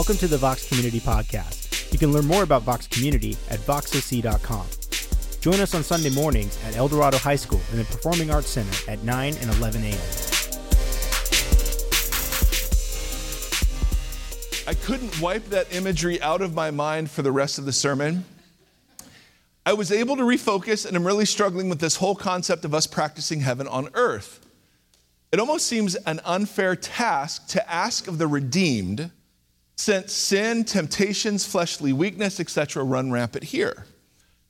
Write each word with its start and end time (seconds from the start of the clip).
Welcome 0.00 0.16
to 0.16 0.28
the 0.28 0.38
Vox 0.38 0.66
Community 0.66 0.98
Podcast. 0.98 1.92
You 1.92 1.98
can 1.98 2.10
learn 2.10 2.24
more 2.24 2.42
about 2.42 2.62
Vox 2.62 2.86
Community 2.86 3.36
at 3.50 3.58
voxoc.com. 3.58 4.66
Join 5.42 5.60
us 5.60 5.74
on 5.74 5.82
Sunday 5.84 6.08
mornings 6.08 6.58
at 6.64 6.74
El 6.74 6.88
Dorado 6.88 7.18
High 7.18 7.36
School 7.36 7.60
in 7.70 7.76
the 7.76 7.84
Performing 7.84 8.30
Arts 8.30 8.48
Center 8.48 8.90
at 8.90 9.04
9 9.04 9.34
and 9.38 9.50
11 9.56 9.84
a.m. 9.84 9.98
I 14.66 14.72
couldn't 14.72 15.20
wipe 15.20 15.44
that 15.50 15.66
imagery 15.70 16.18
out 16.22 16.40
of 16.40 16.54
my 16.54 16.70
mind 16.70 17.10
for 17.10 17.20
the 17.20 17.30
rest 17.30 17.58
of 17.58 17.66
the 17.66 17.72
sermon. 17.72 18.24
I 19.66 19.74
was 19.74 19.92
able 19.92 20.16
to 20.16 20.22
refocus, 20.22 20.86
and 20.86 20.96
I'm 20.96 21.06
really 21.06 21.26
struggling 21.26 21.68
with 21.68 21.78
this 21.78 21.96
whole 21.96 22.14
concept 22.14 22.64
of 22.64 22.72
us 22.72 22.86
practicing 22.86 23.40
heaven 23.40 23.68
on 23.68 23.90
earth. 23.92 24.40
It 25.30 25.38
almost 25.38 25.66
seems 25.66 25.94
an 25.94 26.20
unfair 26.24 26.74
task 26.74 27.48
to 27.48 27.70
ask 27.70 28.08
of 28.08 28.16
the 28.16 28.26
redeemed 28.26 29.10
since 29.80 30.12
sin, 30.12 30.62
temptations, 30.62 31.46
fleshly 31.46 31.90
weakness, 31.94 32.38
etc., 32.38 32.84
run 32.84 33.10
rampant 33.10 33.44
here. 33.44 33.86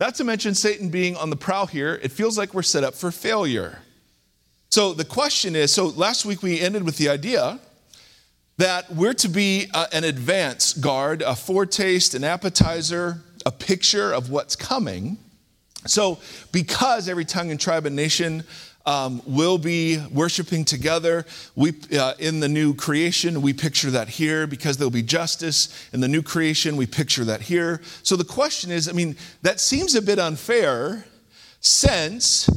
Not 0.01 0.17
to 0.17 0.25
mention 0.25 0.57
Satan 0.57 0.89
being 0.89 1.15
on 1.15 1.31
the 1.31 1.37
prowl 1.37 1.67
here, 1.67 2.01
it 2.03 2.11
feels 2.11 2.37
like 2.37 2.53
we're 2.53 2.63
set 2.63 2.83
up 2.83 2.95
for 2.95 3.13
failure. 3.13 3.79
So 4.71 4.93
the 4.93 5.05
question 5.05 5.55
is 5.55 5.73
so 5.73 5.87
last 5.87 6.25
week 6.25 6.43
we 6.43 6.61
ended 6.61 6.83
with 6.83 6.97
the 6.97 7.09
idea 7.09 7.61
that 8.57 8.93
we're 8.93 9.15
to 9.15 9.29
be 9.29 9.69
uh, 9.73 9.87
an 9.93 10.03
advance 10.03 10.73
guard, 10.73 11.23
a 11.23 11.37
foretaste, 11.37 12.15
an 12.15 12.25
appetizer, 12.25 13.23
a 13.47 13.53
picture 13.53 14.13
of 14.13 14.31
what's 14.31 14.57
coming. 14.57 15.17
So, 15.87 16.19
because 16.53 17.09
every 17.09 17.25
tongue 17.25 17.51
and 17.51 17.59
tribe 17.59 17.87
and 17.87 17.97
nation 17.97 18.45
um, 18.87 19.23
will 19.27 19.59
be 19.59 19.99
worshiping 20.13 20.65
together. 20.65 21.27
We, 21.55 21.75
uh, 21.97 22.15
in 22.19 22.41
the 22.41 22.49
new 22.49 22.75
creation, 22.75 23.43
we 23.43 23.53
picture 23.53 23.91
that 23.91 24.09
here 24.09 24.47
because 24.47 24.77
there'll 24.77 24.91
be 24.91 25.03
justice. 25.03 25.89
In 25.93 26.01
the 26.01 26.09
new 26.09 26.23
creation, 26.23 26.77
we 26.77 26.87
picture 26.87 27.25
that 27.25 27.43
here. 27.43 27.81
So 28.03 28.17
the 28.17 28.25
question 28.25 28.71
is 28.71 28.89
I 28.89 28.93
mean, 28.93 29.17
that 29.43 29.61
seems 29.61 29.95
a 29.95 30.03
bit 30.03 30.19
unfair 30.19 31.05
since 31.61 32.49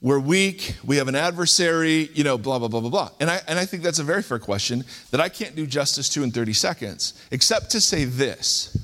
we're 0.00 0.20
weak, 0.20 0.76
we 0.84 0.96
have 0.96 1.08
an 1.08 1.16
adversary, 1.16 2.08
you 2.14 2.22
know, 2.22 2.38
blah, 2.38 2.58
blah, 2.58 2.68
blah, 2.68 2.80
blah, 2.80 2.90
blah. 2.90 3.10
And 3.18 3.28
I, 3.28 3.40
and 3.48 3.58
I 3.58 3.66
think 3.66 3.82
that's 3.82 3.98
a 3.98 4.04
very 4.04 4.22
fair 4.22 4.38
question 4.38 4.84
that 5.10 5.20
I 5.20 5.28
can't 5.28 5.56
do 5.56 5.66
justice 5.66 6.08
to 6.10 6.22
in 6.22 6.30
30 6.30 6.52
seconds, 6.52 7.20
except 7.32 7.70
to 7.70 7.80
say 7.80 8.04
this 8.04 8.76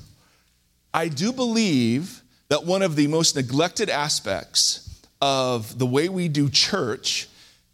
I 0.93 1.07
do 1.07 1.31
believe 1.31 2.21
that 2.49 2.65
one 2.65 2.81
of 2.81 2.95
the 2.95 3.07
most 3.07 3.35
neglected 3.35 3.89
aspects 3.89 4.84
of 5.25 5.79
the 5.79 5.87
way 5.87 6.07
we 6.07 6.27
do 6.27 6.51
church 6.51 7.27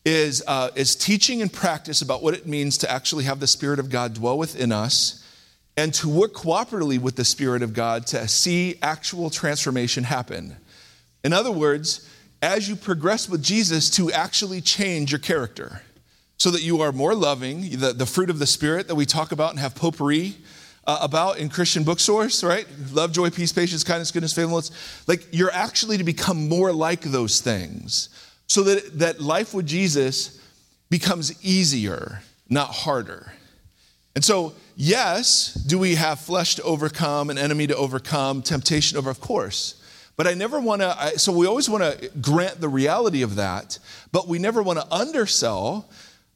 is, 0.06 0.42
uh, 0.48 0.70
is 0.76 0.96
teaching 0.96 1.42
and 1.42 1.52
practice 1.52 2.02
about 2.02 2.24
what 2.24 2.34
it 2.34 2.48
means 2.48 2.78
to 2.78 2.90
actually 2.90 3.26
have 3.26 3.42
the 3.42 3.48
Spirit 3.48 3.78
of 3.78 3.90
God 3.90 4.14
dwell 4.14 4.38
within 4.38 4.72
us 4.72 5.22
and 5.76 5.94
to 5.96 6.08
work 6.08 6.32
cooperatively 6.32 6.98
with 6.98 7.18
the 7.18 7.26
Spirit 7.26 7.62
of 7.62 7.74
God 7.74 8.08
to 8.08 8.26
see 8.30 8.78
actual 8.82 9.30
transformation 9.30 10.06
happen. 10.06 10.56
In 11.26 11.34
other 11.34 11.52
words, 11.52 12.10
as 12.42 12.70
you 12.70 12.78
progress 12.78 13.28
with 13.28 13.44
Jesus, 13.44 13.90
to 13.98 14.14
actually 14.14 14.62
change 14.62 15.12
your 15.12 15.20
character 15.20 15.82
so 16.38 16.52
that 16.52 16.62
you 16.62 16.80
are 16.80 16.94
more 16.94 17.14
loving, 17.14 17.70
the, 17.72 17.92
the 17.92 18.06
fruit 18.06 18.30
of 18.30 18.40
the 18.40 18.48
Spirit 18.48 18.88
that 18.88 18.96
we 18.96 19.06
talk 19.06 19.34
about 19.34 19.50
and 19.50 19.60
have 19.60 19.76
potpourri 19.76 20.38
uh, 20.86 21.00
about 21.02 21.38
in 21.38 21.50
Christian 21.50 21.84
bookstores, 21.84 22.44
right? 22.44 22.66
Love, 22.92 23.12
joy, 23.12 23.30
peace, 23.30 23.52
patience, 23.52 23.84
kindness, 23.84 24.12
goodness, 24.12 24.34
faithfulness. 24.34 24.72
Like 25.08 25.28
you're 25.32 25.52
actually 25.52 25.98
to 25.98 26.04
become 26.04 26.50
more 26.50 26.72
like 26.72 27.02
those 27.02 27.42
things 27.42 28.10
so 28.48 28.64
that, 28.64 29.00
that 29.00 29.22
life 29.22 29.54
with 29.54 29.66
Jesus 29.66 30.42
becomes 30.90 31.44
easier, 31.44 32.22
not 32.50 32.70
harder. 32.70 33.34
And 34.16 34.26
so, 34.26 34.54
yes, 34.76 35.54
do 35.54 35.80
we 35.80 35.96
have 35.96 36.20
flesh 36.20 36.56
to 36.56 36.64
overcome, 36.64 37.30
an 37.30 37.38
enemy 37.38 37.68
to 37.68 37.76
overcome, 37.76 38.42
temptation 38.42 38.98
over? 38.98 39.10
Of 39.10 39.22
course. 39.22 39.82
But 40.18 40.28
I 40.28 40.34
never 40.34 40.60
want 40.60 40.82
to, 40.82 41.18
so 41.18 41.32
we 41.32 41.48
always 41.48 41.70
want 41.70 41.84
to 41.84 42.12
grant 42.22 42.60
the 42.60 42.68
reality 42.68 43.22
of 43.22 43.36
that, 43.36 43.80
but 44.12 44.28
we 44.28 44.38
never 44.38 44.62
want 44.62 44.80
to 44.80 44.94
undersell 44.94 45.90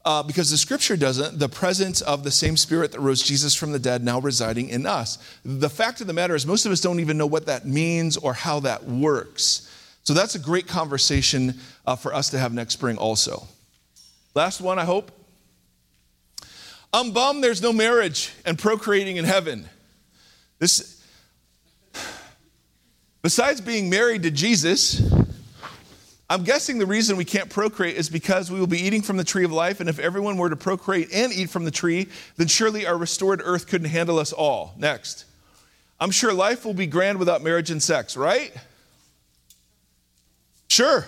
uh, 0.06 0.22
because 0.22 0.52
the 0.52 0.56
scripture 0.56 0.96
doesn't, 0.96 1.36
the 1.36 1.48
presence 1.48 2.00
of 2.00 2.22
the 2.22 2.30
same 2.30 2.56
spirit 2.56 2.92
that 2.92 3.00
rose 3.00 3.20
Jesus 3.20 3.56
from 3.56 3.72
the 3.72 3.78
dead 3.80 4.04
now 4.04 4.20
residing 4.20 4.68
in 4.68 4.86
us. 4.86 5.18
The 5.44 5.68
fact 5.68 6.00
of 6.00 6.06
the 6.06 6.12
matter 6.12 6.36
is, 6.36 6.46
most 6.46 6.64
of 6.64 6.70
us 6.70 6.80
don't 6.80 7.00
even 7.00 7.18
know 7.18 7.26
what 7.26 7.46
that 7.46 7.66
means 7.66 8.16
or 8.16 8.32
how 8.32 8.60
that 8.60 8.84
works. 8.84 9.68
So 10.04 10.14
that's 10.14 10.36
a 10.36 10.38
great 10.38 10.68
conversation 10.68 11.54
uh, 11.84 11.96
for 11.96 12.14
us 12.14 12.30
to 12.30 12.38
have 12.38 12.54
next 12.54 12.74
spring, 12.74 12.96
also. 12.96 13.48
Last 14.36 14.60
one, 14.60 14.78
I 14.78 14.84
hope. 14.84 15.10
I'm 16.92 17.10
bummed 17.10 17.42
there's 17.42 17.60
no 17.60 17.72
marriage 17.72 18.32
and 18.44 18.56
procreating 18.56 19.16
in 19.16 19.24
heaven. 19.24 19.68
This, 20.60 21.04
besides 23.22 23.60
being 23.60 23.90
married 23.90 24.22
to 24.22 24.30
Jesus, 24.30 25.00
I'm 26.28 26.42
guessing 26.42 26.78
the 26.78 26.86
reason 26.86 27.16
we 27.16 27.24
can't 27.24 27.48
procreate 27.48 27.96
is 27.96 28.08
because 28.10 28.50
we 28.50 28.58
will 28.58 28.66
be 28.66 28.80
eating 28.80 29.00
from 29.00 29.16
the 29.16 29.24
tree 29.24 29.44
of 29.44 29.52
life, 29.52 29.78
and 29.78 29.88
if 29.88 30.00
everyone 30.00 30.36
were 30.36 30.50
to 30.50 30.56
procreate 30.56 31.12
and 31.12 31.32
eat 31.32 31.50
from 31.50 31.64
the 31.64 31.70
tree, 31.70 32.08
then 32.36 32.48
surely 32.48 32.84
our 32.86 32.98
restored 32.98 33.40
earth 33.44 33.68
couldn't 33.68 33.90
handle 33.90 34.18
us 34.18 34.32
all. 34.32 34.74
Next. 34.76 35.24
I'm 36.00 36.10
sure 36.10 36.32
life 36.32 36.64
will 36.64 36.74
be 36.74 36.86
grand 36.86 37.18
without 37.18 37.42
marriage 37.42 37.70
and 37.70 37.82
sex, 37.82 38.16
right? 38.16 38.52
Sure. 40.68 41.06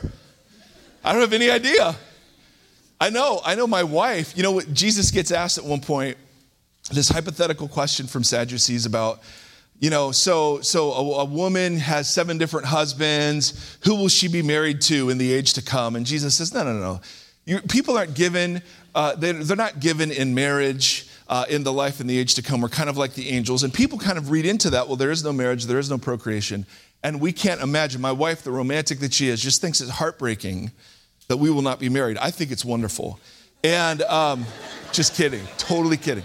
I 1.05 1.13
don't 1.13 1.21
have 1.21 1.33
any 1.33 1.51
idea. 1.51 1.97
I 3.01 3.11
know, 3.11 3.41
I 3.45 3.55
know 3.55 3.67
my 3.67 3.83
wife, 3.85 4.37
you 4.37 4.43
know 4.43 4.53
what 4.53 4.73
Jesus 4.73 5.11
gets 5.11 5.31
asked 5.31 5.59
at 5.59 5.65
one 5.65 5.81
point, 5.81 6.17
this 6.91 7.09
hypothetical 7.09 7.69
question 7.69 8.07
from 8.07 8.25
Sadducees 8.25 8.87
about 8.87 9.21
you 9.81 9.91
know, 9.91 10.11
so 10.11 10.61
so 10.61 10.93
a, 10.93 11.21
a, 11.21 11.25
woman 11.25 11.79
has 11.79 12.13
seven 12.13 12.37
different 12.37 12.67
husbands. 12.67 13.79
Who 13.85 13.95
will 13.95 14.09
she 14.09 14.27
be 14.27 14.43
married 14.43 14.81
to 14.83 15.11
in 15.11 15.19
the 15.19 15.33
age 15.33 15.53
to 15.55 15.63
come? 15.63 15.95
And 15.95 16.05
Jesus 16.05 16.35
says, 16.37 16.53
no, 16.53 16.65
no, 16.65 16.73
no. 16.73 17.01
You, 17.45 17.61
people 17.61 17.97
aren't 17.97 18.15
given. 18.15 18.63
Uh, 18.95 19.15
they're, 19.15 19.33
they're, 19.33 19.57
not 19.57 19.81
given 19.81 20.11
in 20.11 20.35
marriage. 20.35 21.07
Uh, 21.29 21.45
in 21.51 21.63
the 21.63 21.73
life 21.73 22.01
in 22.01 22.07
the 22.07 22.17
age 22.19 22.37
to 22.37 22.43
come, 22.43 22.63
we're 22.63 22.71
kind 22.71 22.89
of 22.89 22.97
like 22.97 23.13
the 23.13 23.29
angels. 23.29 23.63
And 23.63 23.73
people 23.73 23.99
kind 23.99 24.17
of 24.17 24.31
read 24.31 24.47
into 24.47 24.71
that, 24.71 24.89
well, 24.89 24.97
there 24.97 25.11
is 25.11 25.23
no 25.23 25.31
marriage, 25.31 25.67
there 25.67 25.79
is 25.79 25.91
no 25.91 25.99
procreation. 25.99 26.65
And 27.03 27.21
we 27.21 27.33
can't 27.33 27.61
imagine. 27.61 28.01
My 28.01 28.13
wife, 28.13 28.43
the 28.43 28.51
romantic 28.51 29.01
that 29.01 29.13
she 29.13 29.29
is, 29.29 29.43
just 29.43 29.61
thinks 29.61 29.83
it's 29.83 29.91
heartbreaking 29.91 30.73
that 31.29 31.37
we 31.37 31.51
will 31.51 31.61
not 31.61 31.79
be 31.79 31.91
married. 31.91 32.17
I 32.17 32.31
think 32.31 32.51
it's 32.51 32.65
wonderful. 32.65 33.21
And 33.63 34.01
um, 34.03 34.47
just 34.91 35.15
kidding, 35.15 35.47
totally 35.59 35.99
kidding. 35.99 36.25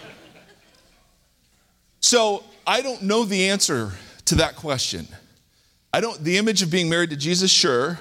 So 1.99 2.43
I 2.65 2.81
don't 2.81 3.03
know 3.03 3.25
the 3.25 3.49
answer 3.49 3.91
to 4.25 4.35
that 4.35 4.55
question. 4.55 5.07
I 5.93 5.99
don't, 5.99 6.23
the 6.23 6.37
image 6.37 6.61
of 6.61 6.71
being 6.71 6.89
married 6.89 7.09
to 7.09 7.17
Jesus, 7.17 7.51
sure. 7.51 7.99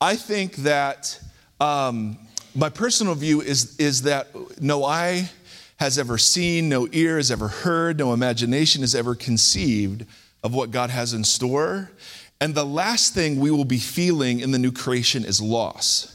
I 0.00 0.16
think 0.16 0.56
that 0.56 1.18
um, 1.60 2.18
my 2.54 2.68
personal 2.68 3.14
view 3.14 3.40
is, 3.40 3.76
is 3.78 4.02
that 4.02 4.28
no 4.60 4.84
eye 4.84 5.30
has 5.76 5.98
ever 5.98 6.18
seen, 6.18 6.68
no 6.68 6.88
ear 6.92 7.16
has 7.16 7.30
ever 7.30 7.48
heard, 7.48 7.98
no 7.98 8.12
imagination 8.12 8.82
has 8.82 8.94
ever 8.94 9.14
conceived 9.14 10.04
of 10.42 10.52
what 10.54 10.72
God 10.72 10.90
has 10.90 11.14
in 11.14 11.22
store. 11.22 11.90
And 12.40 12.54
the 12.54 12.66
last 12.66 13.14
thing 13.14 13.38
we 13.38 13.52
will 13.52 13.64
be 13.64 13.78
feeling 13.78 14.40
in 14.40 14.50
the 14.50 14.58
new 14.58 14.72
creation 14.72 15.24
is 15.24 15.40
loss. 15.40 16.11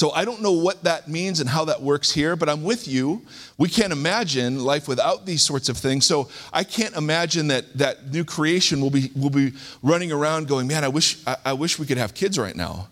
So 0.00 0.12
I 0.12 0.24
don't 0.24 0.40
know 0.40 0.52
what 0.52 0.84
that 0.84 1.08
means 1.08 1.40
and 1.40 1.50
how 1.50 1.66
that 1.66 1.82
works 1.82 2.10
here, 2.10 2.34
but 2.34 2.48
I'm 2.48 2.62
with 2.62 2.88
you. 2.88 3.20
We 3.58 3.68
can't 3.68 3.92
imagine 3.92 4.64
life 4.64 4.88
without 4.88 5.26
these 5.26 5.42
sorts 5.42 5.68
of 5.68 5.76
things. 5.76 6.06
So 6.06 6.30
I 6.54 6.64
can't 6.64 6.96
imagine 6.96 7.48
that 7.48 7.76
that 7.76 8.10
new 8.10 8.24
creation 8.24 8.80
will 8.80 8.88
be 8.88 9.10
will 9.14 9.28
be 9.28 9.52
running 9.82 10.10
around 10.10 10.48
going, 10.48 10.66
man, 10.66 10.84
I 10.84 10.88
wish 10.88 11.18
I, 11.26 11.36
I 11.44 11.52
wish 11.52 11.78
we 11.78 11.84
could 11.84 11.98
have 11.98 12.14
kids 12.14 12.38
right 12.38 12.56
now, 12.56 12.88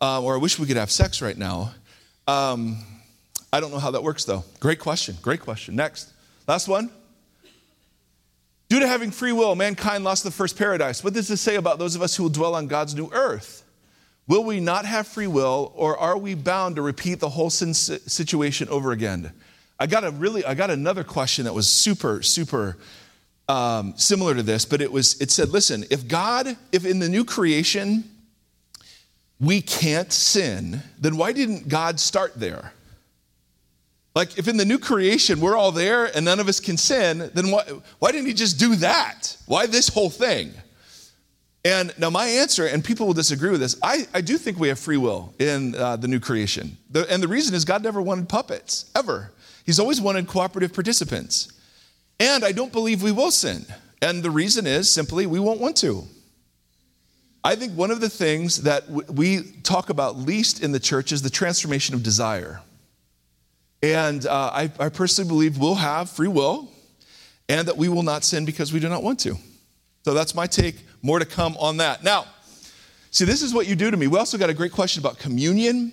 uh, 0.00 0.20
or 0.20 0.34
I 0.34 0.38
wish 0.38 0.58
we 0.58 0.66
could 0.66 0.76
have 0.76 0.90
sex 0.90 1.22
right 1.22 1.38
now. 1.38 1.72
Um, 2.26 2.78
I 3.52 3.60
don't 3.60 3.70
know 3.70 3.78
how 3.78 3.92
that 3.92 4.02
works 4.02 4.24
though. 4.24 4.42
Great 4.58 4.80
question. 4.80 5.18
Great 5.22 5.42
question. 5.42 5.76
Next, 5.76 6.10
last 6.48 6.66
one. 6.66 6.90
Due 8.68 8.80
to 8.80 8.88
having 8.88 9.12
free 9.12 9.30
will, 9.30 9.54
mankind 9.54 10.02
lost 10.02 10.24
the 10.24 10.32
first 10.32 10.58
paradise. 10.58 11.04
What 11.04 11.14
does 11.14 11.28
this 11.28 11.40
say 11.40 11.54
about 11.54 11.78
those 11.78 11.94
of 11.94 12.02
us 12.02 12.16
who 12.16 12.24
will 12.24 12.30
dwell 12.30 12.56
on 12.56 12.66
God's 12.66 12.96
new 12.96 13.08
earth? 13.12 13.62
Will 14.30 14.44
we 14.44 14.60
not 14.60 14.86
have 14.86 15.08
free 15.08 15.26
will, 15.26 15.72
or 15.74 15.98
are 15.98 16.16
we 16.16 16.36
bound 16.36 16.76
to 16.76 16.82
repeat 16.82 17.18
the 17.18 17.30
whole 17.30 17.50
sin 17.50 17.74
situation 17.74 18.68
over 18.68 18.92
again? 18.92 19.32
I 19.76 19.88
got 19.88 20.04
a 20.04 20.12
really, 20.12 20.44
I 20.44 20.54
got 20.54 20.70
another 20.70 21.02
question 21.02 21.46
that 21.46 21.52
was 21.52 21.68
super, 21.68 22.22
super 22.22 22.76
um, 23.48 23.92
similar 23.96 24.36
to 24.36 24.44
this, 24.44 24.64
but 24.64 24.80
it 24.80 24.92
was, 24.92 25.20
it 25.20 25.32
said, 25.32 25.48
listen, 25.48 25.84
if 25.90 26.06
God, 26.06 26.56
if 26.70 26.86
in 26.86 27.00
the 27.00 27.08
new 27.08 27.24
creation 27.24 28.04
we 29.40 29.60
can't 29.60 30.12
sin, 30.12 30.80
then 31.00 31.16
why 31.16 31.32
didn't 31.32 31.66
God 31.66 31.98
start 31.98 32.34
there? 32.36 32.72
Like, 34.14 34.38
if 34.38 34.46
in 34.46 34.56
the 34.56 34.64
new 34.64 34.78
creation 34.78 35.40
we're 35.40 35.56
all 35.56 35.72
there 35.72 36.04
and 36.04 36.24
none 36.24 36.38
of 36.38 36.46
us 36.46 36.60
can 36.60 36.76
sin, 36.76 37.32
then 37.34 37.50
why, 37.50 37.64
why 37.98 38.12
didn't 38.12 38.28
He 38.28 38.34
just 38.34 38.60
do 38.60 38.76
that? 38.76 39.36
Why 39.46 39.66
this 39.66 39.88
whole 39.88 40.08
thing? 40.08 40.52
And 41.64 41.92
now, 41.98 42.08
my 42.08 42.26
answer, 42.26 42.66
and 42.66 42.82
people 42.82 43.06
will 43.06 43.14
disagree 43.14 43.50
with 43.50 43.60
this, 43.60 43.76
I, 43.82 44.06
I 44.14 44.22
do 44.22 44.38
think 44.38 44.58
we 44.58 44.68
have 44.68 44.78
free 44.78 44.96
will 44.96 45.34
in 45.38 45.74
uh, 45.74 45.96
the 45.96 46.08
new 46.08 46.18
creation. 46.18 46.78
The, 46.90 47.10
and 47.12 47.22
the 47.22 47.28
reason 47.28 47.54
is 47.54 47.66
God 47.66 47.82
never 47.82 48.00
wanted 48.00 48.28
puppets, 48.28 48.90
ever. 48.96 49.30
He's 49.66 49.78
always 49.78 50.00
wanted 50.00 50.26
cooperative 50.26 50.72
participants. 50.72 51.52
And 52.18 52.44
I 52.44 52.52
don't 52.52 52.72
believe 52.72 53.02
we 53.02 53.12
will 53.12 53.30
sin. 53.30 53.66
And 54.00 54.22
the 54.22 54.30
reason 54.30 54.66
is 54.66 54.90
simply 54.90 55.26
we 55.26 55.38
won't 55.38 55.60
want 55.60 55.76
to. 55.78 56.04
I 57.44 57.56
think 57.56 57.74
one 57.74 57.90
of 57.90 58.00
the 58.00 58.10
things 58.10 58.62
that 58.62 58.88
we 58.90 59.42
talk 59.62 59.90
about 59.90 60.16
least 60.16 60.62
in 60.62 60.72
the 60.72 60.80
church 60.80 61.12
is 61.12 61.22
the 61.22 61.30
transformation 61.30 61.94
of 61.94 62.02
desire. 62.02 62.60
And 63.82 64.26
uh, 64.26 64.50
I, 64.52 64.70
I 64.78 64.88
personally 64.90 65.28
believe 65.28 65.56
we'll 65.56 65.74
have 65.74 66.10
free 66.10 66.28
will 66.28 66.70
and 67.48 67.66
that 67.68 67.76
we 67.76 67.88
will 67.88 68.02
not 68.02 68.24
sin 68.24 68.44
because 68.44 68.72
we 68.72 68.80
do 68.80 68.88
not 68.88 69.02
want 69.02 69.20
to. 69.20 69.36
So 70.04 70.14
that's 70.14 70.34
my 70.34 70.46
take. 70.46 70.76
More 71.02 71.18
to 71.18 71.24
come 71.24 71.56
on 71.58 71.78
that. 71.78 72.04
Now, 72.04 72.26
see, 73.10 73.24
this 73.24 73.42
is 73.42 73.54
what 73.54 73.66
you 73.66 73.76
do 73.76 73.90
to 73.90 73.96
me. 73.96 74.06
We 74.06 74.18
also 74.18 74.38
got 74.38 74.50
a 74.50 74.54
great 74.54 74.72
question 74.72 75.00
about 75.00 75.18
communion 75.18 75.92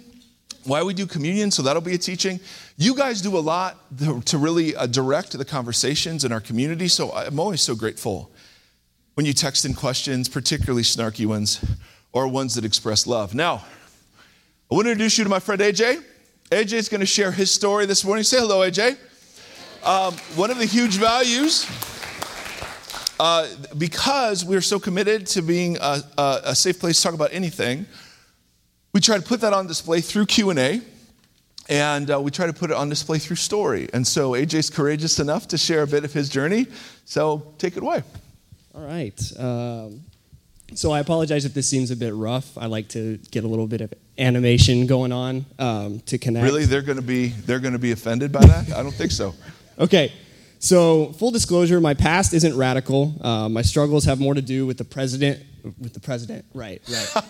why 0.68 0.83
we 0.83 0.94
do 0.94 1.06
communion, 1.06 1.50
so 1.50 1.62
that'll 1.63 1.81
be 1.81 1.94
a 1.94 1.98
teaching. 1.98 2.39
You 2.75 2.94
guys 2.94 3.21
do 3.21 3.38
a 3.38 3.39
lot 3.39 3.77
to 4.25 4.38
really 4.38 4.75
uh, 4.75 4.86
direct 4.86 5.38
the 5.38 5.45
conversations 5.45 6.25
in 6.25 6.31
our 6.31 6.42
community, 6.42 6.89
so 6.89 7.13
I'm 7.13 7.39
always 7.39 7.62
so 7.62 7.74
grateful 7.74 8.30
when 9.13 9.25
you 9.25 9.33
text 9.33 9.65
in 9.65 9.74
questions, 9.74 10.27
particularly 10.30 10.83
snarky 10.83 11.25
ones 11.25 11.63
or 12.12 12.27
ones 12.27 12.54
that 12.56 12.65
express 12.65 13.07
love. 13.07 13.33
Now, 13.33 13.65
I 14.69 14.75
want 14.75 14.86
to 14.86 14.92
introduce 14.92 15.18
you 15.18 15.24
to 15.24 15.30
my 15.30 15.39
friend 15.39 15.62
AJ. 15.62 16.04
AJ 16.51 16.74
is 16.74 16.89
going 16.89 17.00
to 17.00 17.06
share 17.06 17.31
his 17.31 17.50
story 17.50 17.86
this 17.86 18.04
morning. 18.04 18.24
Say 18.24 18.38
hello, 18.38 18.59
AJ. 18.69 18.98
Um, 19.83 20.13
one 20.36 20.51
of 20.51 20.57
the 20.57 20.65
huge 20.65 20.98
values, 20.98 21.65
uh, 23.19 23.47
because 23.77 24.45
we're 24.45 24.61
so 24.61 24.79
committed 24.79 25.25
to 25.27 25.41
being 25.41 25.77
a, 25.77 26.01
a, 26.17 26.41
a 26.45 26.55
safe 26.55 26.79
place 26.79 26.97
to 26.97 27.03
talk 27.03 27.13
about 27.13 27.33
anything, 27.33 27.85
we 28.93 29.01
try 29.01 29.17
to 29.17 29.23
put 29.23 29.41
that 29.41 29.53
on 29.53 29.67
display 29.67 30.01
through 30.01 30.25
q&a 30.25 30.81
and 31.69 32.11
uh, 32.11 32.21
we 32.21 32.31
try 32.31 32.47
to 32.47 32.53
put 32.53 32.71
it 32.71 32.77
on 32.77 32.87
display 32.89 33.19
through 33.19 33.35
story. 33.35 33.89
And 33.93 34.05
so 34.05 34.35
aj's 34.35 34.69
courageous 34.69 35.19
enough 35.19 35.47
to 35.49 35.57
share 35.57 35.83
a 35.83 35.87
bit 35.87 36.05
of 36.05 36.13
his 36.13 36.29
journey 36.29 36.67
so 37.05 37.53
take 37.57 37.77
it 37.77 37.83
away. 37.83 38.03
All 38.75 38.85
right 38.85 39.19
um, 39.39 40.01
so 40.75 40.91
i 40.91 40.99
apologize 40.99 41.45
if 41.45 41.53
this 41.53 41.67
seems 41.69 41.91
a 41.91 41.95
bit 41.95 42.13
rough. 42.13 42.57
I 42.57 42.67
like 42.67 42.89
to 42.89 43.17
get 43.31 43.43
a 43.43 43.47
little 43.47 43.67
bit 43.67 43.81
of 43.81 43.93
animation 44.17 44.85
going 44.85 45.11
on 45.11 45.45
um, 45.59 46.01
to 46.01 46.17
connect. 46.17 46.43
Really? 46.43 46.65
They're 46.65 46.81
going 46.81 46.97
to 46.97 47.01
be 47.03 47.29
they're 47.29 47.59
going 47.59 47.73
to 47.73 47.79
be 47.79 47.91
offended 47.91 48.31
by 48.31 48.45
that? 48.45 48.71
I 48.73 48.83
don't 48.83 48.93
think 48.93 49.11
so. 49.11 49.33
Okay 49.79 50.11
so 50.59 51.13
full 51.13 51.31
disclosure 51.31 51.80
my 51.80 51.94
past 51.94 52.33
isn't 52.33 52.56
radical 52.57 53.15
uh, 53.21 53.50
my 53.50 53.62
struggles 53.62 54.06
have 54.06 54.19
more 54.19 54.33
to 54.33 54.42
do 54.42 54.65
with 54.65 54.77
the 54.77 54.86
president 54.86 55.44
with 55.80 55.94
the 55.94 56.00
president 56.00 56.45
right 56.54 56.81
right 56.89 57.24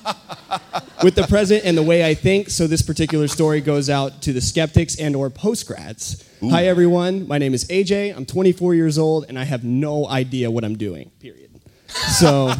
with 1.04 1.16
the 1.16 1.24
present 1.24 1.64
and 1.66 1.78
the 1.78 1.84
way 1.84 2.06
I 2.06 2.14
think. 2.14 2.50
So 2.50 2.68
this 2.68 2.82
particular 2.82 3.28
story 3.28 3.62
goes 3.62 3.90
out 3.90 4.22
to 4.24 4.34
the 4.34 4.42
skeptics 4.42 5.00
and 5.00 5.16
or 5.16 5.30
postgrads. 5.30 6.24
Ooh. 6.44 6.50
Hi 6.50 6.68
everyone, 6.68 7.28
my 7.28 7.38
name 7.38 7.54
is 7.54 7.66
AJ. 7.66 8.16
I'm 8.16 8.26
24 8.26 8.76
years 8.76 8.98
old 8.98 9.26
and 9.30 9.38
I 9.38 9.44
have 9.44 9.64
no 9.64 10.08
idea 10.08 10.50
what 10.52 10.64
I'm 10.64 10.78
doing. 10.78 11.12
Period. 11.20 11.52
So 12.20 12.52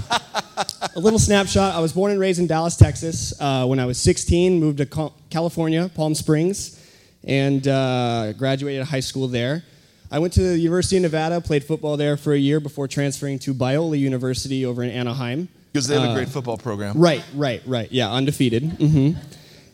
a 0.96 1.00
little 1.00 1.19
snapshot. 1.19 1.75
I 1.75 1.80
was 1.80 1.94
born 1.94 2.12
and 2.12 2.19
raised 2.19 2.40
in 2.40 2.48
Dallas, 2.48 2.75
Texas. 2.75 3.34
Uh, 3.40 3.66
when 3.66 3.80
I 3.80 3.86
was 3.86 4.00
16, 4.00 4.60
moved 4.60 4.78
to 4.78 5.12
California, 5.30 5.92
Palm 5.94 6.16
Springs, 6.16 6.81
and 7.24 7.68
uh, 7.68 8.34
graduated 8.34 8.88
high 8.88 9.02
school 9.02 9.28
there. 9.28 9.64
I 10.09 10.19
went 10.19 10.33
to 10.33 10.42
the 10.42 10.57
University 10.57 10.95
of 10.98 11.04
Nevada, 11.04 11.42
played 11.42 11.63
football 11.63 11.98
there 11.98 12.15
for 12.15 12.33
a 12.33 12.38
year 12.38 12.59
before 12.59 12.88
transferring 12.88 13.39
to 13.39 13.54
Biola 13.54 14.00
University 14.00 14.65
over 14.65 14.83
in 14.83 14.89
Anaheim. 14.89 15.50
Because 15.74 15.88
they 15.88 16.00
have 16.00 16.12
a 16.12 16.13
great 16.13 16.27
uh, 16.27 16.31
football 16.31 16.57
program. 16.57 16.98
Right, 16.98 17.24
right, 17.36 17.62
right. 17.65 17.92
Yeah, 17.92 18.12
undefeated. 18.12 18.63
Mm-hmm. 18.63 19.19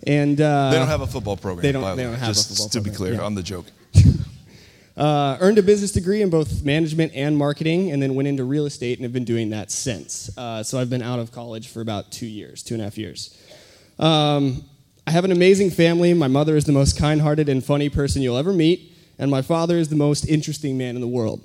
And 0.05 0.41
uh, 0.41 0.71
they 0.71 0.77
don't 0.77 0.87
have 0.87 1.01
a 1.01 1.07
football 1.07 1.37
program. 1.37 1.61
They 1.61 1.71
don't. 1.71 1.95
They 1.95 2.03
don't 2.03 2.15
have 2.15 2.29
Just 2.29 2.45
a 2.45 2.53
football 2.55 2.69
to 2.69 2.77
program. 2.79 2.91
be 2.91 2.97
clear, 2.97 3.13
yeah. 3.13 3.25
on 3.25 3.35
the 3.35 3.43
joke. 3.43 3.65
Uh, 4.95 5.37
earned 5.39 5.57
a 5.57 5.63
business 5.63 5.91
degree 5.91 6.21
in 6.21 6.29
both 6.29 6.63
management 6.63 7.11
and 7.15 7.35
marketing, 7.35 7.91
and 7.91 7.99
then 7.99 8.13
went 8.13 8.27
into 8.27 8.43
real 8.43 8.67
estate 8.67 8.99
and 8.99 9.03
have 9.03 9.11
been 9.11 9.23
doing 9.23 9.49
that 9.49 9.71
since. 9.71 10.29
Uh, 10.37 10.61
so 10.61 10.79
I've 10.79 10.89
been 10.91 11.01
out 11.01 11.17
of 11.17 11.31
college 11.31 11.67
for 11.69 11.81
about 11.81 12.11
two 12.11 12.27
years, 12.27 12.61
two 12.61 12.75
and 12.75 12.81
a 12.81 12.83
half 12.83 12.95
years. 12.95 13.35
Um, 13.97 14.63
I 15.07 15.11
have 15.11 15.25
an 15.25 15.31
amazing 15.31 15.71
family. 15.71 16.13
My 16.13 16.27
mother 16.27 16.55
is 16.55 16.65
the 16.65 16.73
most 16.73 16.95
kind 16.95 17.21
hearted 17.21 17.49
and 17.49 17.63
funny 17.63 17.89
person 17.89 18.21
you'll 18.21 18.37
ever 18.37 18.53
meet, 18.53 18.92
and 19.17 19.29
my 19.29 19.41
father 19.41 19.77
is 19.77 19.89
the 19.89 19.95
most 19.95 20.25
interesting 20.25 20.77
man 20.77 20.95
in 20.95 21.01
the 21.01 21.07
world. 21.07 21.41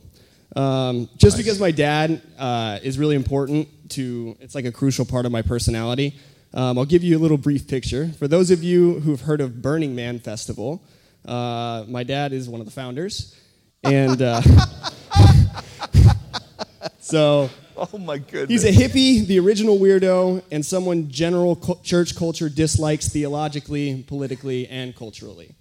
Um, 0.56 1.08
just 1.16 1.36
nice. 1.36 1.44
because 1.44 1.60
my 1.60 1.70
dad 1.70 2.22
uh, 2.38 2.78
is 2.82 2.98
really 2.98 3.16
important 3.16 3.68
to, 3.90 4.36
it's 4.40 4.54
like 4.54 4.64
a 4.64 4.72
crucial 4.72 5.04
part 5.04 5.26
of 5.26 5.32
my 5.32 5.42
personality. 5.42 6.16
Um, 6.54 6.78
I'll 6.78 6.86
give 6.86 7.04
you 7.04 7.18
a 7.18 7.20
little 7.20 7.36
brief 7.36 7.68
picture. 7.68 8.08
For 8.18 8.26
those 8.26 8.50
of 8.50 8.62
you 8.62 9.00
who've 9.00 9.20
heard 9.20 9.40
of 9.40 9.60
Burning 9.60 9.94
Man 9.94 10.18
Festival, 10.18 10.82
uh, 11.26 11.84
my 11.86 12.02
dad 12.02 12.32
is 12.32 12.48
one 12.48 12.60
of 12.60 12.66
the 12.66 12.72
founders. 12.72 13.38
And 13.84 14.22
uh, 14.22 14.40
so. 17.00 17.50
Oh 17.76 17.98
my 17.98 18.18
goodness. 18.18 18.62
He's 18.62 18.64
a 18.64 18.72
hippie, 18.72 19.26
the 19.26 19.38
original 19.38 19.78
weirdo, 19.78 20.42
and 20.50 20.66
someone 20.66 21.10
general 21.10 21.54
co- 21.54 21.78
church 21.84 22.16
culture 22.16 22.48
dislikes 22.48 23.08
theologically, 23.08 24.02
politically, 24.08 24.66
and 24.66 24.96
culturally. 24.96 25.54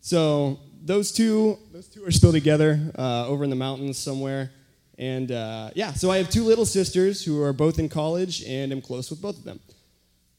So 0.00 0.58
those 0.82 1.12
two, 1.12 1.58
those 1.72 1.88
two 1.88 2.04
are 2.04 2.10
still 2.10 2.32
together 2.32 2.80
uh, 2.98 3.26
over 3.26 3.44
in 3.44 3.50
the 3.50 3.56
mountains 3.56 3.98
somewhere. 3.98 4.50
And 4.98 5.32
uh, 5.32 5.70
yeah, 5.74 5.92
so 5.92 6.10
I 6.10 6.18
have 6.18 6.28
two 6.28 6.44
little 6.44 6.66
sisters 6.66 7.24
who 7.24 7.42
are 7.42 7.52
both 7.52 7.78
in 7.78 7.88
college, 7.88 8.44
and 8.44 8.72
I'm 8.72 8.82
close 8.82 9.10
with 9.10 9.22
both 9.22 9.38
of 9.38 9.44
them. 9.44 9.60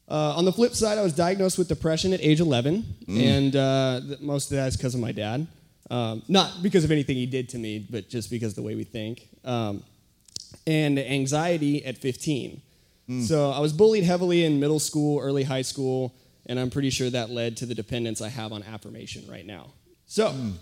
Uh, 0.08 0.34
on 0.36 0.44
the 0.44 0.52
flip 0.52 0.74
side, 0.74 0.98
I 0.98 1.02
was 1.02 1.14
diagnosed 1.14 1.58
with 1.58 1.68
depression 1.68 2.12
at 2.12 2.20
age 2.20 2.40
11, 2.40 2.84
mm. 3.08 3.22
and 3.22 3.56
uh, 3.56 4.00
most 4.20 4.50
of 4.50 4.56
that 4.56 4.68
is 4.68 4.76
because 4.76 4.94
of 4.94 5.00
my 5.00 5.10
dad. 5.10 5.46
Um, 5.90 6.22
not 6.28 6.62
because 6.62 6.84
of 6.84 6.90
anything 6.90 7.16
he 7.16 7.26
did 7.26 7.48
to 7.50 7.58
me, 7.58 7.86
but 7.90 8.08
just 8.08 8.30
because 8.30 8.52
of 8.52 8.56
the 8.56 8.62
way 8.62 8.74
we 8.74 8.84
think. 8.84 9.28
Um, 9.44 9.82
and 10.66 10.98
anxiety 10.98 11.84
at 11.84 11.98
15. 11.98 12.62
Mm. 13.08 13.22
So 13.22 13.50
I 13.50 13.58
was 13.58 13.72
bullied 13.72 14.04
heavily 14.04 14.44
in 14.44 14.60
middle 14.60 14.80
school, 14.80 15.20
early 15.20 15.42
high 15.42 15.62
school, 15.62 16.14
and 16.46 16.58
I'm 16.58 16.70
pretty 16.70 16.90
sure 16.90 17.10
that 17.10 17.30
led 17.30 17.56
to 17.58 17.66
the 17.66 17.74
dependence 17.74 18.20
I 18.20 18.28
have 18.28 18.52
on 18.52 18.62
affirmation 18.62 19.24
right 19.30 19.46
now. 19.46 19.72
So, 20.12 20.28
mm. 20.28 20.52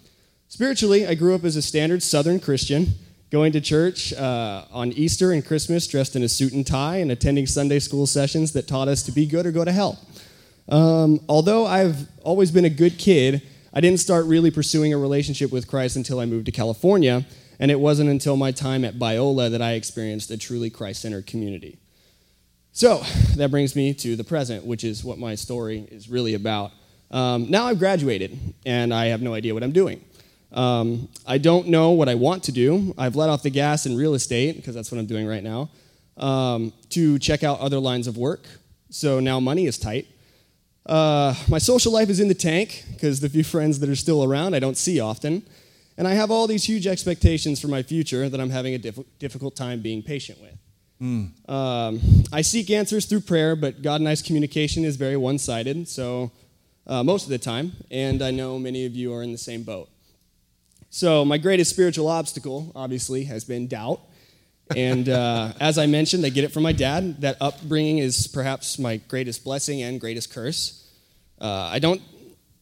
spiritually, 0.46 1.08
I 1.08 1.14
grew 1.14 1.34
up 1.34 1.42
as 1.42 1.56
a 1.56 1.62
standard 1.62 2.04
Southern 2.04 2.38
Christian, 2.38 2.86
going 3.32 3.50
to 3.50 3.60
church 3.60 4.12
uh, 4.12 4.64
on 4.70 4.92
Easter 4.92 5.32
and 5.32 5.44
Christmas 5.44 5.88
dressed 5.88 6.14
in 6.14 6.22
a 6.22 6.28
suit 6.28 6.52
and 6.52 6.64
tie 6.64 6.98
and 6.98 7.10
attending 7.10 7.48
Sunday 7.48 7.80
school 7.80 8.06
sessions 8.06 8.52
that 8.52 8.68
taught 8.68 8.86
us 8.86 9.02
to 9.02 9.10
be 9.10 9.26
good 9.26 9.46
or 9.46 9.50
go 9.50 9.64
to 9.64 9.72
hell. 9.72 9.98
Um, 10.68 11.18
although 11.28 11.66
I've 11.66 12.06
always 12.22 12.52
been 12.52 12.64
a 12.64 12.70
good 12.70 12.96
kid, 12.96 13.42
I 13.74 13.80
didn't 13.80 13.98
start 13.98 14.26
really 14.26 14.52
pursuing 14.52 14.94
a 14.94 14.98
relationship 14.98 15.50
with 15.50 15.66
Christ 15.66 15.96
until 15.96 16.20
I 16.20 16.26
moved 16.26 16.46
to 16.46 16.52
California, 16.52 17.26
and 17.58 17.72
it 17.72 17.80
wasn't 17.80 18.08
until 18.08 18.36
my 18.36 18.52
time 18.52 18.84
at 18.84 19.00
Biola 19.00 19.50
that 19.50 19.60
I 19.60 19.72
experienced 19.72 20.30
a 20.30 20.38
truly 20.38 20.70
Christ 20.70 21.02
centered 21.02 21.26
community. 21.26 21.80
So, 22.70 23.02
that 23.34 23.50
brings 23.50 23.74
me 23.74 23.94
to 23.94 24.14
the 24.14 24.22
present, 24.22 24.64
which 24.64 24.84
is 24.84 25.02
what 25.02 25.18
my 25.18 25.34
story 25.34 25.88
is 25.90 26.08
really 26.08 26.34
about. 26.34 26.70
Um, 27.10 27.50
now 27.50 27.66
I've 27.66 27.78
graduated 27.78 28.38
and 28.64 28.94
I 28.94 29.06
have 29.06 29.22
no 29.22 29.34
idea 29.34 29.52
what 29.54 29.62
I'm 29.62 29.72
doing. 29.72 30.04
Um, 30.52 31.08
I 31.26 31.38
don't 31.38 31.68
know 31.68 31.90
what 31.90 32.08
I 32.08 32.14
want 32.16 32.44
to 32.44 32.52
do. 32.52 32.94
I've 32.98 33.16
let 33.16 33.28
off 33.30 33.42
the 33.42 33.50
gas 33.50 33.86
in 33.86 33.96
real 33.96 34.14
estate, 34.14 34.56
because 34.56 34.74
that's 34.74 34.90
what 34.90 34.98
I'm 34.98 35.06
doing 35.06 35.26
right 35.26 35.42
now, 35.42 35.70
um, 36.16 36.72
to 36.90 37.18
check 37.18 37.44
out 37.44 37.60
other 37.60 37.78
lines 37.78 38.06
of 38.06 38.16
work. 38.16 38.46
So 38.90 39.20
now 39.20 39.38
money 39.38 39.66
is 39.66 39.78
tight. 39.78 40.08
Uh, 40.86 41.34
my 41.48 41.58
social 41.58 41.92
life 41.92 42.08
is 42.08 42.18
in 42.18 42.26
the 42.26 42.34
tank, 42.34 42.84
because 42.92 43.20
the 43.20 43.28
few 43.28 43.44
friends 43.44 43.78
that 43.78 43.88
are 43.88 43.96
still 43.96 44.24
around 44.24 44.54
I 44.54 44.58
don't 44.58 44.76
see 44.76 44.98
often. 44.98 45.42
And 45.96 46.08
I 46.08 46.14
have 46.14 46.30
all 46.30 46.46
these 46.46 46.64
huge 46.64 46.86
expectations 46.86 47.60
for 47.60 47.68
my 47.68 47.82
future 47.82 48.28
that 48.28 48.40
I'm 48.40 48.50
having 48.50 48.74
a 48.74 48.78
diff- 48.78 49.18
difficult 49.18 49.54
time 49.54 49.82
being 49.82 50.02
patient 50.02 50.40
with. 50.40 50.58
Mm. 51.00 51.48
Um, 51.48 52.00
I 52.32 52.42
seek 52.42 52.70
answers 52.70 53.04
through 53.06 53.20
prayer, 53.20 53.54
but 53.54 53.82
God 53.82 54.00
and 54.00 54.08
I's 54.08 54.22
communication 54.22 54.84
is 54.84 54.96
very 54.96 55.16
one 55.16 55.38
sided. 55.38 55.88
So 55.88 56.32
uh, 56.90 57.04
most 57.04 57.22
of 57.22 57.30
the 57.30 57.38
time, 57.38 57.72
and 57.90 58.20
I 58.20 58.32
know 58.32 58.58
many 58.58 58.84
of 58.84 58.96
you 58.96 59.14
are 59.14 59.22
in 59.22 59.30
the 59.30 59.38
same 59.38 59.62
boat. 59.62 59.88
So, 60.90 61.24
my 61.24 61.38
greatest 61.38 61.70
spiritual 61.70 62.08
obstacle, 62.08 62.72
obviously, 62.74 63.24
has 63.24 63.44
been 63.44 63.68
doubt. 63.68 64.00
And 64.76 65.08
uh, 65.08 65.52
as 65.60 65.78
I 65.78 65.86
mentioned, 65.86 66.26
I 66.26 66.30
get 66.30 66.42
it 66.42 66.52
from 66.52 66.64
my 66.64 66.72
dad. 66.72 67.20
That 67.20 67.36
upbringing 67.40 67.98
is 67.98 68.26
perhaps 68.26 68.76
my 68.76 68.96
greatest 68.96 69.44
blessing 69.44 69.82
and 69.82 70.00
greatest 70.00 70.34
curse. 70.34 70.84
Uh, 71.40 71.70
I 71.72 71.78
don't 71.78 72.02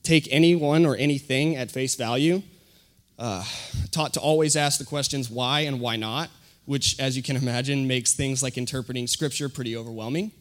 take 0.03 0.29
anyone 0.31 0.85
or 0.85 0.95
anything 0.95 1.57
at 1.57 1.71
face 1.71 1.95
value. 1.95 2.43
Uh, 3.19 3.45
taught 3.91 4.13
to 4.13 4.21
always 4.21 4.57
ask 4.57 4.79
the 4.79 4.85
questions 4.85 5.31
why 5.31 5.61
and 5.61 5.81
why 5.81 5.97
not, 5.97 6.29
which, 6.67 7.01
as 7.01 7.17
you 7.17 7.23
can 7.23 7.35
imagine, 7.35 7.87
makes 7.87 8.13
things 8.13 8.43
like 8.43 8.59
interpreting 8.59 9.07
scripture 9.07 9.49
pretty 9.49 9.75
overwhelming. 9.75 10.33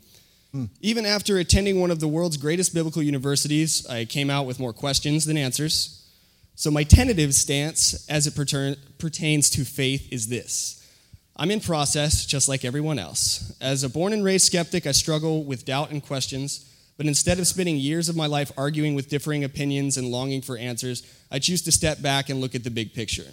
Even 0.82 1.06
after 1.06 1.38
attending 1.38 1.80
one 1.80 1.92
of 1.92 2.00
the 2.00 2.08
world's 2.08 2.38
greatest 2.38 2.74
biblical 2.74 3.04
universities, 3.04 3.86
I 3.88 4.06
came 4.06 4.30
out 4.30 4.46
with 4.46 4.60
more 4.60 4.74
questions 4.74 5.25
than 5.25 5.38
answers. 5.38 6.06
So, 6.56 6.72
my 6.72 6.84
tentative 6.84 7.36
stance 7.36 8.08
as 8.10 8.25
it 8.25 8.36
pertains 8.36 9.50
to 9.51 9.63
faith 9.63 10.12
is 10.12 10.27
this 10.27 10.77
I'm 11.36 11.51
in 11.51 11.60
process 11.60 12.25
just 12.25 12.50
like 12.50 12.66
everyone 12.66 12.98
else. 12.98 13.56
As 13.62 13.84
a 13.84 13.89
born 13.89 14.13
and 14.13 14.24
raised 14.24 14.48
skeptic, 14.48 14.88
I 14.88 14.92
struggle 14.92 15.44
with 15.44 15.66
doubt 15.66 15.92
and 15.92 16.04
questions, 16.04 16.66
but 16.98 17.06
instead 17.06 17.38
of 17.38 17.46
spending 17.46 17.77
years 17.77 18.10
of 18.10 18.16
my 18.16 18.25
life 18.25 18.51
arguing 18.58 18.96
with 18.96 19.10
differing 19.10 19.44
opinions 19.44 19.98
and 19.98 20.08
longing 20.08 20.42
for 20.42 20.58
answers, 20.58 21.04
I 21.32 21.38
choose 21.38 21.62
to 21.63 21.72
step 21.72 22.01
back 22.01 22.30
and 22.30 22.42
look 22.42 22.56
at 22.56 22.63
the 22.63 22.72
big 22.72 22.94
picture. 22.94 23.27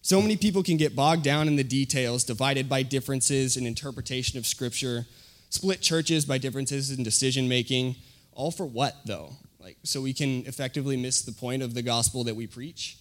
So 0.00 0.22
many 0.22 0.38
people 0.38 0.62
can 0.62 0.78
get 0.78 0.96
bogged 0.96 1.22
down 1.22 1.46
in 1.46 1.56
the 1.56 1.64
details, 1.64 2.24
divided 2.24 2.66
by 2.66 2.82
differences 2.82 3.58
in 3.58 3.66
interpretation 3.66 4.38
of 4.38 4.46
Scripture, 4.46 5.04
split 5.50 5.82
churches 5.82 6.24
by 6.24 6.38
differences 6.38 6.90
in 6.90 7.02
decision 7.02 7.48
making. 7.48 7.96
All 8.32 8.50
for 8.50 8.64
what, 8.64 8.96
though? 9.04 9.32
Like, 9.60 9.76
so 9.82 10.00
we 10.00 10.14
can 10.14 10.46
effectively 10.46 10.96
miss 10.96 11.22
the 11.22 11.32
point 11.32 11.62
of 11.62 11.74
the 11.74 11.82
gospel 11.82 12.24
that 12.24 12.34
we 12.34 12.46
preach. 12.46 12.96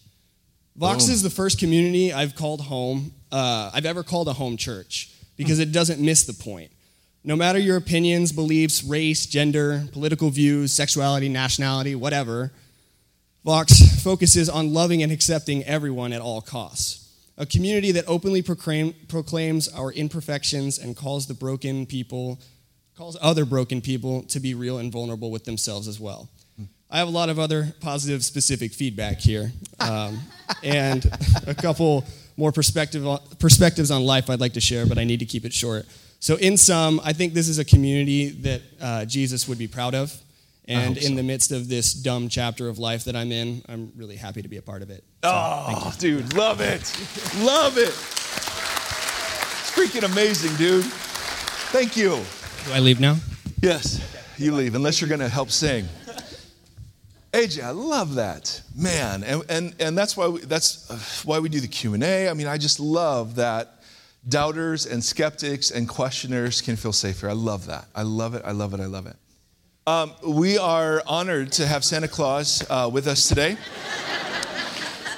Vox 0.75 1.06
Boom. 1.06 1.13
is 1.13 1.24
the 1.24 1.29
first 1.29 1.58
community 1.58 2.12
I've 2.12 2.36
called 2.36 2.62
home, 2.62 3.13
uh, 3.32 3.72
I've 3.74 3.86
ever 3.86 4.03
called 4.03 4.27
a 4.27 4.34
home 4.34 4.58
church, 4.58 5.10
because 5.38 5.60
it 5.60 5.72
doesn't 5.72 6.00
miss 6.01 6.25
the 6.25 6.34
point. 6.34 6.72
No 7.24 7.36
matter 7.36 7.60
your 7.60 7.77
opinions, 7.77 8.32
beliefs, 8.32 8.84
race, 8.84 9.25
gender, 9.25 9.84
political 9.91 10.29
views, 10.29 10.74
sexuality, 10.74 11.29
nationality, 11.29 11.96
whatever, 11.96 12.51
Vox 13.46 14.01
focuses 14.03 14.50
on 14.50 14.74
loving 14.74 15.01
and 15.01 15.12
accepting 15.12 15.63
everyone 15.63 16.13
at 16.13 16.22
all 16.22 16.41
costs. 16.41 17.09
A 17.39 17.46
community 17.46 17.93
that 17.93 18.03
openly 18.05 18.41
proclaim, 18.41 18.93
proclaims 19.08 19.69
our 19.69 19.93
imperfections 19.93 20.77
and 20.77 20.96
calls 20.96 21.25
the 21.25 21.34
broken 21.34 21.86
people, 21.86 22.39
calls 22.98 23.17
other 23.22 23.46
broken 23.46 23.79
people 23.79 24.24
to 24.24 24.41
be 24.41 24.53
real 24.53 24.77
and 24.77 24.91
vulnerable 24.91 25.31
with 25.31 25.46
themselves 25.46 25.88
as 25.88 26.00
well. 26.00 26.29
I 26.91 26.98
have 26.98 27.08
a 27.08 27.12
lot 27.12 27.29
of 27.29 27.39
other 27.39 27.74
positive, 27.79 28.25
specific 28.25 28.74
feedback 28.74 29.19
here, 29.19 29.53
um, 29.79 30.19
and 30.63 31.10
a 31.48 31.55
couple 31.55 32.03
more 32.36 32.51
perspective 32.51 33.08
on, 33.08 33.19
perspectives 33.39 33.89
on 33.89 34.03
life 34.03 34.29
I'd 34.29 34.39
like 34.41 34.53
to 34.53 34.62
share, 34.62 34.86
but 34.86 34.98
I 34.98 35.05
need 35.05 35.19
to 35.19 35.25
keep 35.25 35.46
it 35.46 35.53
short. 35.53 35.86
So, 36.19 36.36
in 36.36 36.58
sum, 36.58 37.00
I 37.05 37.13
think 37.13 37.34
this 37.34 37.48
is 37.48 37.60
a 37.60 37.65
community 37.65 38.29
that 38.29 38.62
uh, 38.81 39.05
Jesus 39.05 39.48
would 39.48 39.58
be 39.58 39.67
proud 39.67 39.96
of. 39.96 40.13
And 40.70 40.98
in 40.98 41.04
so. 41.04 41.16
the 41.16 41.24
midst 41.24 41.52
of 41.52 41.68
this 41.68 41.94
dumb 41.94 42.30
chapter 42.30 42.70
of 42.70 42.78
life 42.78 43.06
that 43.06 43.16
I'm 43.16 43.32
in, 43.32 43.64
I'm 43.68 43.92
really 43.96 44.16
happy 44.16 44.44
to 44.44 44.48
be 44.48 44.58
a 44.58 44.62
part 44.62 44.84
of 44.84 44.92
it. 44.92 45.04
Oh, 45.24 45.92
dude, 45.98 46.36
love 46.36 46.62
it. 46.62 46.82
love 47.44 47.78
it. 47.80 47.90
It's 47.90 49.72
freaking 49.72 50.04
amazing, 50.04 50.56
dude. 50.58 50.86
Thank 50.86 51.98
you. 51.98 52.24
Do 52.66 52.74
I 52.74 52.80
leave 52.80 53.00
now? 53.00 53.16
Yes, 53.64 54.00
you 54.38 54.54
leave, 54.54 54.76
unless 54.76 55.02
you're 55.02 55.10
going 55.10 55.22
to 55.22 55.28
help 55.28 55.50
sing. 55.50 55.88
AJ, 57.34 57.64
I 57.64 57.72
love 57.72 58.16
that, 58.16 58.62
man, 58.76 59.24
and 59.24 59.44
and 59.50 59.76
and 59.80 59.96
that's 59.96 60.18
why 60.18 60.28
we, 60.28 60.42
that's 60.42 60.90
uh, 60.90 60.98
why 61.28 61.38
we 61.38 61.48
do 61.48 61.60
the 61.60 61.68
Q 61.68 61.94
and 61.94 62.04
A. 62.04 62.28
I 62.28 62.34
mean, 62.34 62.48
I 62.48 62.58
just 62.58 62.80
love 62.80 63.36
that 63.36 63.84
doubters 64.28 64.88
and 64.88 65.04
skeptics 65.04 65.70
and 65.70 65.88
questioners 65.88 66.62
can 66.62 66.76
feel 66.76 66.92
safe 66.92 67.20
here. 67.20 67.30
I 67.30 67.34
love 67.34 67.68
that. 67.68 67.86
I 67.94 68.02
love 68.02 68.34
it. 68.34 68.42
I 68.46 68.52
love 68.52 68.74
it. 68.74 68.80
I 68.80 68.88
love 68.88 69.06
it. 69.06 69.16
Um, 69.89 70.13
we 70.24 70.60
are 70.60 71.01
honored 71.08 71.51
to 71.53 71.65
have 71.65 71.84
Santa 71.84 72.08
Claus 72.08 72.63
uh, 72.69 72.88
with 72.93 73.08
us 73.08 73.27
today, 73.27 73.58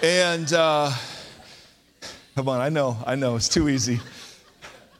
and 0.01 0.53
uh, 0.53 0.93
come 2.35 2.47
on, 2.47 2.61
I 2.61 2.69
know, 2.69 2.95
I 3.05 3.15
know, 3.15 3.35
it's 3.35 3.49
too 3.49 3.67
easy. 3.67 3.99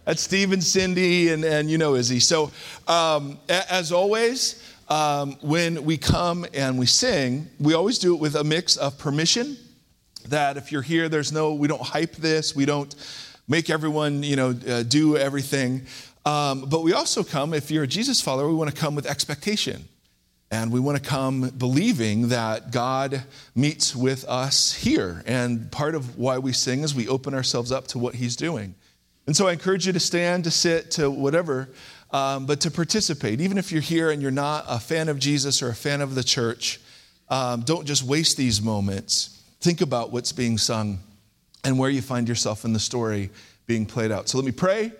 That's 0.03 0.21
Steve 0.21 0.51
and 0.51 0.61
Cindy, 0.61 1.29
and, 1.29 1.45
and 1.45 1.71
you 1.71 1.77
know 1.77 1.95
Izzy. 1.95 2.19
So, 2.19 2.51
um, 2.89 3.39
a- 3.47 3.71
as 3.71 3.93
always, 3.93 4.61
um, 4.89 5.37
when 5.39 5.85
we 5.85 5.95
come 5.97 6.45
and 6.53 6.77
we 6.77 6.85
sing, 6.85 7.47
we 7.57 7.73
always 7.73 7.97
do 7.97 8.13
it 8.13 8.19
with 8.19 8.35
a 8.35 8.43
mix 8.43 8.75
of 8.75 8.97
permission. 8.97 9.55
That 10.27 10.57
if 10.57 10.73
you're 10.73 10.81
here, 10.81 11.07
there's 11.07 11.31
no, 11.31 11.53
we 11.53 11.69
don't 11.69 11.81
hype 11.81 12.17
this, 12.17 12.53
we 12.53 12.65
don't 12.65 12.93
make 13.47 13.69
everyone, 13.69 14.21
you 14.21 14.35
know, 14.35 14.49
uh, 14.67 14.83
do 14.83 15.15
everything. 15.15 15.83
Um, 16.25 16.65
but 16.69 16.83
we 16.83 16.93
also 16.93 17.23
come, 17.23 17.53
if 17.53 17.71
you're 17.71 17.83
a 17.83 17.87
Jesus 17.87 18.21
follower, 18.21 18.47
we 18.47 18.53
want 18.53 18.69
to 18.69 18.75
come 18.75 18.95
with 18.95 19.05
expectation. 19.05 19.85
And 20.51 20.71
we 20.71 20.81
want 20.81 21.01
to 21.01 21.09
come 21.09 21.49
believing 21.49 22.27
that 22.27 22.71
God 22.71 23.23
meets 23.55 23.95
with 23.95 24.25
us 24.27 24.73
here. 24.73 25.23
And 25.25 25.71
part 25.71 25.95
of 25.95 26.17
why 26.17 26.39
we 26.39 26.51
sing 26.51 26.83
is 26.83 26.93
we 26.93 27.07
open 27.07 27.33
ourselves 27.33 27.71
up 27.71 27.87
to 27.87 27.99
what 27.99 28.15
He's 28.15 28.35
doing. 28.35 28.75
And 29.27 29.35
so 29.35 29.47
I 29.47 29.53
encourage 29.53 29.87
you 29.87 29.93
to 29.93 29.99
stand, 29.99 30.43
to 30.43 30.51
sit, 30.51 30.91
to 30.91 31.09
whatever, 31.09 31.69
um, 32.11 32.45
but 32.45 32.59
to 32.61 32.71
participate. 32.71 33.39
Even 33.39 33.57
if 33.57 33.71
you're 33.71 33.81
here 33.81 34.11
and 34.11 34.21
you're 34.21 34.29
not 34.29 34.65
a 34.67 34.77
fan 34.77 35.07
of 35.07 35.19
Jesus 35.19 35.61
or 35.61 35.69
a 35.69 35.75
fan 35.75 36.01
of 36.01 36.15
the 36.15 36.23
church, 36.23 36.81
um, 37.29 37.61
don't 37.61 37.85
just 37.85 38.03
waste 38.03 38.35
these 38.35 38.61
moments. 38.61 39.41
Think 39.61 39.79
about 39.79 40.11
what's 40.11 40.33
being 40.33 40.57
sung 40.57 40.99
and 41.63 41.79
where 41.79 41.89
you 41.89 42.01
find 42.01 42.27
yourself 42.27 42.65
in 42.65 42.73
the 42.73 42.79
story 42.79 43.29
being 43.67 43.85
played 43.85 44.11
out. 44.11 44.27
So 44.27 44.37
let 44.37 44.43
me 44.43 44.51
pray 44.51 44.91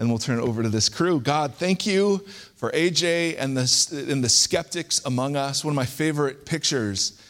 and 0.00 0.08
we'll 0.08 0.18
turn 0.18 0.38
it 0.38 0.42
over 0.42 0.62
to 0.62 0.70
this 0.70 0.88
crew. 0.88 1.20
God, 1.20 1.54
thank 1.54 1.86
you 1.86 2.18
for 2.56 2.70
AJ 2.72 3.36
and 3.38 3.56
the, 3.56 4.06
and 4.10 4.24
the 4.24 4.30
skeptics 4.30 5.04
among 5.04 5.36
us. 5.36 5.62
One 5.62 5.72
of 5.72 5.76
my 5.76 5.84
favorite 5.84 6.46
pictures 6.46 7.22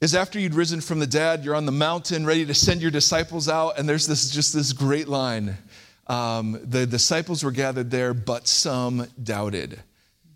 is 0.00 0.14
after 0.16 0.40
you'd 0.40 0.54
risen 0.54 0.80
from 0.80 0.98
the 0.98 1.06
dead, 1.06 1.44
you're 1.44 1.54
on 1.54 1.64
the 1.64 1.72
mountain 1.72 2.26
ready 2.26 2.44
to 2.44 2.54
send 2.54 2.82
your 2.82 2.90
disciples 2.90 3.48
out, 3.48 3.78
and 3.78 3.88
there's 3.88 4.08
this 4.08 4.30
just 4.30 4.52
this 4.52 4.72
great 4.72 5.06
line. 5.06 5.56
Um, 6.08 6.58
the 6.64 6.86
disciples 6.86 7.44
were 7.44 7.52
gathered 7.52 7.92
there, 7.92 8.12
but 8.12 8.48
some 8.48 9.06
doubted. 9.22 9.78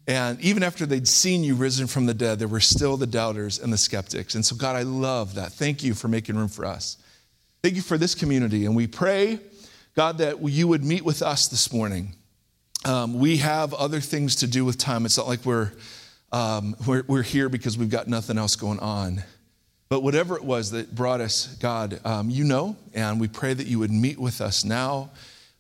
And 0.07 0.41
even 0.41 0.63
after 0.63 0.87
they'd 0.87 1.09
seen 1.09 1.43
you 1.43 1.57
risen 1.57 1.89
from 1.89 2.07
the 2.07 2.15
dead, 2.15 2.39
there 2.39 2.47
were 2.47 2.61
still 2.61 2.97
the 2.97 3.09
doubters 3.09 3.59
and 3.59 3.73
the 3.73 3.77
skeptics. 3.77 4.37
And 4.37 4.47
so, 4.47 4.55
God, 4.55 4.77
I 4.77 4.83
love 4.83 5.35
that. 5.35 5.53
Thank 5.53 5.83
you 5.83 5.95
for 5.95 6.07
making 6.07 6.37
room 6.37 6.47
for 6.47 6.65
us. 6.65 6.97
Thank 7.61 7.75
you 7.75 7.83
for 7.83 7.99
this 7.99 8.15
community. 8.15 8.67
And 8.67 8.77
we 8.77 8.87
pray, 8.87 9.41
God, 9.97 10.19
that 10.19 10.43
you 10.43 10.69
would 10.69 10.85
meet 10.85 11.07
with 11.07 11.23
us 11.23 11.49
this 11.49 11.73
morning. 11.73 12.13
Um, 12.85 13.19
we 13.19 13.39
have 13.39 13.73
other 13.73 14.01
things 14.01 14.37
to 14.37 14.47
do 14.47 14.63
with 14.63 14.77
time. 14.77 15.07
It's 15.07 15.17
not 15.17 15.27
like 15.27 15.47
we're, 15.47 15.73
um, 16.33 16.77
we're, 16.87 17.03
we're 17.09 17.23
here 17.23 17.49
because 17.49 17.79
we've 17.79 17.89
got 17.89 18.07
nothing 18.07 18.37
else 18.37 18.57
going 18.57 18.79
on. 18.81 19.25
But 19.89 20.03
whatever 20.03 20.37
it 20.37 20.45
was 20.45 20.71
that 20.73 20.95
brought 20.95 21.23
us, 21.23 21.57
God, 21.61 21.99
um, 22.05 22.29
you 22.29 22.45
know, 22.45 22.77
and 22.93 23.19
we 23.19 23.27
pray 23.27 23.55
that 23.55 23.67
you 23.67 23.79
would 23.79 23.91
meet 23.91 24.19
with 24.19 24.43
us 24.43 24.67
now 24.67 25.13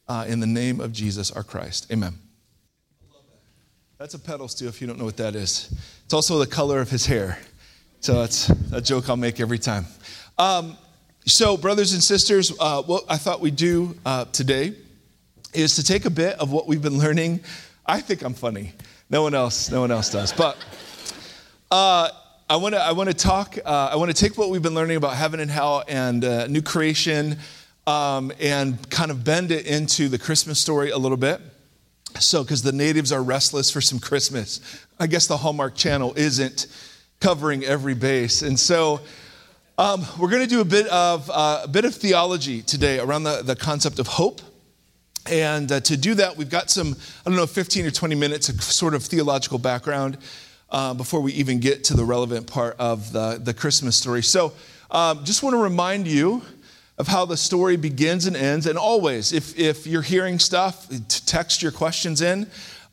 uh, 0.06 0.26
in 0.28 0.40
the 0.40 0.46
name 0.46 0.80
of 0.80 0.92
Jesus 0.92 1.30
our 1.30 1.42
Christ. 1.42 1.90
Amen. 1.90 2.12
That's 3.96 4.12
a 4.12 4.18
pedal 4.18 4.48
steel 4.48 4.68
if 4.68 4.82
you 4.82 4.86
don't 4.86 4.98
know 4.98 5.06
what 5.06 5.16
that 5.16 5.34
is. 5.34 5.74
It's 6.04 6.12
also 6.12 6.38
the 6.38 6.46
color 6.46 6.82
of 6.82 6.90
his 6.90 7.06
hair. 7.06 7.38
So 8.00 8.22
it's 8.22 8.50
a 8.70 8.82
joke 8.82 9.08
I'll 9.08 9.16
make 9.16 9.40
every 9.40 9.58
time. 9.58 9.86
Um, 10.36 10.76
so, 11.28 11.56
brothers 11.56 11.92
and 11.92 12.00
sisters, 12.00 12.52
uh, 12.60 12.82
what 12.82 13.04
I 13.08 13.16
thought 13.16 13.40
we'd 13.40 13.56
do 13.56 13.96
uh, 14.06 14.26
today 14.26 14.74
is 15.52 15.74
to 15.74 15.82
take 15.82 16.04
a 16.04 16.10
bit 16.10 16.38
of 16.38 16.52
what 16.52 16.68
we've 16.68 16.80
been 16.80 16.98
learning. 16.98 17.40
I 17.84 18.00
think 18.00 18.22
I'm 18.22 18.32
funny. 18.32 18.74
No 19.10 19.22
one 19.22 19.34
else, 19.34 19.68
no 19.68 19.80
one 19.80 19.90
else 19.90 20.08
does. 20.08 20.32
But 20.32 20.56
uh, 21.68 22.10
I 22.48 22.54
want 22.54 22.76
to 22.76 22.80
I 22.80 22.92
want 22.92 23.08
to 23.10 23.14
talk. 23.14 23.58
Uh, 23.64 23.90
I 23.92 23.96
want 23.96 24.14
to 24.14 24.16
take 24.16 24.38
what 24.38 24.50
we've 24.50 24.62
been 24.62 24.76
learning 24.76 24.98
about 24.98 25.16
heaven 25.16 25.40
and 25.40 25.50
hell 25.50 25.82
and 25.88 26.24
uh, 26.24 26.46
new 26.46 26.62
creation, 26.62 27.38
um, 27.88 28.30
and 28.38 28.88
kind 28.88 29.10
of 29.10 29.24
bend 29.24 29.50
it 29.50 29.66
into 29.66 30.08
the 30.08 30.18
Christmas 30.18 30.60
story 30.60 30.90
a 30.90 30.98
little 30.98 31.16
bit. 31.16 31.40
So, 32.20 32.44
because 32.44 32.62
the 32.62 32.70
natives 32.70 33.10
are 33.10 33.22
restless 33.22 33.72
for 33.72 33.80
some 33.80 33.98
Christmas, 33.98 34.60
I 35.00 35.08
guess 35.08 35.26
the 35.26 35.38
Hallmark 35.38 35.74
Channel 35.74 36.14
isn't 36.16 36.68
covering 37.18 37.64
every 37.64 37.94
base, 37.94 38.42
and 38.42 38.56
so. 38.56 39.00
Um, 39.78 40.06
we're 40.18 40.30
going 40.30 40.40
to 40.40 40.48
do 40.48 40.62
a 40.62 40.64
bit 40.64 40.86
of 40.86 41.30
uh, 41.30 41.60
a 41.64 41.68
bit 41.68 41.84
of 41.84 41.94
theology 41.94 42.62
today 42.62 42.98
around 42.98 43.24
the, 43.24 43.42
the 43.42 43.54
concept 43.54 43.98
of 43.98 44.06
hope, 44.06 44.40
and 45.30 45.70
uh, 45.70 45.80
to 45.80 45.98
do 45.98 46.14
that, 46.14 46.34
we've 46.34 46.48
got 46.48 46.70
some 46.70 46.96
I 47.26 47.28
don't 47.28 47.36
know 47.36 47.46
15 47.46 47.84
or 47.84 47.90
20 47.90 48.14
minutes 48.14 48.48
of 48.48 48.62
sort 48.62 48.94
of 48.94 49.02
theological 49.02 49.58
background 49.58 50.16
uh, 50.70 50.94
before 50.94 51.20
we 51.20 51.34
even 51.34 51.60
get 51.60 51.84
to 51.84 51.94
the 51.94 52.06
relevant 52.06 52.46
part 52.46 52.76
of 52.78 53.12
the, 53.12 53.38
the 53.42 53.52
Christmas 53.52 53.96
story. 53.96 54.22
So, 54.22 54.54
um, 54.90 55.22
just 55.26 55.42
want 55.42 55.52
to 55.52 55.62
remind 55.62 56.08
you 56.08 56.40
of 56.96 57.06
how 57.06 57.26
the 57.26 57.36
story 57.36 57.76
begins 57.76 58.24
and 58.24 58.34
ends. 58.34 58.66
And 58.66 58.78
always, 58.78 59.34
if, 59.34 59.58
if 59.58 59.86
you're 59.86 60.00
hearing 60.00 60.38
stuff, 60.38 60.88
text 61.26 61.62
your 61.62 61.70
questions 61.70 62.22
in, 62.22 62.46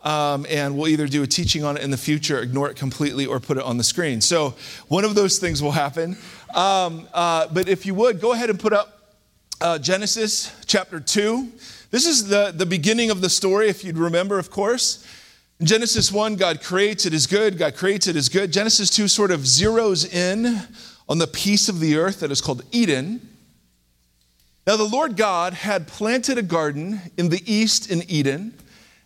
um, 0.03 0.45
and 0.49 0.77
we'll 0.77 0.89
either 0.89 1.07
do 1.07 1.23
a 1.23 1.27
teaching 1.27 1.63
on 1.63 1.77
it 1.77 1.83
in 1.83 1.89
the 1.89 1.97
future, 1.97 2.39
ignore 2.39 2.69
it 2.69 2.75
completely, 2.75 3.25
or 3.25 3.39
put 3.39 3.57
it 3.57 3.63
on 3.63 3.77
the 3.77 3.83
screen. 3.83 4.19
So, 4.19 4.55
one 4.89 5.05
of 5.05 5.15
those 5.15 5.39
things 5.39 5.63
will 5.63 5.71
happen. 5.71 6.17
Um, 6.53 7.07
uh, 7.11 7.47
but 7.47 7.67
if 7.67 7.83
you 7.83 7.95
would, 7.95 8.21
go 8.21 8.33
ahead 8.33 8.51
and 8.51 8.59
put 8.59 8.73
up 8.73 9.15
uh, 9.59 9.79
Genesis 9.79 10.55
chapter 10.67 10.99
2. 10.99 11.51
This 11.89 12.05
is 12.05 12.27
the, 12.27 12.53
the 12.55 12.65
beginning 12.65 13.09
of 13.09 13.21
the 13.21 13.29
story, 13.29 13.69
if 13.69 13.83
you'd 13.83 13.97
remember, 13.97 14.37
of 14.37 14.51
course. 14.51 15.03
In 15.59 15.65
Genesis 15.65 16.11
1, 16.11 16.35
God 16.35 16.61
creates, 16.61 17.07
it 17.07 17.13
is 17.13 17.25
good. 17.25 17.57
God 17.57 17.75
creates, 17.75 18.05
it 18.05 18.15
is 18.15 18.29
good. 18.29 18.53
Genesis 18.53 18.91
2 18.91 19.07
sort 19.07 19.31
of 19.31 19.41
zeroes 19.41 20.13
in 20.13 20.61
on 21.09 21.17
the 21.17 21.25
piece 21.25 21.69
of 21.69 21.79
the 21.79 21.95
earth 21.97 22.19
that 22.19 22.29
is 22.29 22.39
called 22.39 22.63
Eden. 22.71 23.27
Now, 24.67 24.77
the 24.77 24.83
Lord 24.83 25.17
God 25.17 25.53
had 25.53 25.87
planted 25.87 26.37
a 26.37 26.43
garden 26.43 27.01
in 27.17 27.29
the 27.29 27.41
east 27.51 27.89
in 27.89 28.03
Eden, 28.07 28.53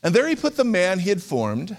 and 0.03 0.13
there 0.13 0.27
he 0.27 0.35
put 0.35 0.57
the 0.57 0.65
man 0.65 0.99
he 0.99 1.09
had 1.09 1.23
formed. 1.23 1.77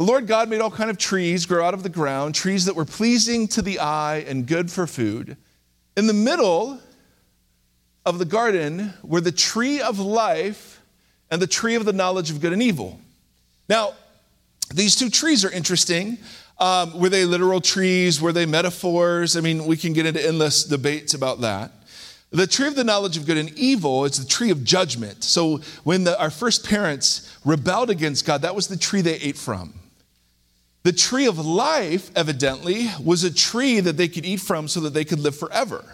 The 0.00 0.06
Lord 0.06 0.26
God 0.26 0.48
made 0.48 0.62
all 0.62 0.70
kind 0.70 0.88
of 0.88 0.96
trees 0.96 1.44
grow 1.44 1.62
out 1.62 1.74
of 1.74 1.82
the 1.82 1.90
ground, 1.90 2.34
trees 2.34 2.64
that 2.64 2.74
were 2.74 2.86
pleasing 2.86 3.46
to 3.48 3.60
the 3.60 3.80
eye 3.80 4.24
and 4.26 4.46
good 4.46 4.70
for 4.70 4.86
food. 4.86 5.36
In 5.94 6.06
the 6.06 6.14
middle 6.14 6.80
of 8.06 8.18
the 8.18 8.24
garden 8.24 8.94
were 9.02 9.20
the 9.20 9.30
tree 9.30 9.82
of 9.82 9.98
life 9.98 10.80
and 11.30 11.42
the 11.42 11.46
tree 11.46 11.74
of 11.74 11.84
the 11.84 11.92
knowledge 11.92 12.30
of 12.30 12.40
good 12.40 12.54
and 12.54 12.62
evil. 12.62 12.98
Now, 13.68 13.92
these 14.74 14.96
two 14.96 15.10
trees 15.10 15.44
are 15.44 15.50
interesting. 15.50 16.16
Um, 16.58 16.98
were 16.98 17.10
they 17.10 17.26
literal 17.26 17.60
trees? 17.60 18.22
Were 18.22 18.32
they 18.32 18.46
metaphors? 18.46 19.36
I 19.36 19.42
mean, 19.42 19.66
we 19.66 19.76
can 19.76 19.92
get 19.92 20.06
into 20.06 20.26
endless 20.26 20.64
debates 20.64 21.12
about 21.12 21.42
that. 21.42 21.72
The 22.30 22.46
tree 22.46 22.68
of 22.68 22.74
the 22.74 22.84
knowledge 22.84 23.18
of 23.18 23.26
good 23.26 23.36
and 23.36 23.50
evil 23.50 24.06
is 24.06 24.16
the 24.16 24.26
tree 24.26 24.48
of 24.48 24.64
judgment. 24.64 25.24
So 25.24 25.58
when 25.84 26.04
the, 26.04 26.18
our 26.18 26.30
first 26.30 26.66
parents 26.66 27.36
rebelled 27.44 27.90
against 27.90 28.24
God, 28.24 28.40
that 28.40 28.54
was 28.54 28.66
the 28.66 28.78
tree 28.78 29.02
they 29.02 29.16
ate 29.16 29.36
from. 29.36 29.74
The 30.82 30.92
tree 30.92 31.26
of 31.26 31.38
life, 31.38 32.10
evidently, 32.16 32.88
was 33.04 33.22
a 33.22 33.32
tree 33.32 33.80
that 33.80 33.96
they 33.98 34.08
could 34.08 34.24
eat 34.24 34.40
from 34.40 34.66
so 34.66 34.80
that 34.80 34.94
they 34.94 35.04
could 35.04 35.20
live 35.20 35.36
forever. 35.36 35.84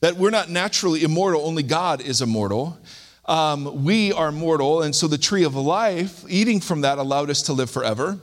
That 0.00 0.16
we're 0.16 0.30
not 0.30 0.50
naturally 0.50 1.04
immortal, 1.04 1.46
only 1.46 1.62
God 1.62 2.00
is 2.00 2.20
immortal. 2.20 2.78
Um, 3.26 3.84
we 3.84 4.12
are 4.12 4.32
mortal, 4.32 4.82
and 4.82 4.96
so 4.96 5.06
the 5.06 5.18
tree 5.18 5.44
of 5.44 5.54
life, 5.54 6.24
eating 6.28 6.60
from 6.60 6.80
that, 6.80 6.98
allowed 6.98 7.30
us 7.30 7.42
to 7.42 7.52
live 7.52 7.70
forever. 7.70 8.18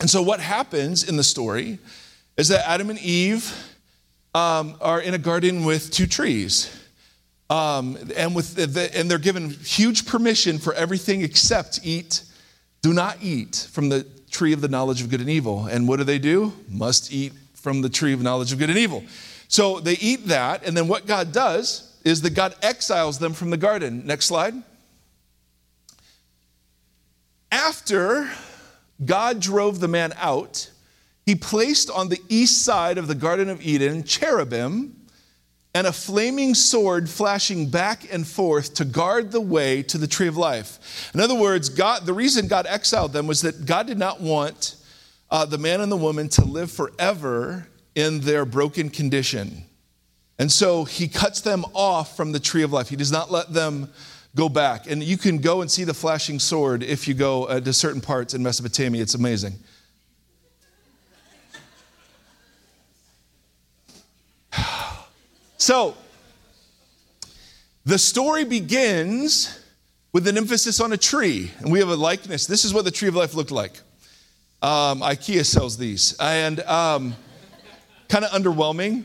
And 0.00 0.08
so, 0.08 0.22
what 0.22 0.40
happens 0.40 1.06
in 1.06 1.16
the 1.16 1.24
story 1.24 1.78
is 2.38 2.48
that 2.48 2.66
Adam 2.66 2.88
and 2.88 2.98
Eve 3.00 3.52
um, 4.34 4.76
are 4.80 5.00
in 5.00 5.12
a 5.12 5.18
garden 5.18 5.64
with 5.64 5.90
two 5.90 6.06
trees. 6.06 6.74
Um, 7.50 7.98
and, 8.16 8.34
with 8.34 8.54
the, 8.54 8.90
and 8.96 9.10
they're 9.10 9.18
given 9.18 9.50
huge 9.50 10.06
permission 10.06 10.58
for 10.58 10.72
everything 10.72 11.22
except 11.22 11.80
eat, 11.82 12.22
do 12.80 12.94
not 12.94 13.18
eat 13.20 13.68
from 13.72 13.88
the 13.88 14.06
tree 14.30 14.52
of 14.52 14.60
the 14.60 14.68
knowledge 14.68 15.02
of 15.02 15.10
good 15.10 15.20
and 15.20 15.30
evil. 15.30 15.66
And 15.66 15.86
what 15.88 15.96
do 15.96 16.04
they 16.04 16.18
do? 16.18 16.52
Must 16.68 17.12
eat 17.12 17.32
from 17.54 17.82
the 17.82 17.88
tree 17.88 18.12
of 18.12 18.22
knowledge 18.22 18.52
of 18.52 18.58
good 18.58 18.70
and 18.70 18.78
evil. 18.78 19.04
So 19.48 19.80
they 19.80 19.94
eat 19.94 20.26
that, 20.28 20.64
and 20.64 20.76
then 20.76 20.88
what 20.88 21.06
God 21.06 21.32
does 21.32 21.98
is 22.04 22.22
that 22.22 22.30
God 22.30 22.54
exiles 22.62 23.18
them 23.18 23.32
from 23.32 23.50
the 23.50 23.56
garden. 23.56 24.06
Next 24.06 24.26
slide. 24.26 24.54
After 27.52 28.30
God 29.04 29.40
drove 29.40 29.80
the 29.80 29.88
man 29.88 30.12
out, 30.16 30.70
he 31.26 31.34
placed 31.34 31.90
on 31.90 32.08
the 32.08 32.20
east 32.28 32.64
side 32.64 32.96
of 32.96 33.06
the 33.06 33.14
Garden 33.14 33.48
of 33.48 33.60
Eden 33.60 34.04
cherubim 34.04 34.99
and 35.74 35.86
a 35.86 35.92
flaming 35.92 36.54
sword 36.54 37.08
flashing 37.08 37.68
back 37.68 38.12
and 38.12 38.26
forth 38.26 38.74
to 38.74 38.84
guard 38.84 39.30
the 39.30 39.40
way 39.40 39.82
to 39.84 39.98
the 39.98 40.06
tree 40.06 40.26
of 40.26 40.36
life. 40.36 41.10
In 41.14 41.20
other 41.20 41.34
words, 41.34 41.68
God, 41.68 42.06
the 42.06 42.12
reason 42.12 42.48
God 42.48 42.66
exiled 42.66 43.12
them 43.12 43.26
was 43.26 43.42
that 43.42 43.66
God 43.66 43.86
did 43.86 43.98
not 43.98 44.20
want 44.20 44.74
uh, 45.30 45.44
the 45.46 45.58
man 45.58 45.80
and 45.80 45.90
the 45.90 45.96
woman 45.96 46.28
to 46.30 46.44
live 46.44 46.72
forever 46.72 47.68
in 47.94 48.20
their 48.20 48.44
broken 48.44 48.90
condition. 48.90 49.64
And 50.40 50.50
so 50.50 50.84
he 50.84 51.06
cuts 51.06 51.40
them 51.40 51.64
off 51.74 52.16
from 52.16 52.32
the 52.32 52.40
tree 52.40 52.62
of 52.62 52.72
life. 52.72 52.88
He 52.88 52.96
does 52.96 53.12
not 53.12 53.30
let 53.30 53.52
them 53.52 53.90
go 54.34 54.48
back. 54.48 54.90
And 54.90 55.02
you 55.02 55.18
can 55.18 55.38
go 55.38 55.60
and 55.60 55.70
see 55.70 55.84
the 55.84 55.94
flashing 55.94 56.38
sword 56.38 56.82
if 56.82 57.06
you 57.06 57.14
go 57.14 57.44
uh, 57.44 57.60
to 57.60 57.72
certain 57.72 58.00
parts 58.00 58.34
in 58.34 58.42
Mesopotamia. 58.42 59.02
It's 59.02 59.14
amazing. 59.14 59.54
So, 65.60 65.94
the 67.84 67.98
story 67.98 68.44
begins 68.44 69.60
with 70.10 70.26
an 70.26 70.38
emphasis 70.38 70.80
on 70.80 70.94
a 70.94 70.96
tree, 70.96 71.50
and 71.58 71.70
we 71.70 71.80
have 71.80 71.90
a 71.90 71.96
likeness. 71.96 72.46
This 72.46 72.64
is 72.64 72.72
what 72.72 72.86
the 72.86 72.90
tree 72.90 73.08
of 73.08 73.14
life 73.14 73.34
looked 73.34 73.50
like. 73.50 73.78
Um, 74.62 75.02
IKEA 75.02 75.44
sells 75.44 75.76
these, 75.76 76.16
and 76.18 76.60
um, 76.60 77.14
kind 78.08 78.24
of 78.24 78.30
underwhelming. 78.30 79.04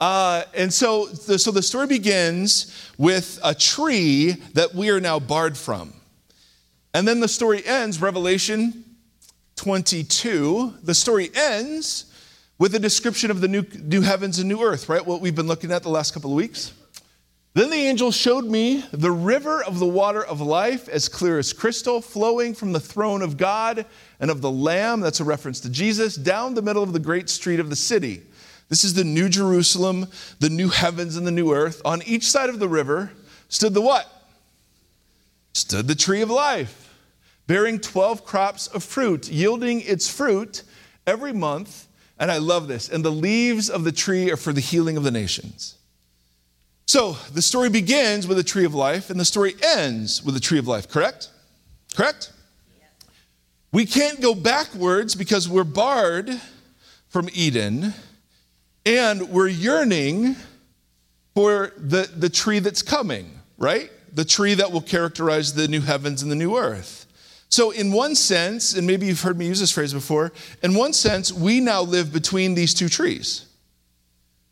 Uh, 0.00 0.44
and 0.54 0.72
so 0.72 1.06
the, 1.06 1.36
so 1.36 1.50
the 1.50 1.62
story 1.62 1.88
begins 1.88 2.72
with 2.96 3.40
a 3.42 3.52
tree 3.52 4.36
that 4.54 4.76
we 4.76 4.90
are 4.90 5.00
now 5.00 5.18
barred 5.18 5.58
from. 5.58 5.92
And 6.94 7.08
then 7.08 7.18
the 7.18 7.26
story 7.26 7.66
ends, 7.66 8.00
Revelation 8.00 8.84
22, 9.56 10.74
the 10.80 10.94
story 10.94 11.32
ends 11.34 12.07
with 12.58 12.74
a 12.74 12.78
description 12.78 13.30
of 13.30 13.40
the 13.40 13.48
new, 13.48 13.64
new 13.82 14.00
heavens 14.00 14.38
and 14.38 14.48
new 14.48 14.62
earth, 14.62 14.88
right? 14.88 15.04
What 15.04 15.20
we've 15.20 15.34
been 15.34 15.46
looking 15.46 15.70
at 15.72 15.82
the 15.82 15.88
last 15.88 16.12
couple 16.12 16.30
of 16.30 16.36
weeks. 16.36 16.72
Then 17.54 17.70
the 17.70 17.76
angel 17.76 18.12
showed 18.12 18.44
me 18.44 18.84
the 18.92 19.10
river 19.10 19.64
of 19.64 19.78
the 19.78 19.86
water 19.86 20.24
of 20.24 20.40
life, 20.40 20.88
as 20.88 21.08
clear 21.08 21.38
as 21.38 21.52
crystal, 21.52 22.00
flowing 22.00 22.54
from 22.54 22.72
the 22.72 22.80
throne 22.80 23.22
of 23.22 23.36
God 23.36 23.86
and 24.20 24.30
of 24.30 24.42
the 24.42 24.50
Lamb, 24.50 25.00
that's 25.00 25.20
a 25.20 25.24
reference 25.24 25.58
to 25.60 25.70
Jesus, 25.70 26.14
down 26.14 26.54
the 26.54 26.62
middle 26.62 26.82
of 26.82 26.92
the 26.92 27.00
great 27.00 27.28
street 27.28 27.58
of 27.58 27.70
the 27.70 27.76
city. 27.76 28.22
This 28.68 28.84
is 28.84 28.94
the 28.94 29.02
new 29.02 29.28
Jerusalem, 29.28 30.06
the 30.40 30.50
new 30.50 30.68
heavens 30.68 31.16
and 31.16 31.26
the 31.26 31.32
new 31.32 31.52
earth. 31.52 31.80
On 31.84 32.02
each 32.02 32.24
side 32.30 32.50
of 32.50 32.58
the 32.58 32.68
river 32.68 33.10
stood 33.48 33.74
the 33.74 33.80
what? 33.80 34.06
Stood 35.54 35.88
the 35.88 35.94
tree 35.94 36.20
of 36.20 36.30
life, 36.30 36.94
bearing 37.46 37.80
12 37.80 38.24
crops 38.24 38.66
of 38.68 38.84
fruit, 38.84 39.28
yielding 39.30 39.80
its 39.80 40.08
fruit 40.08 40.62
every 41.06 41.32
month 41.32 41.87
and 42.18 42.30
I 42.30 42.38
love 42.38 42.68
this. 42.68 42.88
And 42.88 43.04
the 43.04 43.10
leaves 43.10 43.70
of 43.70 43.84
the 43.84 43.92
tree 43.92 44.30
are 44.30 44.36
for 44.36 44.52
the 44.52 44.60
healing 44.60 44.96
of 44.96 45.04
the 45.04 45.10
nations. 45.10 45.76
So 46.86 47.12
the 47.34 47.42
story 47.42 47.68
begins 47.68 48.26
with 48.26 48.38
a 48.38 48.44
tree 48.44 48.64
of 48.64 48.74
life, 48.74 49.10
and 49.10 49.20
the 49.20 49.24
story 49.24 49.54
ends 49.62 50.24
with 50.24 50.36
a 50.36 50.40
tree 50.40 50.58
of 50.58 50.66
life, 50.66 50.88
correct? 50.88 51.28
Correct? 51.94 52.32
We 53.72 53.84
can't 53.84 54.20
go 54.20 54.34
backwards 54.34 55.14
because 55.14 55.48
we're 55.48 55.64
barred 55.64 56.30
from 57.08 57.28
Eden, 57.34 57.92
and 58.86 59.28
we're 59.28 59.48
yearning 59.48 60.36
for 61.34 61.72
the, 61.76 62.10
the 62.16 62.30
tree 62.30 62.58
that's 62.58 62.80
coming, 62.80 63.38
right? 63.58 63.90
The 64.14 64.24
tree 64.24 64.54
that 64.54 64.72
will 64.72 64.80
characterize 64.80 65.52
the 65.52 65.68
new 65.68 65.82
heavens 65.82 66.22
and 66.22 66.32
the 66.32 66.36
new 66.36 66.56
earth. 66.56 67.06
So, 67.50 67.70
in 67.70 67.92
one 67.92 68.14
sense, 68.14 68.74
and 68.74 68.86
maybe 68.86 69.06
you've 69.06 69.22
heard 69.22 69.38
me 69.38 69.46
use 69.46 69.60
this 69.60 69.72
phrase 69.72 69.94
before, 69.94 70.32
in 70.62 70.74
one 70.74 70.92
sense, 70.92 71.32
we 71.32 71.60
now 71.60 71.80
live 71.80 72.12
between 72.12 72.54
these 72.54 72.74
two 72.74 72.88
trees. 72.88 73.46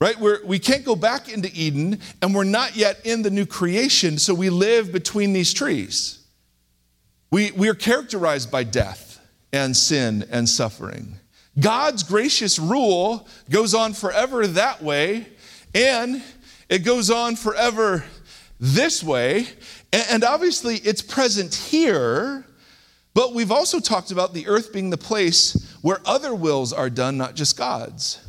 Right? 0.00 0.18
We're, 0.18 0.44
we 0.44 0.59
can't 0.59 0.85
go 0.85 0.96
back 0.96 1.28
into 1.28 1.50
Eden, 1.54 2.00
and 2.22 2.35
we're 2.35 2.44
not 2.44 2.74
yet 2.74 3.04
in 3.04 3.22
the 3.22 3.30
new 3.30 3.46
creation, 3.46 4.18
so 4.18 4.35
we 4.35 4.50
live 4.50 4.92
between 4.92 5.32
these 5.35 5.52
trees. 5.52 6.20
We, 7.30 7.50
we 7.50 7.68
are 7.68 7.74
characterized 7.74 8.50
by 8.50 8.64
death 8.64 9.20
and 9.52 9.76
sin 9.76 10.26
and 10.30 10.48
suffering. 10.48 11.18
God's 11.59 12.02
gracious 12.02 12.59
rule 12.59 13.28
goes 13.50 13.74
on 13.74 13.92
forever 13.92 14.46
that 14.46 14.82
way, 14.82 15.26
and 15.74 16.22
it 16.68 16.78
goes 16.78 17.11
on 17.11 17.37
forever 17.37 18.04
this 18.59 19.02
way. 19.02 19.46
And 19.92 20.24
obviously, 20.24 20.76
it's 20.76 21.02
present 21.02 21.54
here 21.54 22.45
but 23.16 23.33
we've 23.33 23.50
also 23.50 23.81
talked 23.81 24.11
about 24.11 24.35
the 24.35 24.46
earth 24.46 24.74
being 24.74 24.90
the 24.90 24.98
place 24.98 25.74
where 25.81 26.00
other 26.05 26.35
wills 26.35 26.70
are 26.74 26.90
done, 26.90 27.16
not 27.16 27.35
just 27.35 27.57
God's. 27.57 28.20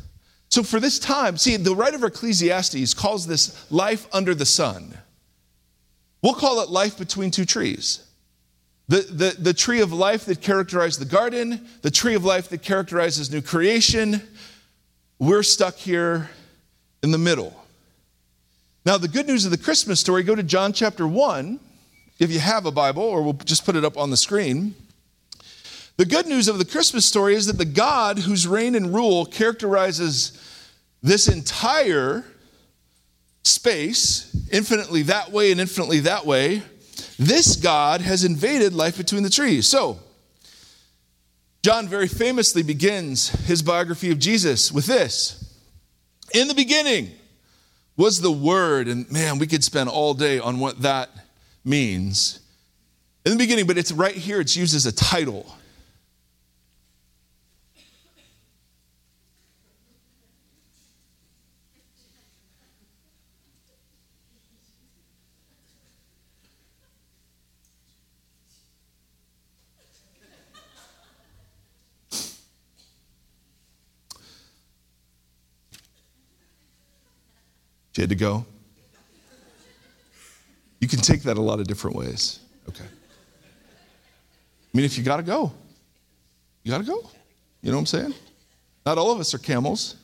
So 0.48 0.62
for 0.62 0.80
this 0.80 0.98
time, 0.98 1.36
see, 1.36 1.54
the 1.58 1.76
writer 1.76 1.96
of 1.96 2.04
Ecclesiastes 2.04 2.94
calls 2.94 3.26
this 3.26 3.70
life 3.70 4.08
under 4.14 4.34
the 4.34 4.46
sun. 4.46 4.96
We'll 6.22 6.32
call 6.32 6.62
it 6.62 6.70
life 6.70 6.96
between 6.96 7.30
two 7.30 7.44
trees. 7.44 8.02
The, 8.88 9.00
the, 9.00 9.36
the 9.38 9.52
tree 9.52 9.82
of 9.82 9.92
life 9.92 10.24
that 10.24 10.40
characterized 10.40 11.02
the 11.02 11.04
garden, 11.04 11.68
the 11.82 11.90
tree 11.90 12.14
of 12.14 12.24
life 12.24 12.48
that 12.48 12.62
characterizes 12.62 13.30
new 13.30 13.42
creation. 13.42 14.22
We're 15.18 15.42
stuck 15.42 15.74
here 15.74 16.30
in 17.02 17.10
the 17.10 17.18
middle. 17.18 17.54
Now, 18.86 18.96
the 18.96 19.06
good 19.06 19.26
news 19.26 19.44
of 19.44 19.50
the 19.50 19.58
Christmas 19.58 20.00
story, 20.00 20.22
go 20.22 20.34
to 20.34 20.42
John 20.42 20.72
chapter 20.72 21.06
1 21.06 21.60
if 22.18 22.30
you 22.30 22.40
have 22.40 22.66
a 22.66 22.70
Bible, 22.70 23.02
or 23.02 23.22
we'll 23.22 23.32
just 23.32 23.64
put 23.64 23.76
it 23.76 23.84
up 23.84 23.96
on 23.96 24.10
the 24.10 24.16
screen. 24.16 24.74
The 25.96 26.06
good 26.06 26.26
news 26.26 26.48
of 26.48 26.58
the 26.58 26.64
Christmas 26.64 27.06
story 27.06 27.34
is 27.34 27.46
that 27.46 27.58
the 27.58 27.64
God 27.64 28.20
whose 28.20 28.46
reign 28.46 28.74
and 28.74 28.94
rule 28.94 29.26
characterizes 29.26 30.32
this 31.02 31.28
entire 31.28 32.24
space, 33.42 34.46
infinitely 34.50 35.02
that 35.02 35.32
way 35.32 35.50
and 35.50 35.60
infinitely 35.60 36.00
that 36.00 36.26
way, 36.26 36.62
this 37.18 37.56
God 37.56 38.00
has 38.00 38.24
invaded 38.24 38.72
life 38.72 38.96
between 38.96 39.22
the 39.22 39.30
trees. 39.30 39.66
So, 39.66 39.98
John 41.62 41.88
very 41.88 42.08
famously 42.08 42.62
begins 42.62 43.28
his 43.46 43.62
biography 43.62 44.12
of 44.12 44.18
Jesus 44.18 44.70
with 44.70 44.86
this 44.86 45.52
In 46.32 46.48
the 46.48 46.54
beginning 46.54 47.10
was 47.96 48.20
the 48.20 48.30
Word, 48.30 48.86
and 48.86 49.10
man, 49.10 49.38
we 49.38 49.48
could 49.48 49.64
spend 49.64 49.88
all 49.88 50.14
day 50.14 50.38
on 50.38 50.60
what 50.60 50.82
that 50.82 51.10
means 51.68 52.40
in 53.24 53.32
the 53.32 53.38
beginning, 53.38 53.66
but 53.66 53.76
it's 53.76 53.92
right 53.92 54.14
here, 54.14 54.40
it's 54.40 54.56
used 54.56 54.74
as 54.74 54.86
a 54.86 54.92
title. 54.92 55.46
You 77.94 78.02
had 78.02 78.10
to 78.10 78.14
go? 78.14 78.46
You 80.80 80.88
can 80.88 81.00
take 81.00 81.22
that 81.22 81.36
a 81.36 81.42
lot 81.42 81.60
of 81.60 81.66
different 81.66 81.96
ways. 81.96 82.40
Okay. 82.68 82.84
I 82.84 84.76
mean, 84.76 84.84
if 84.84 84.96
you 84.96 85.04
got 85.04 85.16
to 85.16 85.22
go, 85.22 85.52
you 86.62 86.70
got 86.70 86.78
to 86.78 86.84
go. 86.84 87.10
You 87.62 87.70
know 87.70 87.76
what 87.76 87.80
I'm 87.80 87.86
saying? 87.86 88.14
Not 88.86 88.98
all 88.98 89.10
of 89.10 89.18
us 89.18 89.34
are 89.34 89.38
camels. 89.38 89.96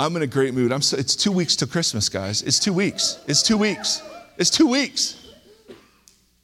I'm 0.00 0.14
in 0.14 0.22
a 0.22 0.26
great 0.26 0.54
mood. 0.54 0.72
I'm 0.72 0.80
so, 0.80 0.96
it's 0.96 1.16
two 1.16 1.32
weeks 1.32 1.56
to 1.56 1.66
Christmas, 1.66 2.08
guys. 2.08 2.42
It's 2.42 2.60
two 2.60 2.72
weeks. 2.72 3.18
It's 3.26 3.42
two 3.42 3.58
weeks. 3.58 4.00
It's 4.36 4.48
two 4.48 4.68
weeks. 4.68 5.16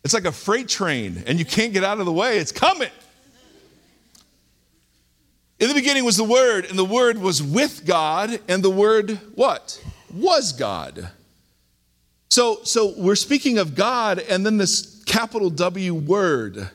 It's 0.02 0.12
like 0.12 0.24
a 0.24 0.32
freight 0.32 0.68
train, 0.68 1.22
and 1.26 1.38
you 1.38 1.44
can't 1.44 1.72
get 1.72 1.84
out 1.84 2.00
of 2.00 2.06
the 2.06 2.12
way. 2.12 2.38
It's 2.38 2.52
coming. 2.52 2.90
In 5.60 5.68
the 5.68 5.74
beginning 5.74 6.04
was 6.04 6.16
the 6.16 6.24
Word, 6.24 6.66
and 6.66 6.76
the 6.76 6.84
Word 6.84 7.16
was 7.16 7.42
with 7.42 7.86
God, 7.86 8.40
and 8.48 8.62
the 8.62 8.70
Word 8.70 9.18
what? 9.36 9.82
Was 10.14 10.52
God. 10.52 11.10
So, 12.30 12.60
so 12.64 12.94
we're 12.96 13.14
speaking 13.16 13.58
of 13.58 13.74
God, 13.74 14.18
and 14.18 14.44
then 14.44 14.56
this 14.56 15.02
capital 15.04 15.50
W 15.50 15.94
word. 15.94 16.70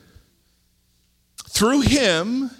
Through 1.49 1.81
him, 1.81 2.51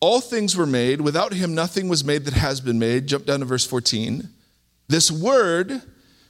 all 0.00 0.20
things 0.20 0.56
were 0.56 0.66
made. 0.66 1.00
Without 1.00 1.32
him, 1.32 1.54
nothing 1.54 1.88
was 1.88 2.04
made 2.04 2.24
that 2.24 2.34
has 2.34 2.60
been 2.60 2.78
made. 2.78 3.06
Jump 3.06 3.26
down 3.26 3.40
to 3.40 3.46
verse 3.46 3.64
14. 3.64 4.28
This 4.88 5.10
word, 5.10 5.80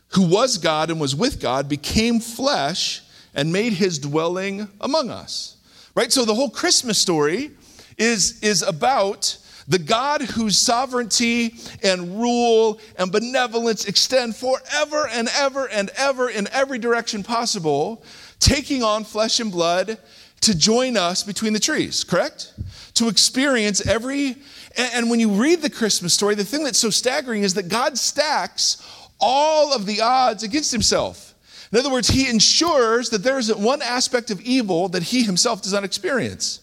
who 0.09 0.29
was 0.29 0.59
God 0.59 0.91
and 0.91 1.01
was 1.01 1.17
with 1.17 1.41
God, 1.41 1.69
became 1.69 2.21
flesh 2.21 3.03
and 3.35 3.53
made 3.53 3.73
his 3.73 3.99
dwelling 3.99 4.69
among 4.81 5.11
us. 5.11 5.57
Right? 5.95 6.13
So 6.13 6.25
the 6.25 6.35
whole 6.35 6.51
Christmas 6.51 6.99
story 6.99 7.51
is, 7.99 8.41
is 8.43 8.63
about 8.63 9.37
the 9.69 9.79
God 9.79 10.23
whose 10.23 10.59
sovereignty 10.59 11.55
and 11.83 12.21
rule 12.21 12.81
and 12.99 13.13
benevolence 13.13 13.85
extend 13.85 14.37
forever 14.37 15.09
and 15.09 15.29
ever 15.35 15.69
and 15.69 15.91
ever 15.97 16.29
in 16.31 16.49
every 16.53 16.79
direction 16.79 17.23
possible, 17.23 18.05
taking 18.41 18.83
on 18.83 19.05
flesh 19.05 19.41
and 19.41 19.53
blood 19.53 19.99
to 20.41 20.57
join 20.59 20.97
us 20.97 21.23
between 21.23 21.53
the 21.53 21.61
trees, 21.61 22.03
correct? 22.03 22.53
To 22.95 23.09
experience 23.09 23.87
every, 23.87 24.37
and 24.77 25.09
when 25.09 25.21
you 25.21 25.31
read 25.31 25.63
the 25.63 25.71
Christmas 25.71 26.13
story, 26.13 26.35
the 26.35 26.45
thing 26.45 26.65
that's 26.65 26.79
so 26.79 26.91
staggering 26.91 27.45
is 27.45 27.55
that 27.55 27.69
God 27.69 27.97
stacks 27.97 28.83
all 29.21 29.73
of 29.73 29.87
the 29.87 30.01
odds 30.01 30.43
against 30.43 30.73
himself. 30.73 31.35
In 31.73 31.79
other 31.79 31.91
words, 31.91 32.09
he 32.09 32.29
ensures 32.29 33.09
that 33.11 33.23
there 33.23 33.39
isn't 33.39 33.59
one 33.59 33.81
aspect 33.81 34.31
of 34.31 34.41
evil 34.41 34.89
that 34.89 35.05
he 35.05 35.23
himself 35.23 35.63
does 35.63 35.73
not 35.73 35.85
experience. 35.85 36.62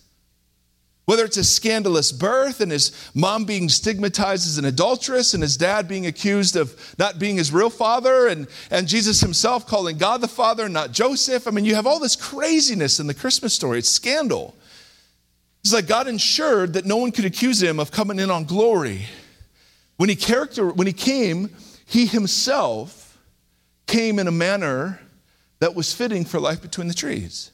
Whether 1.10 1.26
it's 1.26 1.38
a 1.38 1.44
scandalous 1.44 2.12
birth 2.12 2.62
and 2.62 2.72
his 2.72 2.92
mom 3.16 3.46
being 3.46 3.68
stigmatized 3.68 4.46
as 4.46 4.60
an 4.60 4.66
adulteress 4.66 5.34
and 5.34 5.42
his 5.42 5.58
dad 5.58 5.88
being 5.88 6.06
accused 6.06 6.56
of 6.56 6.96
not 7.00 7.18
being 7.18 7.38
his 7.38 7.52
real 7.52 7.72
father 7.72 8.28
and, 8.28 8.46
and 8.70 8.88
Jesus 8.88 9.20
himself 9.20 9.66
calling 9.66 9.98
God 9.98 10.22
the 10.22 10.28
Father, 10.28 10.66
and 10.66 10.74
not 10.76 10.92
Joseph. 10.92 11.48
I 11.48 11.50
mean, 11.50 11.66
you 11.66 11.74
have 11.74 11.88
all 11.88 11.98
this 11.98 12.16
craziness 12.16 13.00
in 13.00 13.08
the 13.08 13.16
Christmas 13.16 13.56
story. 13.56 13.80
It's 13.80 13.90
scandal. 13.90 14.56
It's 15.64 15.74
like 15.74 15.88
God 15.88 16.08
ensured 16.08 16.74
that 16.74 16.86
no 16.86 16.98
one 16.98 17.12
could 17.12 17.26
accuse 17.26 17.60
him 17.60 17.80
of 17.80 17.90
coming 17.90 18.20
in 18.20 18.30
on 18.30 18.44
glory. 18.44 19.08
When 19.98 20.10
he, 20.10 20.16
character, 20.16 20.70
when 20.70 20.86
he 20.86 20.94
came, 20.94 21.50
he 21.88 22.06
himself 22.06 23.18
came 23.88 24.20
in 24.20 24.28
a 24.28 24.32
manner 24.32 25.00
that 25.58 25.74
was 25.74 25.92
fitting 25.92 26.24
for 26.24 26.40
life 26.40 26.62
between 26.62 26.88
the 26.88 26.94
trees. 26.94 27.50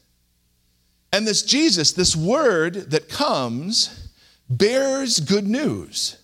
And 1.15 1.25
this 1.25 1.43
Jesus, 1.43 1.93
this 1.93 2.13
word 2.13 2.91
that 2.91 3.07
comes, 3.07 4.09
bears 4.49 5.21
good 5.21 5.47
news. 5.47 6.17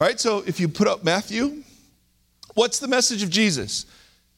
Right? 0.00 0.18
So 0.18 0.42
if 0.46 0.58
you 0.58 0.68
put 0.68 0.88
up 0.88 1.04
Matthew, 1.04 1.64
what's 2.54 2.78
the 2.78 2.88
message 2.88 3.22
of 3.22 3.28
Jesus? 3.28 3.84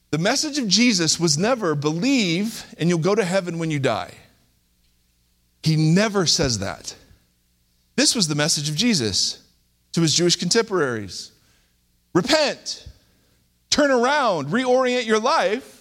The 0.09 0.17
message 0.17 0.57
of 0.57 0.67
Jesus 0.67 1.17
was 1.17 1.37
never 1.37 1.75
believe 1.75 2.65
and 2.77 2.89
you'll 2.89 2.99
go 2.99 3.15
to 3.15 3.23
heaven 3.23 3.57
when 3.57 3.71
you 3.71 3.79
die. 3.79 4.11
He 5.63 5.77
never 5.77 6.25
says 6.25 6.59
that. 6.59 6.93
This 7.95 8.13
was 8.13 8.27
the 8.27 8.35
message 8.35 8.67
of 8.67 8.75
Jesus 8.75 9.41
to 9.93 10.01
his 10.01 10.13
Jewish 10.13 10.35
contemporaries 10.35 11.31
repent, 12.13 12.85
turn 13.69 13.91
around, 13.91 14.47
reorient 14.47 15.05
your 15.05 15.21
life 15.21 15.80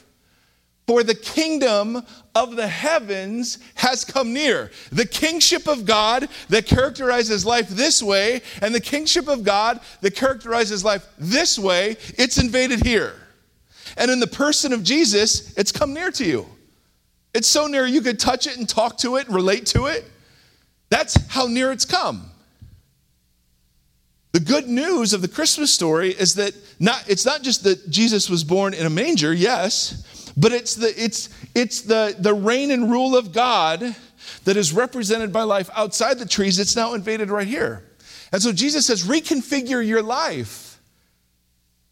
for 0.90 1.04
the 1.04 1.14
kingdom 1.14 2.04
of 2.34 2.56
the 2.56 2.66
heavens 2.66 3.58
has 3.76 4.04
come 4.04 4.32
near. 4.32 4.72
The 4.90 5.06
kingship 5.06 5.68
of 5.68 5.86
God 5.86 6.28
that 6.48 6.66
characterizes 6.66 7.46
life 7.46 7.68
this 7.68 8.02
way, 8.02 8.42
and 8.60 8.74
the 8.74 8.80
kingship 8.80 9.28
of 9.28 9.44
God 9.44 9.78
that 10.00 10.16
characterizes 10.16 10.84
life 10.84 11.06
this 11.16 11.56
way, 11.56 11.96
it's 12.18 12.38
invaded 12.38 12.84
here. 12.84 13.14
And 13.96 14.10
in 14.10 14.18
the 14.18 14.26
person 14.26 14.72
of 14.72 14.82
Jesus, 14.82 15.56
it's 15.56 15.70
come 15.70 15.94
near 15.94 16.10
to 16.10 16.24
you. 16.24 16.44
It's 17.34 17.46
so 17.46 17.68
near 17.68 17.86
you 17.86 18.00
could 18.00 18.18
touch 18.18 18.48
it 18.48 18.56
and 18.56 18.68
talk 18.68 18.98
to 18.98 19.14
it 19.14 19.26
and 19.26 19.36
relate 19.36 19.66
to 19.66 19.86
it. 19.86 20.04
That's 20.88 21.16
how 21.28 21.46
near 21.46 21.70
it's 21.70 21.84
come. 21.84 22.32
The 24.32 24.40
good 24.40 24.68
news 24.68 25.12
of 25.12 25.22
the 25.22 25.28
Christmas 25.28 25.72
story 25.72 26.10
is 26.10 26.34
that 26.34 26.52
not, 26.80 27.04
it's 27.08 27.24
not 27.24 27.42
just 27.42 27.62
that 27.62 27.90
Jesus 27.90 28.28
was 28.28 28.42
born 28.42 28.74
in 28.74 28.86
a 28.86 28.90
manger, 28.90 29.32
yes, 29.32 30.04
but 30.36 30.52
it's 30.52 30.74
the, 30.74 30.92
it's, 31.02 31.28
it's 31.54 31.82
the, 31.82 32.14
the 32.18 32.34
reign 32.34 32.70
and 32.70 32.90
rule 32.90 33.16
of 33.16 33.32
God 33.32 33.94
that 34.44 34.56
is 34.56 34.72
represented 34.72 35.32
by 35.32 35.42
life 35.42 35.70
outside 35.74 36.18
the 36.18 36.26
trees. 36.26 36.58
It's 36.58 36.76
now 36.76 36.94
invaded 36.94 37.30
right 37.30 37.46
here. 37.46 37.84
And 38.32 38.40
so 38.40 38.52
Jesus 38.52 38.86
says, 38.86 39.04
reconfigure 39.04 39.86
your 39.86 40.02
life 40.02 40.80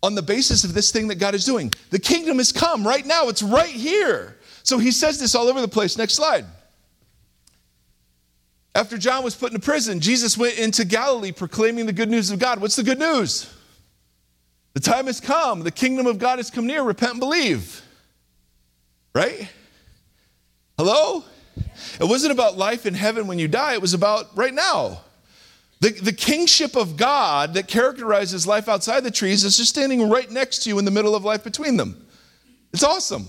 on 0.03 0.15
the 0.15 0.23
basis 0.23 0.65
of 0.65 0.75
this 0.75 0.93
thing 0.93 1.09
that 1.09 1.17
God 1.17 1.35
is 1.35 1.45
doing. 1.45 1.73
The 1.91 1.99
kingdom 1.99 2.39
has 2.39 2.53
come 2.53 2.87
right 2.87 3.05
now, 3.05 3.29
it's 3.29 3.43
right 3.43 3.69
here. 3.69 4.37
So 4.63 4.79
he 4.79 4.93
says 4.93 5.19
this 5.19 5.35
all 5.35 5.49
over 5.49 5.61
the 5.61 5.69
place. 5.69 5.99
Next 5.99 6.15
slide. 6.15 6.45
After 8.75 8.97
John 8.97 9.25
was 9.25 9.35
put 9.35 9.53
into 9.53 9.65
prison, 9.65 9.99
Jesus 9.99 10.39
went 10.39 10.59
into 10.59 10.85
Galilee 10.85 11.33
proclaiming 11.33 11.87
the 11.87 11.93
good 11.93 12.11
news 12.11 12.31
of 12.31 12.39
God. 12.39 12.61
What's 12.61 12.77
the 12.77 12.85
good 12.85 12.99
news? 12.99 13.53
The 14.75 14.81
time 14.81 15.07
has 15.07 15.21
come. 15.21 15.61
The 15.61 15.73
kingdom 15.73 16.07
of 16.07 16.19
God 16.19 16.39
has 16.39 16.51
come 16.51 16.67
near. 16.67 16.83
Repent 16.83 17.13
and 17.13 17.21
believe. 17.21 17.83
Right? 19.19 19.49
Hello? 20.77 21.25
It 21.99 22.05
wasn't 22.05 22.31
about 22.31 22.57
life 22.57 22.87
in 22.87 22.95
heaven 22.95 23.27
when 23.27 23.41
you 23.41 23.49
die, 23.49 23.73
it 23.73 23.83
was 23.83 23.93
about 23.93 24.29
right 24.37 24.55
now. 24.55 25.01
The, 25.81 25.91
the 25.91 26.13
kingship 26.13 26.77
of 26.77 26.97
God 26.97 27.55
that 27.55 27.67
characterizes 27.67 28.47
life 28.47 28.69
outside 28.69 29.03
the 29.03 29.11
trees 29.11 29.43
is 29.43 29.57
just 29.57 29.71
standing 29.71 30.09
right 30.09 30.31
next 30.31 30.61
to 30.61 30.69
you 30.69 30.79
in 30.79 30.85
the 30.85 30.93
middle 30.93 31.17
of 31.17 31.25
life 31.25 31.43
between 31.43 31.77
them. 31.77 32.07
It's 32.73 32.85
awesome. 32.85 33.27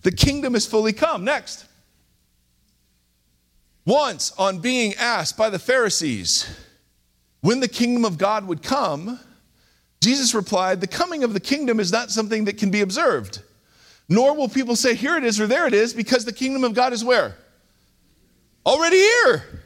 The 0.00 0.10
kingdom 0.10 0.54
is 0.54 0.66
fully 0.66 0.94
come. 0.94 1.22
Next. 1.22 1.66
Once, 3.84 4.32
on 4.38 4.60
being 4.60 4.94
asked 4.94 5.36
by 5.36 5.50
the 5.50 5.58
Pharisees 5.58 6.48
when 7.42 7.60
the 7.60 7.68
kingdom 7.68 8.06
of 8.06 8.16
God 8.16 8.46
would 8.46 8.62
come, 8.62 9.20
Jesus 10.00 10.32
replied, 10.32 10.80
The 10.80 10.86
coming 10.86 11.24
of 11.24 11.34
the 11.34 11.40
kingdom 11.40 11.78
is 11.78 11.92
not 11.92 12.10
something 12.10 12.46
that 12.46 12.56
can 12.56 12.70
be 12.70 12.80
observed 12.80 13.42
nor 14.10 14.34
will 14.34 14.48
people 14.48 14.74
say, 14.74 14.94
here 14.94 15.16
it 15.16 15.22
is 15.24 15.40
or 15.40 15.46
there 15.46 15.68
it 15.68 15.72
is, 15.72 15.94
because 15.94 16.24
the 16.24 16.32
kingdom 16.32 16.64
of 16.64 16.74
God 16.74 16.92
is 16.92 17.04
where? 17.04 17.36
Already 18.66 18.96
here, 18.96 19.62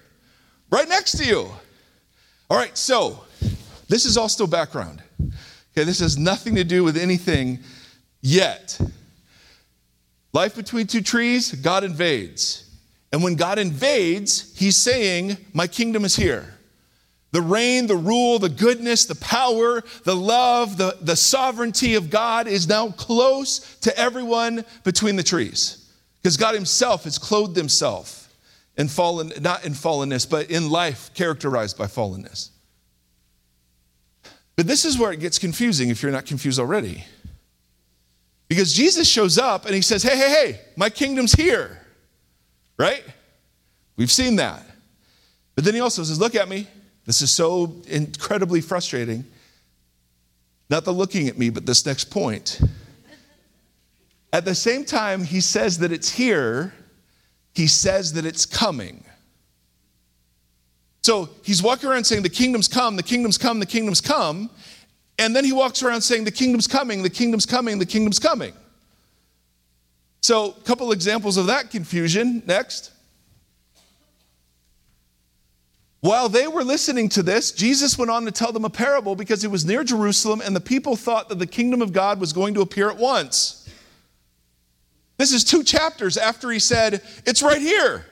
right 0.70 0.86
next 0.86 1.12
to 1.18 1.24
you. 1.24 1.50
All 2.50 2.58
right, 2.58 2.76
so 2.76 3.24
this 3.88 4.04
is 4.04 4.18
all 4.18 4.28
still 4.28 4.46
background. 4.46 5.02
Okay, 5.72 5.84
this 5.84 5.98
has 6.00 6.18
nothing 6.18 6.54
to 6.56 6.62
do 6.62 6.84
with 6.84 6.98
anything 6.98 7.58
yet. 8.20 8.78
Life 10.34 10.54
between 10.54 10.86
two 10.86 11.00
trees, 11.00 11.52
God 11.52 11.82
invades. 11.82 12.70
And 13.12 13.22
when 13.22 13.36
God 13.36 13.58
invades, 13.58 14.56
he's 14.58 14.76
saying, 14.76 15.38
My 15.54 15.66
kingdom 15.66 16.04
is 16.04 16.16
here. 16.16 16.53
The 17.34 17.42
reign, 17.42 17.88
the 17.88 17.96
rule, 17.96 18.38
the 18.38 18.48
goodness, 18.48 19.06
the 19.06 19.16
power, 19.16 19.82
the 20.04 20.14
love, 20.14 20.76
the, 20.76 20.96
the 21.00 21.16
sovereignty 21.16 21.96
of 21.96 22.08
God 22.08 22.46
is 22.46 22.68
now 22.68 22.92
close 22.92 23.76
to 23.78 23.98
everyone 23.98 24.64
between 24.84 25.16
the 25.16 25.24
trees. 25.24 25.84
Because 26.22 26.36
God 26.36 26.54
Himself 26.54 27.02
has 27.02 27.18
clothed 27.18 27.56
Himself 27.56 28.32
in 28.76 28.86
fallen, 28.86 29.32
not 29.40 29.66
in 29.66 29.72
fallenness, 29.72 30.30
but 30.30 30.48
in 30.48 30.70
life 30.70 31.10
characterized 31.14 31.76
by 31.76 31.86
fallenness. 31.86 32.50
But 34.54 34.68
this 34.68 34.84
is 34.84 34.96
where 34.96 35.10
it 35.10 35.18
gets 35.18 35.40
confusing 35.40 35.88
if 35.88 36.04
you're 36.04 36.12
not 36.12 36.26
confused 36.26 36.60
already. 36.60 37.04
Because 38.46 38.72
Jesus 38.72 39.08
shows 39.08 39.38
up 39.38 39.64
and 39.66 39.74
he 39.74 39.82
says, 39.82 40.04
Hey, 40.04 40.16
hey, 40.16 40.30
hey, 40.30 40.60
my 40.76 40.88
kingdom's 40.88 41.32
here. 41.32 41.80
Right? 42.78 43.02
We've 43.96 44.12
seen 44.12 44.36
that. 44.36 44.64
But 45.56 45.64
then 45.64 45.74
he 45.74 45.80
also 45.80 46.04
says, 46.04 46.20
Look 46.20 46.36
at 46.36 46.48
me. 46.48 46.68
This 47.06 47.20
is 47.22 47.30
so 47.30 47.74
incredibly 47.86 48.60
frustrating. 48.60 49.24
Not 50.70 50.84
the 50.84 50.92
looking 50.92 51.28
at 51.28 51.38
me, 51.38 51.50
but 51.50 51.66
this 51.66 51.84
next 51.84 52.04
point. 52.10 52.60
At 54.32 54.44
the 54.44 54.54
same 54.54 54.84
time, 54.84 55.22
he 55.22 55.40
says 55.40 55.78
that 55.78 55.92
it's 55.92 56.10
here, 56.10 56.72
he 57.54 57.66
says 57.66 58.14
that 58.14 58.24
it's 58.24 58.46
coming. 58.46 59.04
So 61.02 61.28
he's 61.44 61.62
walking 61.62 61.90
around 61.90 62.04
saying, 62.04 62.22
The 62.22 62.30
kingdom's 62.30 62.66
come, 62.66 62.96
the 62.96 63.02
kingdom's 63.02 63.36
come, 63.36 63.60
the 63.60 63.66
kingdom's 63.66 64.00
come. 64.00 64.48
And 65.18 65.36
then 65.36 65.44
he 65.44 65.52
walks 65.52 65.82
around 65.82 66.00
saying, 66.00 66.24
The 66.24 66.32
kingdom's 66.32 66.66
coming, 66.66 67.02
the 67.02 67.10
kingdom's 67.10 67.46
coming, 67.46 67.78
the 67.78 67.86
kingdom's 67.86 68.18
coming. 68.18 68.54
So, 70.22 70.52
a 70.58 70.62
couple 70.62 70.90
examples 70.92 71.36
of 71.36 71.46
that 71.46 71.70
confusion. 71.70 72.42
Next. 72.46 72.93
While 76.04 76.28
they 76.28 76.46
were 76.46 76.64
listening 76.64 77.08
to 77.08 77.22
this, 77.22 77.50
Jesus 77.50 77.96
went 77.96 78.10
on 78.10 78.26
to 78.26 78.30
tell 78.30 78.52
them 78.52 78.66
a 78.66 78.68
parable 78.68 79.16
because 79.16 79.40
he 79.40 79.48
was 79.48 79.64
near 79.64 79.82
Jerusalem 79.82 80.42
and 80.44 80.54
the 80.54 80.60
people 80.60 80.96
thought 80.96 81.30
that 81.30 81.38
the 81.38 81.46
kingdom 81.46 81.80
of 81.80 81.94
God 81.94 82.20
was 82.20 82.34
going 82.34 82.52
to 82.52 82.60
appear 82.60 82.90
at 82.90 82.98
once. 82.98 83.66
This 85.16 85.32
is 85.32 85.44
two 85.44 85.64
chapters 85.64 86.18
after 86.18 86.50
he 86.50 86.58
said, 86.58 87.00
It's 87.24 87.42
right 87.42 87.62
here. 87.62 88.04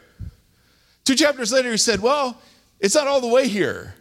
Two 1.04 1.14
chapters 1.14 1.52
later, 1.52 1.70
he 1.70 1.76
said, 1.76 2.00
Well, 2.00 2.40
it's 2.80 2.94
not 2.94 3.08
all 3.08 3.20
the 3.20 3.28
way 3.28 3.46
here. 3.46 3.94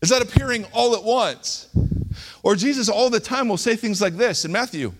It's 0.00 0.10
not 0.10 0.22
appearing 0.22 0.64
all 0.72 0.94
at 0.96 1.04
once. 1.04 1.68
Or 2.42 2.56
Jesus 2.56 2.88
all 2.88 3.10
the 3.10 3.20
time 3.20 3.46
will 3.50 3.58
say 3.58 3.76
things 3.76 4.00
like 4.00 4.16
this 4.16 4.46
in 4.46 4.52
Matthew. 4.52 4.94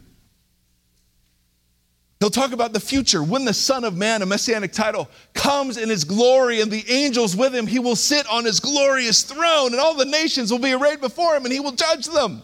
He'll 2.21 2.29
talk 2.29 2.53
about 2.53 2.75
the 2.75 2.81
future 2.81 3.23
when 3.23 3.47
the 3.47 3.55
Son 3.55 3.83
of 3.83 3.97
Man, 3.97 4.21
a 4.21 4.27
messianic 4.27 4.73
title, 4.73 5.09
comes 5.33 5.79
in 5.79 5.89
his 5.89 6.05
glory 6.05 6.61
and 6.61 6.71
the 6.71 6.85
angels 6.91 7.35
with 7.35 7.55
him. 7.55 7.67
He 7.67 7.79
will 7.79 7.97
sit 7.97 8.27
on 8.29 8.45
his 8.45 8.61
glorious 8.61 9.23
throne 9.23 9.73
and 9.73 9.81
all 9.81 9.95
the 9.95 10.05
nations 10.05 10.53
will 10.53 10.59
be 10.59 10.75
arrayed 10.75 11.01
before 11.01 11.35
him 11.35 11.45
and 11.45 11.53
he 11.53 11.61
will 11.61 11.73
judge 11.73 12.07
them. 12.07 12.43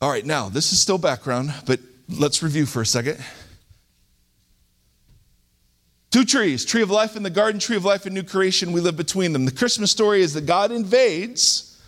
All 0.00 0.08
right, 0.08 0.24
now, 0.24 0.48
this 0.48 0.72
is 0.72 0.80
still 0.80 0.96
background, 0.96 1.52
but 1.66 1.80
let's 2.08 2.40
review 2.40 2.66
for 2.66 2.82
a 2.82 2.86
second. 2.86 3.18
Two 6.12 6.24
trees, 6.24 6.64
tree 6.64 6.82
of 6.82 6.90
life 6.90 7.16
in 7.16 7.24
the 7.24 7.30
garden, 7.30 7.58
tree 7.58 7.76
of 7.76 7.84
life 7.84 8.06
in 8.06 8.14
new 8.14 8.22
creation. 8.22 8.70
We 8.70 8.80
live 8.80 8.96
between 8.96 9.32
them. 9.32 9.44
The 9.44 9.52
Christmas 9.52 9.90
story 9.90 10.22
is 10.22 10.34
that 10.34 10.46
God 10.46 10.70
invades 10.70 11.82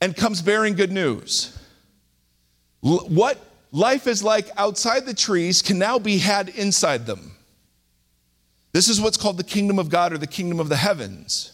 and 0.00 0.16
comes 0.16 0.40
bearing 0.40 0.74
good 0.74 0.92
news. 0.92 1.58
What 2.80 3.38
life 3.72 4.06
is 4.06 4.22
like 4.22 4.50
outside 4.56 5.06
the 5.06 5.14
trees 5.14 5.62
can 5.62 5.78
now 5.78 5.98
be 5.98 6.18
had 6.18 6.48
inside 6.50 7.06
them. 7.06 7.32
This 8.72 8.88
is 8.88 9.00
what's 9.00 9.16
called 9.16 9.36
the 9.36 9.44
kingdom 9.44 9.78
of 9.78 9.88
God 9.88 10.12
or 10.12 10.18
the 10.18 10.26
kingdom 10.26 10.60
of 10.60 10.68
the 10.68 10.76
heavens. 10.76 11.52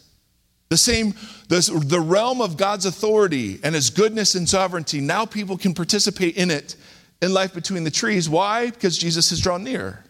The 0.69 0.77
same, 0.77 1.15
the, 1.49 1.83
the 1.85 2.01
realm 2.01 2.41
of 2.41 2.57
God's 2.57 2.87
authority 2.87 3.61
and 3.63 3.75
his 3.75 3.89
goodness 3.91 4.35
and 4.35 4.49
sovereignty, 4.49 5.01
now 5.01 5.25
people 5.25 5.57
can 5.57 5.75
participate 5.75 6.37
in 6.37 6.51
it 6.51 6.77
in 7.23 7.33
life 7.33 7.55
between 7.55 7.85
the 7.85 7.91
trees. 7.91 8.29
Why? 8.29 8.71
Because 8.71 8.99
Jesus 8.99 9.31
has 9.31 9.41
drawn 9.41 9.63
near. 9.63 10.03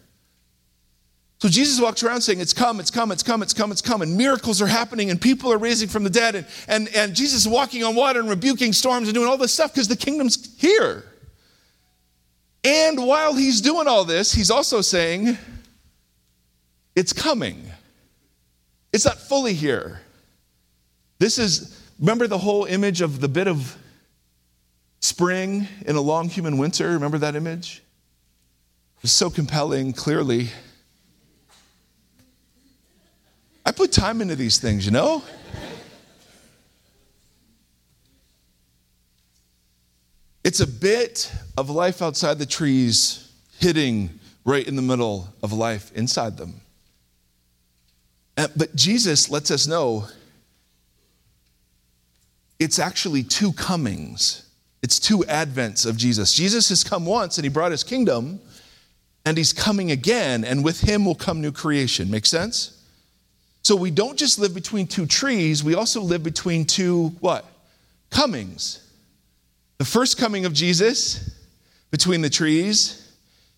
So 1.39 1.47
Jesus 1.47 1.79
walks 1.79 2.01
around 2.01 2.21
saying, 2.21 2.39
It's 2.39 2.53
come, 2.53 2.79
it's 2.79 2.89
come, 2.89 3.11
it's 3.11 3.21
come, 3.21 3.43
it's 3.43 3.53
come, 3.53 3.71
it's 3.71 3.81
come. 3.81 4.01
And 4.01 4.17
miracles 4.17 4.59
are 4.59 4.67
happening, 4.67 5.11
and 5.11 5.21
people 5.21 5.53
are 5.53 5.59
raising 5.59 5.87
from 5.87 6.03
the 6.03 6.09
dead. 6.09 6.33
And, 6.33 6.47
and, 6.67 6.89
and 6.95 7.15
Jesus 7.15 7.41
is 7.41 7.47
walking 7.47 7.83
on 7.83 7.95
water 7.95 8.19
and 8.19 8.27
rebuking 8.27 8.73
storms 8.73 9.07
and 9.07 9.13
doing 9.13 9.27
all 9.27 9.37
this 9.37 9.53
stuff 9.53 9.73
because 9.73 9.87
the 9.87 9.95
kingdom's 9.95 10.59
here. 10.59 11.03
And 12.67 13.07
while 13.07 13.33
he's 13.33 13.61
doing 13.61 13.87
all 13.87 14.03
this, 14.03 14.33
he's 14.33 14.51
also 14.51 14.81
saying, 14.81 15.37
It's 16.97 17.13
coming. 17.13 17.63
It's 18.91 19.05
not 19.05 19.19
fully 19.19 19.53
here. 19.53 20.01
This 21.17 21.37
is, 21.37 21.81
remember 21.97 22.27
the 22.27 22.37
whole 22.37 22.65
image 22.65 22.99
of 22.99 23.21
the 23.21 23.29
bit 23.29 23.47
of 23.47 23.77
spring 24.99 25.65
in 25.85 25.95
a 25.95 26.01
long 26.01 26.27
human 26.27 26.57
winter? 26.57 26.89
Remember 26.89 27.17
that 27.19 27.37
image? 27.37 27.83
It's 29.01 29.13
so 29.13 29.29
compelling, 29.29 29.93
clearly. 29.93 30.49
I 33.65 33.71
put 33.71 33.93
time 33.93 34.21
into 34.21 34.35
these 34.35 34.57
things, 34.57 34.85
you 34.85 34.91
know? 34.91 35.23
It's 40.47 40.61
a 40.61 40.65
bit 40.65 41.29
of 41.57 41.69
life 41.69 42.01
outside 42.01 42.39
the 42.39 42.45
trees 42.45 43.29
hitting 43.59 44.17
right 44.45 44.65
in 44.65 44.77
the 44.77 44.81
middle 44.81 45.27
of 45.43 45.51
life 45.51 45.91
inside 45.93 46.37
them. 46.37 46.61
But 48.37 48.73
Jesus 48.73 49.29
lets 49.29 49.51
us 49.51 49.67
know 49.67 50.07
it's 52.59 52.79
actually 52.79 53.23
two 53.23 53.51
comings. 53.51 54.49
It's 54.81 54.99
two 54.99 55.17
advents 55.27 55.85
of 55.85 55.97
Jesus. 55.97 56.33
Jesus 56.33 56.69
has 56.69 56.81
come 56.81 57.05
once 57.05 57.37
and 57.37 57.43
he 57.43 57.49
brought 57.49 57.71
his 57.71 57.83
kingdom, 57.83 58.39
and 59.25 59.37
he's 59.37 59.51
coming 59.51 59.91
again, 59.91 60.45
and 60.45 60.63
with 60.63 60.79
him 60.79 61.03
will 61.03 61.15
come 61.15 61.41
new 61.41 61.51
creation. 61.51 62.09
Make 62.09 62.25
sense? 62.25 62.81
So 63.63 63.75
we 63.75 63.91
don't 63.91 64.17
just 64.17 64.39
live 64.39 64.53
between 64.53 64.87
two 64.87 65.07
trees, 65.07 65.61
we 65.61 65.75
also 65.75 65.99
live 65.99 66.23
between 66.23 66.63
two 66.63 67.09
what? 67.19 67.43
Comings. 68.11 68.86
The 69.77 69.85
first 69.85 70.17
coming 70.17 70.45
of 70.45 70.53
Jesus 70.53 71.35
between 71.91 72.21
the 72.21 72.29
trees, 72.29 73.03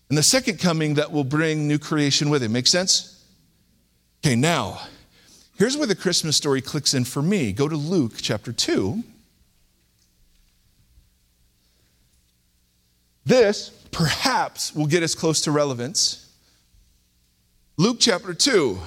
and 0.08 0.18
the 0.18 0.22
second 0.22 0.58
coming 0.58 0.94
that 0.94 1.12
will 1.12 1.24
bring 1.24 1.66
new 1.66 1.78
creation 1.78 2.30
with 2.30 2.42
him. 2.42 2.52
Make 2.52 2.66
sense? 2.66 3.24
Okay, 4.24 4.36
now, 4.36 4.80
here's 5.56 5.76
where 5.76 5.86
the 5.86 5.94
Christmas 5.94 6.36
story 6.36 6.60
clicks 6.60 6.94
in 6.94 7.04
for 7.04 7.22
me. 7.22 7.52
Go 7.52 7.68
to 7.68 7.76
Luke 7.76 8.14
chapter 8.16 8.52
2. 8.52 9.02
This 13.24 13.70
perhaps 13.90 14.74
will 14.74 14.86
get 14.86 15.02
us 15.02 15.14
close 15.14 15.40
to 15.42 15.50
relevance. 15.50 16.32
Luke 17.76 17.98
chapter 18.00 18.34
2. 18.34 18.78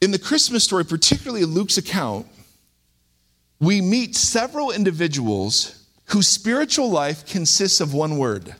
In 0.00 0.10
the 0.10 0.18
Christmas 0.18 0.64
story, 0.64 0.84
particularly 0.84 1.44
Luke's 1.44 1.78
account, 1.78 2.26
we 3.60 3.80
meet 3.80 4.14
several 4.14 4.70
individuals 4.70 5.84
whose 6.06 6.28
spiritual 6.28 6.90
life 6.90 7.26
consists 7.26 7.80
of 7.80 7.94
one 7.94 8.18
word 8.18 8.54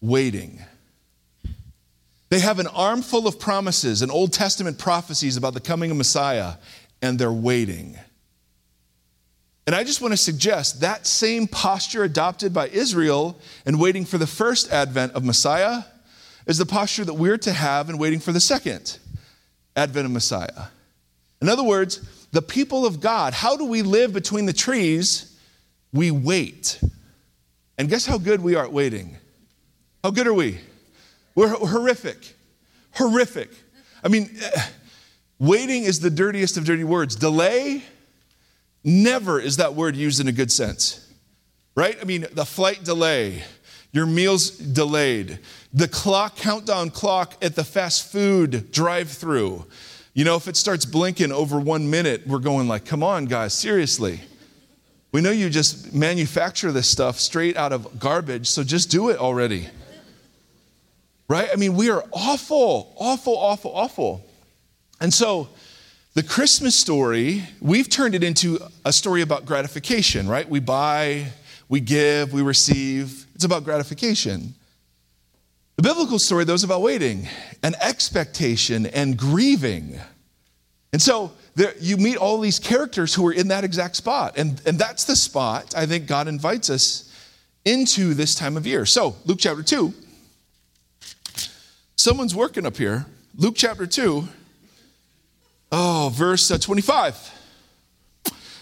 waiting. 0.00 0.60
They 2.28 2.40
have 2.40 2.58
an 2.58 2.66
armful 2.68 3.26
of 3.28 3.38
promises 3.38 4.02
and 4.02 4.10
Old 4.10 4.32
Testament 4.32 4.78
prophecies 4.78 5.36
about 5.36 5.54
the 5.54 5.60
coming 5.60 5.90
of 5.90 5.96
Messiah, 5.96 6.54
and 7.02 7.18
they're 7.18 7.30
waiting. 7.30 7.98
And 9.66 9.76
I 9.76 9.84
just 9.84 10.00
want 10.00 10.12
to 10.12 10.16
suggest 10.16 10.80
that 10.80 11.06
same 11.06 11.46
posture 11.46 12.02
adopted 12.02 12.52
by 12.52 12.68
Israel 12.68 13.38
in 13.66 13.78
waiting 13.78 14.04
for 14.04 14.18
the 14.18 14.26
first 14.26 14.72
advent 14.72 15.12
of 15.12 15.24
Messiah 15.24 15.82
is 16.46 16.58
the 16.58 16.66
posture 16.66 17.04
that 17.04 17.14
we're 17.14 17.38
to 17.38 17.52
have 17.52 17.88
in 17.88 17.98
waiting 17.98 18.18
for 18.18 18.32
the 18.32 18.40
second 18.40 18.98
advent 19.76 20.06
of 20.06 20.12
Messiah. 20.12 20.68
In 21.40 21.48
other 21.48 21.62
words, 21.62 22.00
the 22.32 22.42
people 22.42 22.84
of 22.84 23.00
God, 23.00 23.34
how 23.34 23.56
do 23.56 23.66
we 23.66 23.82
live 23.82 24.12
between 24.12 24.46
the 24.46 24.52
trees? 24.52 25.38
We 25.92 26.10
wait. 26.10 26.80
And 27.78 27.88
guess 27.88 28.06
how 28.06 28.18
good 28.18 28.42
we 28.42 28.54
are 28.54 28.64
at 28.64 28.72
waiting? 28.72 29.16
How 30.02 30.10
good 30.10 30.26
are 30.26 30.34
we? 30.34 30.58
We're 31.34 31.48
horrific. 31.48 32.34
Horrific. 32.92 33.50
I 34.02 34.08
mean, 34.08 34.30
eh, 34.42 34.62
waiting 35.38 35.84
is 35.84 36.00
the 36.00 36.10
dirtiest 36.10 36.56
of 36.56 36.64
dirty 36.64 36.84
words. 36.84 37.16
Delay, 37.16 37.82
never 38.82 39.40
is 39.40 39.58
that 39.58 39.74
word 39.74 39.94
used 39.94 40.20
in 40.20 40.28
a 40.28 40.32
good 40.32 40.50
sense, 40.50 41.06
right? 41.74 41.96
I 42.00 42.04
mean, 42.04 42.26
the 42.32 42.44
flight 42.44 42.82
delay, 42.82 43.44
your 43.92 44.06
meals 44.06 44.50
delayed, 44.50 45.38
the 45.72 45.88
clock, 45.88 46.36
countdown 46.36 46.90
clock 46.90 47.34
at 47.42 47.54
the 47.54 47.64
fast 47.64 48.10
food 48.10 48.72
drive 48.72 49.10
through. 49.10 49.66
You 50.14 50.24
know, 50.24 50.36
if 50.36 50.46
it 50.46 50.56
starts 50.56 50.84
blinking 50.84 51.32
over 51.32 51.58
one 51.58 51.88
minute, 51.88 52.26
we're 52.26 52.38
going 52.38 52.68
like, 52.68 52.84
come 52.84 53.02
on, 53.02 53.24
guys, 53.24 53.54
seriously. 53.54 54.20
We 55.10 55.20
know 55.22 55.30
you 55.30 55.48
just 55.48 55.94
manufacture 55.94 56.70
this 56.70 56.88
stuff 56.88 57.18
straight 57.18 57.56
out 57.56 57.72
of 57.72 57.98
garbage, 57.98 58.46
so 58.46 58.62
just 58.62 58.90
do 58.90 59.08
it 59.08 59.18
already. 59.18 59.68
Right? 61.28 61.48
I 61.50 61.56
mean, 61.56 61.76
we 61.76 61.90
are 61.90 62.04
awful, 62.12 62.94
awful, 62.96 63.36
awful, 63.36 63.74
awful. 63.74 64.24
And 65.00 65.12
so, 65.12 65.48
the 66.14 66.22
Christmas 66.22 66.74
story, 66.74 67.42
we've 67.62 67.88
turned 67.88 68.14
it 68.14 68.22
into 68.22 68.58
a 68.84 68.92
story 68.92 69.22
about 69.22 69.46
gratification, 69.46 70.28
right? 70.28 70.46
We 70.46 70.60
buy, 70.60 71.28
we 71.70 71.80
give, 71.80 72.34
we 72.34 72.42
receive. 72.42 73.24
It's 73.34 73.44
about 73.44 73.64
gratification. 73.64 74.54
The 75.76 75.82
biblical 75.82 76.18
story, 76.18 76.44
though, 76.44 76.54
is 76.54 76.64
about 76.64 76.82
waiting 76.82 77.28
and 77.62 77.74
expectation 77.80 78.86
and 78.86 79.16
grieving. 79.16 79.98
And 80.92 81.00
so 81.00 81.32
there, 81.54 81.74
you 81.80 81.96
meet 81.96 82.16
all 82.16 82.38
these 82.40 82.58
characters 82.58 83.14
who 83.14 83.26
are 83.26 83.32
in 83.32 83.48
that 83.48 83.64
exact 83.64 83.96
spot. 83.96 84.36
And, 84.36 84.60
and 84.66 84.78
that's 84.78 85.04
the 85.04 85.16
spot 85.16 85.74
I 85.76 85.86
think 85.86 86.06
God 86.06 86.28
invites 86.28 86.68
us 86.68 87.10
into 87.64 88.14
this 88.14 88.34
time 88.34 88.56
of 88.56 88.66
year. 88.66 88.84
So, 88.84 89.16
Luke 89.24 89.38
chapter 89.40 89.62
2. 89.62 89.94
Someone's 91.96 92.34
working 92.34 92.66
up 92.66 92.76
here. 92.76 93.06
Luke 93.36 93.54
chapter 93.56 93.86
2. 93.86 94.28
Oh, 95.70 96.12
verse 96.12 96.50
uh, 96.50 96.58
25. 96.58 97.30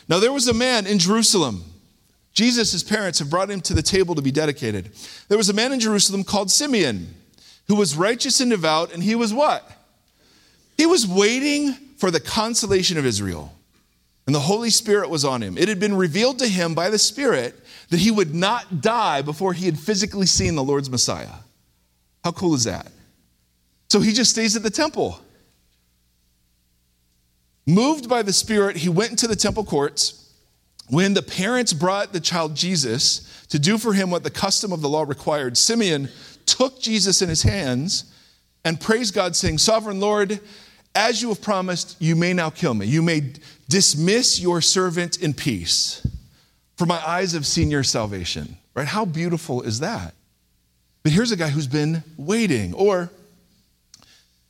Now 0.08 0.20
there 0.20 0.32
was 0.32 0.46
a 0.46 0.54
man 0.54 0.86
in 0.86 0.98
Jerusalem 0.98 1.64
Jesus, 2.32 2.82
parents, 2.82 3.18
have 3.18 3.30
brought 3.30 3.50
him 3.50 3.60
to 3.62 3.74
the 3.74 3.82
table 3.82 4.14
to 4.14 4.22
be 4.22 4.30
dedicated. 4.30 4.90
There 5.28 5.38
was 5.38 5.48
a 5.48 5.52
man 5.52 5.72
in 5.72 5.80
Jerusalem 5.80 6.24
called 6.24 6.50
Simeon 6.50 7.14
who 7.66 7.76
was 7.76 7.96
righteous 7.96 8.40
and 8.40 8.50
devout, 8.50 8.92
and 8.92 9.02
he 9.02 9.14
was 9.14 9.32
what? 9.34 9.70
He 10.76 10.86
was 10.86 11.06
waiting 11.06 11.72
for 11.98 12.10
the 12.10 12.20
consolation 12.20 12.98
of 12.98 13.06
Israel. 13.06 13.52
And 14.26 14.34
the 14.34 14.40
Holy 14.40 14.70
Spirit 14.70 15.10
was 15.10 15.24
on 15.24 15.42
him. 15.42 15.58
It 15.58 15.68
had 15.68 15.80
been 15.80 15.96
revealed 15.96 16.38
to 16.38 16.46
him 16.46 16.74
by 16.74 16.88
the 16.88 16.98
Spirit 16.98 17.54
that 17.90 17.98
he 17.98 18.10
would 18.10 18.34
not 18.34 18.80
die 18.80 19.22
before 19.22 19.52
he 19.52 19.66
had 19.66 19.78
physically 19.78 20.26
seen 20.26 20.54
the 20.54 20.62
Lord's 20.62 20.88
Messiah. 20.88 21.28
How 22.22 22.32
cool 22.32 22.54
is 22.54 22.64
that? 22.64 22.90
So 23.88 24.00
he 24.00 24.12
just 24.12 24.30
stays 24.30 24.54
at 24.56 24.62
the 24.62 24.70
temple. 24.70 25.20
Moved 27.66 28.08
by 28.08 28.22
the 28.22 28.32
Spirit, 28.32 28.76
he 28.76 28.88
went 28.88 29.10
into 29.10 29.26
the 29.26 29.36
temple 29.36 29.64
courts. 29.64 30.19
When 30.90 31.14
the 31.14 31.22
parents 31.22 31.72
brought 31.72 32.12
the 32.12 32.20
child 32.20 32.56
Jesus 32.56 33.46
to 33.48 33.58
do 33.58 33.78
for 33.78 33.92
him 33.92 34.10
what 34.10 34.24
the 34.24 34.30
custom 34.30 34.72
of 34.72 34.80
the 34.80 34.88
law 34.88 35.04
required, 35.04 35.56
Simeon 35.56 36.08
took 36.46 36.80
Jesus 36.80 37.22
in 37.22 37.28
his 37.28 37.42
hands 37.42 38.12
and 38.64 38.80
praised 38.80 39.14
God, 39.14 39.36
saying, 39.36 39.58
Sovereign 39.58 40.00
Lord, 40.00 40.40
as 40.94 41.22
you 41.22 41.28
have 41.28 41.40
promised, 41.40 41.96
you 42.00 42.16
may 42.16 42.32
now 42.32 42.50
kill 42.50 42.74
me. 42.74 42.86
You 42.86 43.02
may 43.02 43.32
dismiss 43.68 44.40
your 44.40 44.60
servant 44.60 45.22
in 45.22 45.32
peace, 45.32 46.04
for 46.76 46.86
my 46.86 47.00
eyes 47.06 47.32
have 47.32 47.46
seen 47.46 47.70
your 47.70 47.84
salvation. 47.84 48.56
Right? 48.74 48.88
How 48.88 49.04
beautiful 49.04 49.62
is 49.62 49.80
that? 49.80 50.14
But 51.02 51.12
here's 51.12 51.30
a 51.30 51.36
guy 51.36 51.48
who's 51.48 51.66
been 51.66 52.02
waiting. 52.16 52.74
Or 52.74 53.10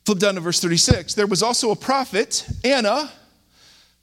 flip 0.05 0.19
down 0.19 0.35
to 0.35 0.41
verse 0.41 0.59
36. 0.59 1.13
There 1.13 1.27
was 1.27 1.43
also 1.43 1.71
a 1.71 1.75
prophet, 1.75 2.47
Anna, 2.63 3.11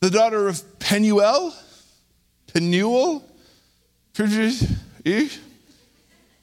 the 0.00 0.10
daughter 0.10 0.46
of 0.46 0.78
Penuel, 0.78 1.54
Penuel, 2.58 3.22
eh? 5.06 5.28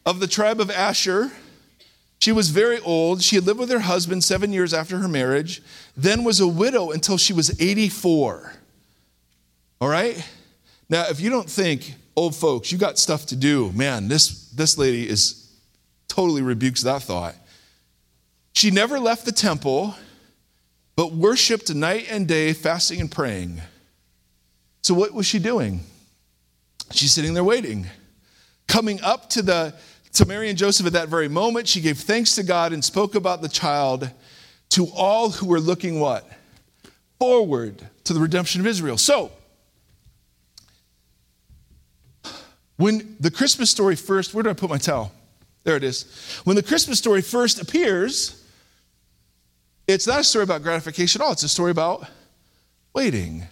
of 0.05 0.21
the 0.21 0.27
tribe 0.27 0.61
of 0.61 0.71
Asher. 0.71 1.29
She 2.19 2.31
was 2.31 2.51
very 2.51 2.79
old. 2.79 3.21
She 3.21 3.35
had 3.35 3.45
lived 3.45 3.59
with 3.59 3.69
her 3.69 3.79
husband 3.79 4.23
seven 4.23 4.53
years 4.53 4.73
after 4.73 4.99
her 4.99 5.09
marriage, 5.09 5.61
then 5.97 6.23
was 6.23 6.39
a 6.39 6.47
widow 6.47 6.91
until 6.91 7.17
she 7.17 7.33
was 7.33 7.61
84. 7.61 8.53
All 9.81 9.89
right? 9.89 10.25
Now, 10.87 11.05
if 11.09 11.19
you 11.19 11.29
don't 11.29 11.49
think, 11.49 11.95
old 12.15 12.33
folks, 12.33 12.71
you 12.71 12.77
got 12.77 12.97
stuff 12.97 13.25
to 13.25 13.35
do, 13.35 13.73
man, 13.73 14.07
this, 14.07 14.49
this 14.51 14.77
lady 14.77 15.09
is 15.09 15.53
totally 16.07 16.41
rebukes 16.41 16.81
that 16.83 17.03
thought. 17.03 17.35
She 18.53 18.71
never 18.71 19.01
left 19.01 19.25
the 19.25 19.33
temple, 19.33 19.95
but 20.95 21.11
worshiped 21.11 21.75
night 21.75 22.07
and 22.09 22.25
day, 22.25 22.53
fasting 22.53 23.01
and 23.01 23.11
praying. 23.11 23.61
So, 24.81 24.93
what 24.93 25.13
was 25.13 25.25
she 25.25 25.39
doing? 25.39 25.81
She's 26.91 27.13
sitting 27.13 27.33
there 27.33 27.43
waiting. 27.43 27.87
Coming 28.67 29.01
up 29.01 29.29
to 29.31 29.41
the 29.41 29.75
to 30.13 30.25
Mary 30.25 30.49
and 30.49 30.57
Joseph 30.57 30.85
at 30.85 30.93
that 30.93 31.09
very 31.09 31.27
moment, 31.27 31.67
she 31.67 31.81
gave 31.81 31.97
thanks 31.97 32.35
to 32.35 32.43
God 32.43 32.71
and 32.71 32.83
spoke 32.83 33.15
about 33.15 33.41
the 33.41 33.49
child 33.49 34.09
to 34.69 34.87
all 34.95 35.29
who 35.29 35.47
were 35.47 35.59
looking 35.59 35.99
what? 35.99 36.25
Forward 37.19 37.87
to 38.05 38.13
the 38.13 38.19
redemption 38.19 38.61
of 38.61 38.67
Israel. 38.67 38.97
So, 38.97 39.31
when 42.77 43.15
the 43.19 43.31
Christmas 43.31 43.69
story 43.69 43.95
first, 43.95 44.33
where 44.33 44.43
did 44.43 44.49
I 44.49 44.53
put 44.53 44.69
my 44.69 44.77
towel? 44.77 45.11
There 45.63 45.75
it 45.75 45.83
is. 45.83 46.03
When 46.43 46.55
the 46.55 46.63
Christmas 46.63 46.97
story 46.97 47.21
first 47.21 47.61
appears, 47.61 48.43
it's 49.87 50.07
not 50.07 50.19
a 50.19 50.23
story 50.23 50.43
about 50.43 50.61
gratification 50.63 51.21
at 51.21 51.25
all, 51.25 51.31
it's 51.33 51.43
a 51.43 51.49
story 51.49 51.71
about 51.71 52.07
waiting. 52.93 53.47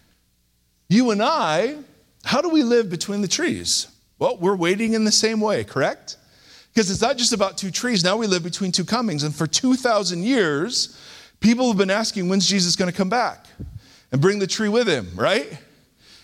You 0.90 1.12
and 1.12 1.22
I, 1.22 1.78
how 2.24 2.42
do 2.42 2.50
we 2.50 2.64
live 2.64 2.90
between 2.90 3.22
the 3.22 3.28
trees? 3.28 3.88
Well, 4.20 4.38
we're 4.38 4.56
waiting 4.56 4.94
in 4.94 5.04
the 5.04 5.12
same 5.12 5.42
way, 5.42 5.64
correct? 5.64 6.18
Because 6.74 6.90
it's 6.90 7.02
not 7.02 7.18
just 7.18 7.34
about 7.34 7.58
two 7.58 7.72
trees. 7.72 8.04
Now 8.04 8.18
we 8.18 8.28
live 8.28 8.44
between 8.44 8.72
two 8.72 8.86
comings. 8.86 9.24
And 9.24 9.36
for 9.36 9.46
2,000 9.46 10.24
years, 10.24 11.00
people 11.40 11.68
have 11.68 11.78
been 11.78 11.92
asking, 11.92 12.30
when's 12.30 12.48
Jesus 12.48 12.76
going 12.76 12.90
to 12.90 12.98
come 12.98 13.10
back 13.10 13.46
and 14.12 14.22
bring 14.22 14.40
the 14.40 14.48
tree 14.48 14.70
with 14.70 14.88
him, 14.88 15.12
right? 15.16 15.58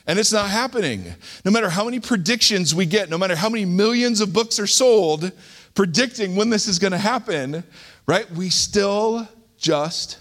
And 0.07 0.17
it's 0.17 0.31
not 0.31 0.49
happening. 0.49 1.05
No 1.45 1.51
matter 1.51 1.69
how 1.69 1.85
many 1.85 1.99
predictions 1.99 2.73
we 2.73 2.85
get, 2.85 3.09
no 3.09 3.17
matter 3.17 3.35
how 3.35 3.49
many 3.49 3.65
millions 3.65 4.21
of 4.21 4.33
books 4.33 4.59
are 4.59 4.67
sold 4.67 5.31
predicting 5.75 6.35
when 6.35 6.49
this 6.49 6.67
is 6.67 6.79
going 6.79 6.91
to 6.91 6.97
happen, 6.97 7.63
right? 8.07 8.29
We 8.31 8.49
still 8.49 9.27
just 9.57 10.17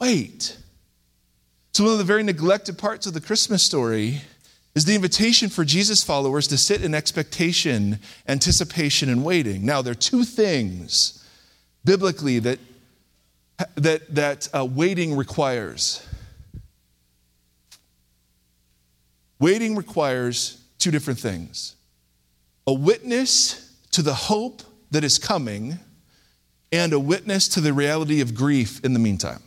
wait. 0.00 0.56
So, 1.72 1.84
one 1.84 1.92
of 1.92 1.98
the 1.98 2.04
very 2.04 2.22
neglected 2.22 2.78
parts 2.78 3.06
of 3.06 3.14
the 3.14 3.20
Christmas 3.20 3.62
story 3.62 4.22
is 4.74 4.84
the 4.86 4.94
invitation 4.94 5.48
for 5.48 5.64
Jesus 5.64 6.02
followers 6.02 6.48
to 6.48 6.56
sit 6.56 6.82
in 6.82 6.94
expectation, 6.94 7.98
anticipation, 8.26 9.10
and 9.10 9.24
waiting. 9.24 9.66
Now, 9.66 9.82
there 9.82 9.92
are 9.92 9.94
two 9.94 10.24
things 10.24 11.26
biblically 11.84 12.38
that, 12.38 12.58
that, 13.76 14.14
that 14.14 14.48
uh, 14.54 14.64
waiting 14.64 15.14
requires. 15.14 16.06
Waiting 19.38 19.76
requires 19.76 20.62
two 20.78 20.90
different 20.90 21.18
things 21.18 21.76
a 22.66 22.72
witness 22.72 23.74
to 23.90 24.02
the 24.02 24.14
hope 24.14 24.62
that 24.92 25.04
is 25.04 25.18
coming, 25.18 25.78
and 26.70 26.92
a 26.92 26.98
witness 26.98 27.48
to 27.48 27.60
the 27.60 27.72
reality 27.72 28.20
of 28.20 28.34
grief 28.34 28.82
in 28.84 28.92
the 28.92 28.98
meantime. 28.98 29.42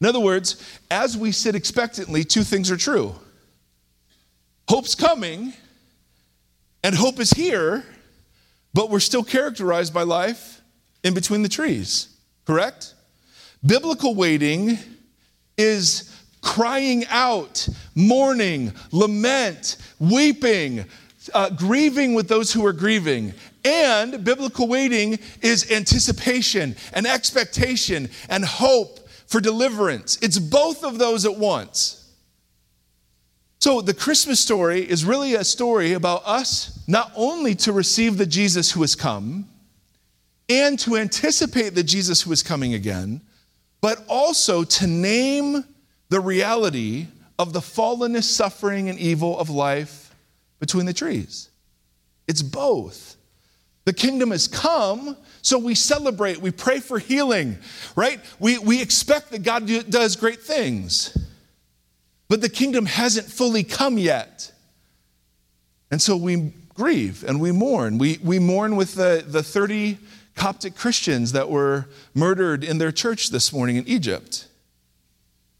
In 0.00 0.06
other 0.06 0.20
words, 0.20 0.62
as 0.90 1.16
we 1.16 1.30
sit 1.30 1.54
expectantly, 1.54 2.24
two 2.24 2.42
things 2.42 2.70
are 2.70 2.76
true 2.76 3.14
Hope's 4.68 4.94
coming, 4.94 5.54
and 6.84 6.94
hope 6.94 7.18
is 7.18 7.30
here, 7.30 7.84
but 8.74 8.90
we're 8.90 9.00
still 9.00 9.24
characterized 9.24 9.94
by 9.94 10.02
life 10.02 10.60
in 11.02 11.14
between 11.14 11.42
the 11.42 11.48
trees, 11.48 12.14
correct? 12.44 12.94
Biblical 13.64 14.14
waiting 14.14 14.78
is 15.56 16.14
crying 16.42 17.04
out, 17.08 17.66
mourning, 17.94 18.72
lament, 18.92 19.76
weeping, 19.98 20.84
uh, 21.32 21.50
grieving 21.50 22.14
with 22.14 22.28
those 22.28 22.52
who 22.52 22.64
are 22.64 22.72
grieving. 22.72 23.32
And 23.64 24.22
biblical 24.22 24.68
waiting 24.68 25.18
is 25.40 25.70
anticipation 25.70 26.76
and 26.92 27.06
expectation 27.06 28.10
and 28.28 28.44
hope 28.44 29.08
for 29.26 29.40
deliverance. 29.40 30.18
It's 30.22 30.38
both 30.38 30.84
of 30.84 30.98
those 30.98 31.24
at 31.24 31.36
once. 31.36 31.97
So, 33.60 33.80
the 33.80 33.94
Christmas 33.94 34.38
story 34.38 34.88
is 34.88 35.04
really 35.04 35.34
a 35.34 35.42
story 35.42 35.94
about 35.94 36.22
us 36.24 36.80
not 36.86 37.10
only 37.16 37.56
to 37.56 37.72
receive 37.72 38.16
the 38.16 38.26
Jesus 38.26 38.70
who 38.70 38.82
has 38.82 38.94
come 38.94 39.48
and 40.48 40.78
to 40.78 40.96
anticipate 40.96 41.74
the 41.74 41.82
Jesus 41.82 42.22
who 42.22 42.30
is 42.30 42.42
coming 42.42 42.74
again, 42.74 43.20
but 43.80 44.04
also 44.08 44.62
to 44.62 44.86
name 44.86 45.64
the 46.08 46.20
reality 46.20 47.08
of 47.38 47.52
the 47.52 47.60
fallenness, 47.60 48.24
suffering, 48.24 48.88
and 48.88 48.98
evil 48.98 49.38
of 49.38 49.50
life 49.50 50.14
between 50.60 50.86
the 50.86 50.92
trees. 50.92 51.50
It's 52.28 52.42
both. 52.42 53.16
The 53.84 53.92
kingdom 53.92 54.30
has 54.30 54.46
come, 54.46 55.16
so 55.42 55.58
we 55.58 55.74
celebrate, 55.74 56.38
we 56.38 56.50
pray 56.50 56.78
for 56.78 56.98
healing, 56.98 57.58
right? 57.96 58.20
We, 58.38 58.58
we 58.58 58.80
expect 58.82 59.30
that 59.30 59.42
God 59.42 59.66
does 59.90 60.14
great 60.14 60.42
things. 60.42 61.16
But 62.28 62.40
the 62.42 62.48
kingdom 62.48 62.86
hasn't 62.86 63.26
fully 63.26 63.64
come 63.64 63.98
yet. 63.98 64.52
And 65.90 66.00
so 66.00 66.16
we 66.16 66.52
grieve 66.74 67.24
and 67.24 67.40
we 67.40 67.52
mourn. 67.52 67.98
We, 67.98 68.18
we 68.22 68.38
mourn 68.38 68.76
with 68.76 68.94
the, 68.94 69.24
the 69.26 69.42
30 69.42 69.98
Coptic 70.34 70.76
Christians 70.76 71.32
that 71.32 71.50
were 71.50 71.86
murdered 72.14 72.62
in 72.62 72.78
their 72.78 72.92
church 72.92 73.30
this 73.30 73.52
morning 73.52 73.76
in 73.76 73.88
Egypt. 73.88 74.46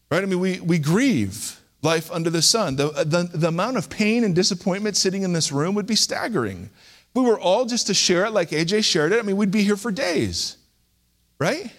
Right? 0.09 0.23
I 0.23 0.25
mean, 0.25 0.39
we, 0.39 0.59
we 0.59 0.79
grieve 0.79 1.59
life 1.81 2.11
under 2.11 2.29
the 2.29 2.41
sun. 2.41 2.75
The, 2.75 2.89
uh, 2.89 3.03
the, 3.03 3.29
the 3.33 3.47
amount 3.49 3.77
of 3.77 3.89
pain 3.89 4.23
and 4.23 4.33
disappointment 4.33 4.95
sitting 4.95 5.23
in 5.23 5.33
this 5.33 5.51
room 5.51 5.75
would 5.75 5.85
be 5.85 5.95
staggering. 5.95 6.69
If 6.73 7.15
we 7.15 7.23
were 7.23 7.39
all 7.39 7.65
just 7.65 7.87
to 7.87 7.93
share 7.93 8.25
it 8.25 8.31
like 8.31 8.49
AJ 8.49 8.85
shared 8.85 9.11
it, 9.11 9.19
I 9.19 9.21
mean, 9.23 9.37
we'd 9.37 9.51
be 9.51 9.63
here 9.63 9.77
for 9.77 9.91
days. 9.91 10.57
Right? 11.39 11.71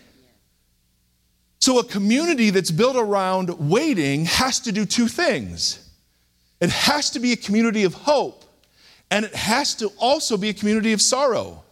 So, 1.61 1.79
a 1.79 1.85
community 1.85 2.49
that's 2.49 2.71
built 2.71 2.97
around 2.97 3.51
waiting 3.71 4.25
has 4.25 4.61
to 4.61 4.73
do 4.73 4.87
two 4.87 5.09
things 5.09 5.87
it 6.61 6.71
has 6.71 7.11
to 7.11 7.21
be 7.21 7.33
a 7.33 7.37
community 7.37 7.85
of 7.85 7.95
hope, 7.95 8.45
and 9.11 9.25
it 9.25 9.35
has 9.35 9.75
to 9.77 9.89
also 9.99 10.37
be 10.37 10.51
a 10.51 10.55
community 10.55 10.93
of 10.93 11.01
sorrow. 11.01 11.65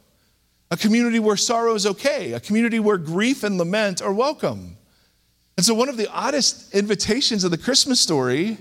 A 0.70 0.76
community 0.76 1.18
where 1.18 1.36
sorrow 1.36 1.74
is 1.74 1.86
okay, 1.86 2.32
a 2.32 2.40
community 2.40 2.78
where 2.78 2.98
grief 2.98 3.42
and 3.42 3.56
lament 3.56 4.02
are 4.02 4.12
welcome. 4.12 4.76
And 5.56 5.64
so, 5.64 5.72
one 5.72 5.88
of 5.88 5.96
the 5.96 6.10
oddest 6.10 6.74
invitations 6.74 7.42
of 7.42 7.50
the 7.50 7.58
Christmas 7.58 7.98
story 7.98 8.58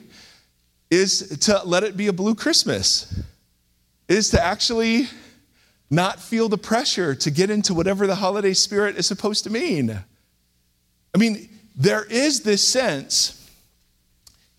is 0.89 1.37
to 1.39 1.61
let 1.65 1.83
it 1.83 1.97
be 1.97 2.07
a 2.07 2.13
blue 2.13 2.35
Christmas, 2.35 3.21
is 4.07 4.29
to 4.29 4.41
actually 4.41 5.07
not 5.89 6.21
feel 6.21 6.47
the 6.47 6.57
pressure 6.57 7.13
to 7.15 7.29
get 7.29 7.49
into 7.49 7.73
whatever 7.73 8.07
the 8.07 8.15
holiday 8.15 8.53
spirit 8.53 8.95
is 8.95 9.05
supposed 9.05 9.43
to 9.43 9.49
mean. 9.49 10.01
I 11.17 11.19
mean, 11.19 11.49
there 11.75 12.03
is 12.03 12.41
this 12.41 12.61
sense, 12.61 13.49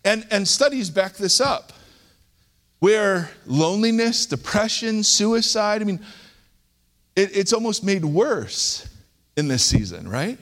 and, 0.03 0.27
and 0.29 0.45
studies 0.45 0.89
back 0.89 1.13
this 1.13 1.39
up, 1.39 1.71
where 2.79 3.29
loneliness, 3.45 4.25
depression, 4.25 5.03
suicide, 5.03 5.81
I 5.81 5.85
mean, 5.85 6.01
it, 7.15 7.33
it's 7.33 7.53
almost 7.53 7.81
made 7.81 8.03
worse 8.03 8.89
in 9.37 9.47
this 9.47 9.63
season, 9.63 10.09
right? 10.09 10.37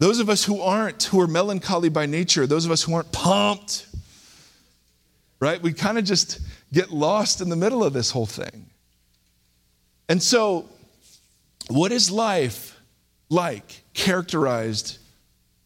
Those 0.00 0.18
of 0.18 0.28
us 0.28 0.42
who 0.42 0.62
aren't, 0.62 1.00
who 1.04 1.20
are 1.20 1.28
melancholy 1.28 1.88
by 1.88 2.06
nature, 2.06 2.44
those 2.44 2.64
of 2.64 2.72
us 2.72 2.82
who 2.82 2.94
aren't 2.94 3.12
pumped, 3.12 3.86
right? 5.38 5.62
We 5.62 5.72
kind 5.72 5.96
of 5.96 6.04
just 6.04 6.40
get 6.72 6.90
lost 6.90 7.40
in 7.40 7.50
the 7.50 7.56
middle 7.56 7.84
of 7.84 7.92
this 7.92 8.10
whole 8.10 8.26
thing. 8.26 8.66
And 10.08 10.20
so 10.20 10.68
What 11.68 11.92
is 11.92 12.10
life 12.10 12.80
like, 13.28 13.84
characterized 13.98 14.98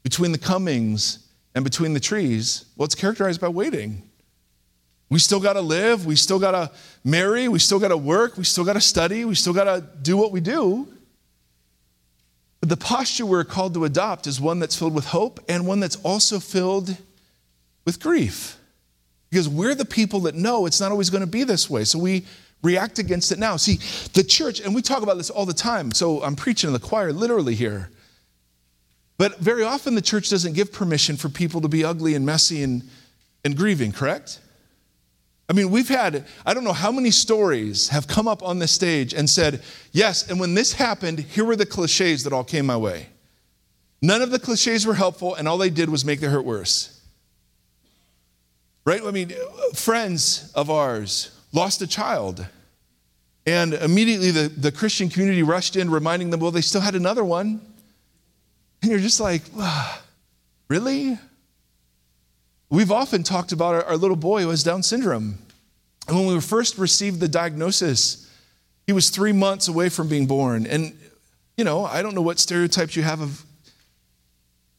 between 0.02 0.32
the 0.32 0.38
comings 0.38 1.28
and 1.54 1.64
between 1.64 1.92
the 1.92 2.00
trees? 2.00 2.64
Well, 2.76 2.86
it's 2.86 2.94
characterized 2.94 3.40
by 3.40 3.48
waiting. 3.48 4.02
We 5.10 5.18
still 5.18 5.40
got 5.40 5.52
to 5.52 5.60
live. 5.60 6.06
We 6.06 6.16
still 6.16 6.38
got 6.38 6.52
to 6.52 6.70
marry. 7.04 7.46
We 7.46 7.58
still 7.58 7.78
got 7.78 7.88
to 7.88 7.96
work. 7.96 8.38
We 8.38 8.44
still 8.44 8.64
got 8.64 8.72
to 8.72 8.80
study. 8.80 9.26
We 9.26 9.34
still 9.34 9.52
got 9.52 9.64
to 9.64 9.86
do 10.00 10.16
what 10.16 10.32
we 10.32 10.40
do. 10.40 10.88
But 12.60 12.70
the 12.70 12.78
posture 12.78 13.26
we're 13.26 13.44
called 13.44 13.74
to 13.74 13.84
adopt 13.84 14.26
is 14.26 14.40
one 14.40 14.58
that's 14.58 14.76
filled 14.76 14.94
with 14.94 15.04
hope 15.04 15.38
and 15.48 15.66
one 15.66 15.80
that's 15.80 15.96
also 15.96 16.40
filled 16.40 16.96
with 17.84 18.00
grief. 18.00 18.56
Because 19.30 19.48
we're 19.48 19.74
the 19.74 19.84
people 19.84 20.20
that 20.20 20.34
know 20.34 20.64
it's 20.64 20.80
not 20.80 20.90
always 20.90 21.10
going 21.10 21.22
to 21.22 21.30
be 21.30 21.44
this 21.44 21.68
way. 21.68 21.84
So 21.84 21.98
we 21.98 22.24
react 22.62 22.98
against 22.98 23.32
it 23.32 23.38
now. 23.38 23.56
See, 23.56 23.80
the 24.14 24.24
church, 24.24 24.60
and 24.60 24.74
we 24.74 24.80
talk 24.80 25.02
about 25.02 25.18
this 25.18 25.28
all 25.28 25.44
the 25.44 25.52
time. 25.52 25.92
So 25.92 26.22
I'm 26.22 26.36
preaching 26.36 26.68
in 26.68 26.72
the 26.72 26.80
choir 26.80 27.12
literally 27.12 27.54
here. 27.54 27.90
But 29.22 29.38
very 29.38 29.62
often 29.62 29.94
the 29.94 30.02
church 30.02 30.30
doesn't 30.30 30.54
give 30.54 30.72
permission 30.72 31.16
for 31.16 31.28
people 31.28 31.60
to 31.60 31.68
be 31.68 31.84
ugly 31.84 32.16
and 32.16 32.26
messy 32.26 32.64
and, 32.64 32.82
and 33.44 33.56
grieving, 33.56 33.92
correct? 33.92 34.40
I 35.48 35.52
mean, 35.52 35.70
we've 35.70 35.88
had, 35.88 36.26
I 36.44 36.52
don't 36.52 36.64
know 36.64 36.72
how 36.72 36.90
many 36.90 37.12
stories 37.12 37.90
have 37.90 38.08
come 38.08 38.26
up 38.26 38.42
on 38.42 38.58
this 38.58 38.72
stage 38.72 39.14
and 39.14 39.30
said, 39.30 39.62
yes, 39.92 40.28
and 40.28 40.40
when 40.40 40.54
this 40.54 40.72
happened, 40.72 41.20
here 41.20 41.44
were 41.44 41.54
the 41.54 41.64
cliches 41.64 42.24
that 42.24 42.32
all 42.32 42.42
came 42.42 42.66
my 42.66 42.76
way. 42.76 43.10
None 44.02 44.22
of 44.22 44.32
the 44.32 44.40
cliches 44.40 44.84
were 44.88 44.94
helpful, 44.94 45.36
and 45.36 45.46
all 45.46 45.56
they 45.56 45.70
did 45.70 45.88
was 45.88 46.04
make 46.04 46.18
the 46.18 46.28
hurt 46.28 46.44
worse. 46.44 47.00
Right? 48.84 49.02
I 49.04 49.12
mean, 49.12 49.32
friends 49.72 50.50
of 50.56 50.68
ours 50.68 51.30
lost 51.52 51.80
a 51.80 51.86
child, 51.86 52.44
and 53.46 53.74
immediately 53.74 54.32
the, 54.32 54.48
the 54.48 54.72
Christian 54.72 55.08
community 55.08 55.44
rushed 55.44 55.76
in, 55.76 55.90
reminding 55.90 56.30
them, 56.30 56.40
well, 56.40 56.50
they 56.50 56.60
still 56.60 56.80
had 56.80 56.96
another 56.96 57.22
one. 57.22 57.60
And 58.82 58.90
you're 58.90 59.00
just 59.00 59.20
like, 59.20 59.42
really? 60.68 61.18
We've 62.68 62.90
often 62.90 63.22
talked 63.22 63.52
about 63.52 63.74
our, 63.74 63.84
our, 63.84 63.96
little 63.96 64.16
boy 64.16 64.42
who 64.42 64.50
has 64.50 64.64
Down 64.64 64.82
syndrome. 64.82 65.38
And 66.08 66.16
when 66.16 66.26
we 66.26 66.40
first 66.40 66.78
received 66.78 67.20
the 67.20 67.28
diagnosis, 67.28 68.28
he 68.86 68.92
was 68.92 69.10
three 69.10 69.32
months 69.32 69.68
away 69.68 69.88
from 69.88 70.08
being 70.08 70.26
born. 70.26 70.66
And, 70.66 70.98
you 71.56 71.64
know, 71.64 71.84
I 71.84 72.02
don't 72.02 72.14
know 72.14 72.22
what 72.22 72.40
stereotypes 72.40 72.96
you 72.96 73.02
have 73.04 73.20
of 73.20 73.44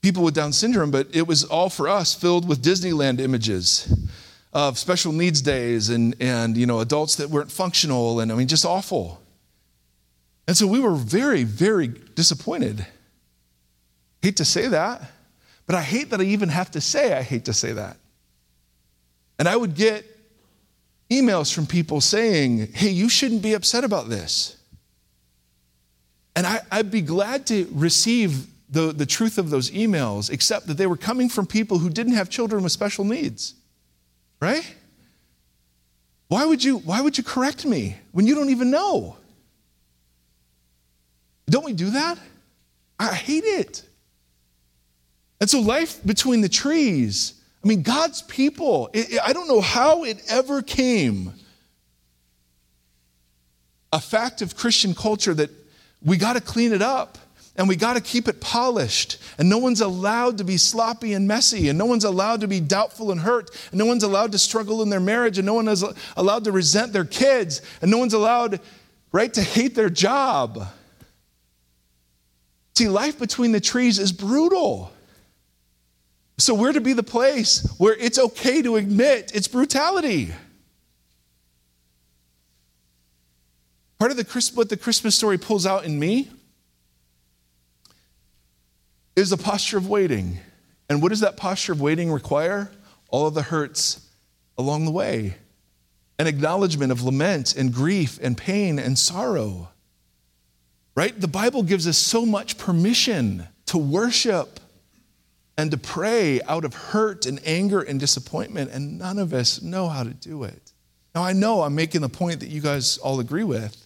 people 0.02 0.24
with 0.24 0.36
Down 0.36 0.52
syndrome, 0.52 0.92
but 0.92 1.08
it 1.14 1.28
was 1.28 1.46
all 1.46 1.70
for 1.70 1.88
us 1.88 2.14
filled 2.14 2.48
with 2.48 2.62
Disneyland 2.62 3.22
images 3.22 4.10
of 4.52 4.78
special 4.78 5.14
needs 5.14 5.42
days 5.42 5.90
and, 5.90 6.16
and 6.20 6.58
you 6.58 6.66
know, 6.66 6.80
adults 6.82 7.16
that 7.16 7.30
weren't 7.30 7.52
functional 7.52 8.20
and 8.20 8.32
I 8.32 8.36
mean, 8.36 8.48
just 8.48 8.66
awful. 8.66 9.22
And 10.48 10.58
so 10.58 10.68
we 10.68 10.80
were 10.80 10.94
very, 10.94 11.44
very 11.44 11.88
disappointed. 11.88 12.86
Hate 14.24 14.38
to 14.38 14.46
say 14.46 14.68
that. 14.70 15.02
But 15.66 15.76
I 15.76 15.82
hate 15.82 16.10
that 16.12 16.22
I 16.22 16.24
even 16.24 16.48
have 16.48 16.72
to 16.72 16.82
say 16.82 17.14
I 17.14 17.22
hate 17.22 17.44
to 17.46 17.54
say 17.54 17.74
that. 17.74 17.98
And 19.38 19.50
I 19.50 19.58
would 19.58 19.76
get 19.76 20.06
emails 21.12 21.54
from 21.54 21.68
people 21.68 22.00
saying, 22.00 22.72
hey, 22.72 22.90
you 22.90 23.10
shouldn't 23.10 23.42
be 23.42 23.54
upset 23.54 23.84
about 23.84 24.08
this. 24.08 24.56
And 26.38 26.48
I, 26.48 26.62
would 26.78 26.90
be 26.90 27.02
glad 27.02 27.46
to 27.48 27.68
receive 27.74 28.48
the, 28.70 28.94
the 28.94 29.06
truth 29.06 29.38
of 29.38 29.50
those 29.50 29.70
emails, 29.72 30.32
except 30.32 30.68
that 30.68 30.78
they 30.78 30.88
were 30.88 30.98
coming 30.98 31.28
from 31.28 31.46
people 31.46 31.78
who 31.78 31.90
didn't 31.90 32.14
have 32.14 32.30
children 32.30 32.64
with 32.64 32.72
special 32.72 33.04
needs. 33.04 33.56
Right? 34.40 34.74
Why 36.30 36.46
would 36.46 36.64
you, 36.64 36.78
why 36.78 37.02
would 37.02 37.18
you 37.18 37.26
correct 37.26 37.66
me 37.66 37.98
when 38.14 38.26
you 38.26 38.36
don't 38.36 38.50
even 38.50 38.72
know? 38.72 39.18
Don't 41.50 41.66
we 41.66 41.74
do 41.74 41.90
that? 41.90 42.18
I 42.98 43.14
hate 43.14 43.44
it. 43.44 43.84
And 45.44 45.50
so, 45.50 45.60
life 45.60 46.00
between 46.06 46.40
the 46.40 46.48
trees, 46.48 47.34
I 47.62 47.68
mean, 47.68 47.82
God's 47.82 48.22
people, 48.22 48.90
it, 48.94 49.16
it, 49.16 49.20
I 49.22 49.34
don't 49.34 49.50
know 49.50 49.60
how 49.60 50.06
it 50.06 50.22
ever 50.30 50.62
came 50.62 51.34
a 53.92 54.00
fact 54.00 54.42
of 54.42 54.56
Christian 54.56 54.96
culture 54.96 55.34
that 55.34 55.50
we 56.02 56.16
got 56.16 56.38
to 56.38 56.42
clean 56.42 56.72
it 56.72 56.82
up 56.82 57.18
and 57.58 57.68
we 57.68 57.76
got 57.76 57.96
to 57.96 58.02
keep 58.02 58.30
it 58.30 58.40
polished. 58.40 59.18
And 59.38 59.50
no 59.50 59.58
one's 59.58 59.82
allowed 59.82 60.38
to 60.38 60.46
be 60.46 60.56
sloppy 60.56 61.12
and 61.12 61.28
messy, 61.28 61.68
and 61.68 61.78
no 61.78 61.88
one's 61.88 62.06
allowed 62.06 62.40
to 62.40 62.48
be 62.48 62.62
doubtful 62.62 63.12
and 63.12 63.20
hurt, 63.20 63.50
and 63.72 63.78
no 63.78 63.86
one's 63.86 64.04
allowed 64.04 64.32
to 64.32 64.38
struggle 64.38 64.82
in 64.82 64.90
their 64.90 65.02
marriage, 65.02 65.38
and 65.40 65.46
no 65.46 65.56
one 65.56 65.68
is 65.68 65.84
allowed 66.16 66.46
to 66.46 66.54
resent 66.54 66.94
their 66.94 67.04
kids, 67.04 67.62
and 67.82 67.92
no 67.92 67.98
one's 67.98 68.14
allowed, 68.14 68.62
right, 69.12 69.34
to 69.34 69.42
hate 69.42 69.76
their 69.76 69.90
job. 69.90 70.70
See, 72.76 72.88
life 72.88 73.20
between 73.20 73.52
the 73.52 73.60
trees 73.60 74.00
is 74.00 74.14
brutal. 74.14 74.94
So 76.38 76.54
we're 76.54 76.74
to 76.74 76.82
be 76.82 76.94
the 76.94 77.04
place 77.04 77.68
where 77.78 77.96
it's 77.96 78.18
okay 78.18 78.62
to 78.62 78.76
admit 78.76 79.32
its 79.36 79.48
brutality. 79.48 80.34
Part 84.00 84.12
of 84.12 84.18
the 84.18 84.52
what 84.56 84.70
the 84.70 84.78
Christmas 84.78 85.16
story 85.16 85.38
pulls 85.38 85.66
out 85.66 85.86
in 85.86 85.98
me 86.00 86.30
is 89.16 89.32
a 89.32 89.38
posture 89.38 89.78
of 89.78 89.88
waiting. 89.88 90.40
And 90.90 91.02
what 91.02 91.10
does 91.10 91.22
that 91.22 91.38
posture 91.38 91.72
of 91.72 91.82
waiting 91.82 92.12
require? 92.12 92.72
All 93.10 93.28
of 93.28 93.34
the 93.34 93.44
hurts 93.44 94.06
along 94.58 94.86
the 94.86 94.92
way, 94.92 95.36
an 96.20 96.28
acknowledgement 96.28 96.92
of 96.92 97.04
lament 97.04 97.56
and 97.56 97.74
grief 97.74 98.20
and 98.22 98.38
pain 98.38 98.80
and 98.80 98.98
sorrow. 98.98 99.70
Right? 100.96 101.20
The 101.20 101.28
Bible 101.28 101.64
gives 101.64 101.88
us 101.88 101.98
so 101.98 102.26
much 102.26 102.58
permission 102.58 103.48
to 103.68 103.78
worship 103.78 104.60
and 105.58 105.72
to 105.72 105.78
pray 105.78 106.42
out 106.44 106.66
of 106.66 106.74
hurt 106.74 107.26
and 107.26 107.40
anger 107.46 107.82
and 107.82 108.00
disappointment, 108.00 108.72
and 108.72 108.98
none 108.98 109.20
of 109.20 109.34
us 109.34 109.62
know 109.62 109.88
how 109.88 110.04
to 110.04 110.14
do 110.14 110.44
it. 110.44 110.72
Now, 111.14 111.24
I 111.24 111.34
know 111.34 111.62
I'm 111.62 111.76
making 111.76 112.02
the 112.02 112.10
point 112.10 112.40
that 112.40 112.50
you 112.50 112.60
guys 112.60 112.98
all 112.98 113.20
agree 113.20 113.44
with, 113.44 113.86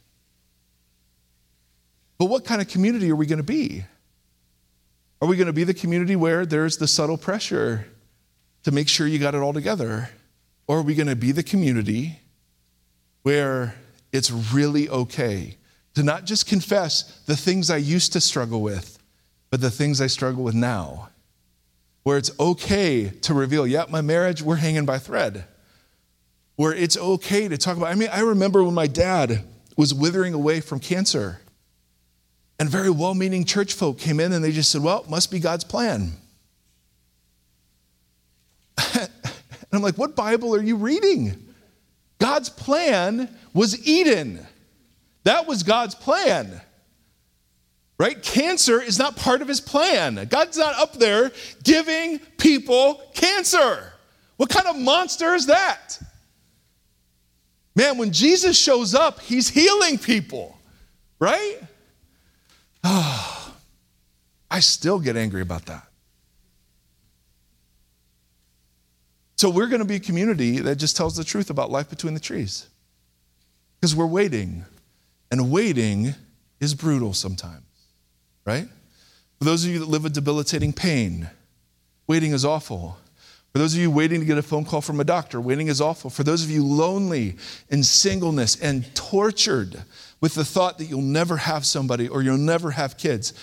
but 2.18 2.26
what 2.26 2.46
kind 2.46 2.62
of 2.62 2.68
community 2.68 3.12
are 3.12 3.16
we 3.16 3.26
going 3.26 3.38
to 3.38 3.44
be? 3.44 3.84
Are 5.22 5.28
we 5.28 5.36
going 5.36 5.48
to 5.48 5.54
be 5.54 5.64
the 5.64 5.74
community 5.74 6.16
where 6.16 6.46
there's 6.46 6.78
the 6.78 6.88
subtle 6.88 7.18
pressure 7.18 7.86
to 8.64 8.72
make 8.72 8.88
sure 8.88 9.08
you 9.08 9.20
got 9.20 9.36
it 9.36 9.42
all 9.42 9.54
together? 9.54 10.10
Or 10.68 10.80
are 10.80 10.84
we 10.84 10.96
going 10.96 11.08
to 11.08 11.16
be 11.16 11.32
the 11.32 11.44
community 11.44 12.20
where 13.24 13.76
it's 14.12 14.32
really 14.32 14.90
okay 14.90 15.58
to 15.96 16.04
not 16.04 16.26
just 16.26 16.48
confess 16.48 17.20
the 17.26 17.36
things 17.36 17.70
I 17.70 17.78
used 17.78 18.14
to 18.14 18.22
struggle 18.22 18.62
with, 18.62 19.00
but 19.50 19.60
the 19.60 19.72
things 19.72 20.02
I 20.02 20.08
struggle 20.08 20.44
with 20.44 20.56
now? 20.56 21.10
Where 22.08 22.18
it's 22.18 22.32
okay 22.40 23.10
to 23.10 23.34
reveal, 23.34 23.68
yeah, 23.68 23.84
my 23.90 24.00
marriage, 24.00 24.42
we're 24.42 24.56
hanging 24.56 24.86
by 24.86 24.98
thread. 24.98 25.44
Where 26.56 26.74
it's 26.74 26.96
okay 26.96 27.50
to 27.50 27.58
talk 27.58 27.76
about. 27.76 27.90
I 27.90 27.96
mean, 27.96 28.08
I 28.10 28.22
remember 28.22 28.64
when 28.64 28.74
my 28.74 28.88
dad 28.88 29.44
was 29.76 29.94
withering 29.94 30.34
away 30.34 30.62
from 30.62 30.80
cancer, 30.80 31.42
and 32.62 32.70
very 32.70 32.90
well 32.90 33.14
meaning 33.14 33.44
church 33.44 33.74
folk 33.74 34.00
came 34.00 34.22
in 34.22 34.32
and 34.32 34.42
they 34.42 34.54
just 34.54 34.72
said, 34.72 34.82
well, 34.82 35.02
it 35.04 35.10
must 35.10 35.30
be 35.32 35.40
God's 35.42 35.66
plan. 35.66 36.14
and 38.94 39.10
I'm 39.74 39.82
like, 39.82 39.98
what 39.98 40.16
Bible 40.16 40.56
are 40.56 40.64
you 40.64 40.78
reading? 40.78 41.36
God's 42.20 42.48
plan 42.48 43.28
was 43.54 43.86
Eden. 43.86 44.48
That 45.26 45.46
was 45.46 45.62
God's 45.62 45.94
plan 45.94 46.62
right? 48.00 48.22
Cancer 48.22 48.82
is 48.82 49.00
not 49.00 49.16
part 49.16 49.42
of 49.42 49.48
his 49.48 49.60
plan. 49.60 50.28
God's 50.30 50.58
not 50.58 50.76
up 50.76 50.94
there 50.94 51.32
giving 51.64 52.20
people 52.38 53.02
cancer. 53.14 53.94
What 54.38 54.50
kind 54.50 54.68
of 54.68 54.78
monster 54.78 55.34
is 55.34 55.48
that? 55.48 56.00
Man, 57.76 57.98
when 57.98 58.12
Jesus 58.12 58.58
shows 58.58 58.94
up, 58.94 59.20
he's 59.22 59.50
healing 59.50 59.98
people, 59.98 60.58
right? 61.20 61.60
Oh, 62.84 63.54
I 64.52 64.62
still 64.62 65.00
get 65.00 65.18
angry 65.18 65.42
about 65.42 65.66
that. 65.66 65.84
So, 69.36 69.52
we're 69.52 69.68
going 69.68 69.82
to 69.82 69.86
be 69.86 69.96
a 69.96 70.00
community 70.00 70.60
that 70.60 70.78
just 70.78 70.98
tells 70.98 71.16
the 71.16 71.24
truth 71.24 71.52
about 71.52 71.70
life 71.70 71.90
between 71.90 72.16
the 72.16 72.20
trees 72.20 72.66
because 73.80 73.96
we're 73.96 74.08
waiting, 74.08 74.66
and 75.30 75.52
waiting 75.52 76.16
is 76.60 76.74
brutal 76.74 77.14
sometimes 77.14 77.67
right? 78.48 78.68
For 79.40 79.46
those 79.46 79.66
of 79.66 79.72
you 79.72 79.80
that 79.80 79.90
live 79.90 80.04
with 80.04 80.14
debilitating 80.14 80.72
pain, 80.74 81.30
waiting 82.08 82.32
is 82.32 82.46
awful. 82.46 82.98
For 83.52 83.60
those 83.60 83.74
of 83.76 83.82
you 83.82 83.92
waiting 83.92 84.22
to 84.22 84.26
get 84.26 84.38
a 84.38 84.42
phone 84.42 84.64
call 84.64 84.82
from 84.82 85.00
a 85.00 85.04
doctor, 85.04 85.42
waiting 85.42 85.68
is 85.68 85.82
awful. 85.82 86.10
For 86.10 86.24
those 86.24 86.44
of 86.44 86.50
you 86.50 86.66
lonely 86.66 87.36
in 87.70 87.84
singleness 87.84 88.60
and 88.60 88.94
tortured 88.96 89.84
with 90.22 90.34
the 90.34 90.46
thought 90.46 90.78
that 90.78 90.86
you'll 90.86 91.02
never 91.02 91.38
have 91.38 91.66
somebody 91.66 92.08
or 92.08 92.22
you'll 92.22 92.38
never 92.38 92.72
have 92.72 92.98
kids, 92.98 93.34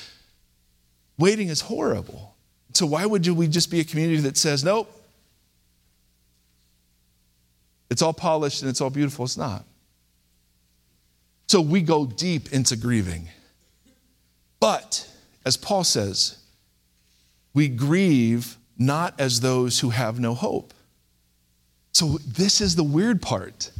waiting 1.19 1.49
is 1.49 1.61
horrible. 1.61 2.35
So, 2.73 2.87
why 2.87 3.07
would 3.07 3.29
we 3.29 3.47
just 3.47 3.71
be 3.71 3.81
a 3.81 3.85
community 3.85 4.23
that 4.23 4.37
says, 4.37 4.65
nope, 4.65 4.91
it's 7.91 8.03
all 8.03 8.15
polished 8.15 8.63
and 8.63 8.71
it's 8.71 8.81
all 8.81 8.91
beautiful? 8.91 9.27
It's 9.27 9.37
not. 9.37 9.65
So, 11.47 11.61
we 11.61 11.83
go 11.83 12.07
deep 12.07 12.53
into 12.53 12.77
grieving. 12.77 13.29
But, 14.65 15.07
as 15.45 15.59
Paul 15.59 15.85
says, 15.85 16.39
we 17.53 17.69
grieve 17.69 18.57
not 18.79 19.13
as 19.21 19.41
those 19.41 19.81
who 19.81 19.91
have 19.91 20.19
no 20.19 20.33
hope. 20.33 20.73
So, 21.93 22.17
this 22.27 22.63
is 22.63 22.75
the 22.75 22.83
weird 22.83 23.21
part. 23.21 23.71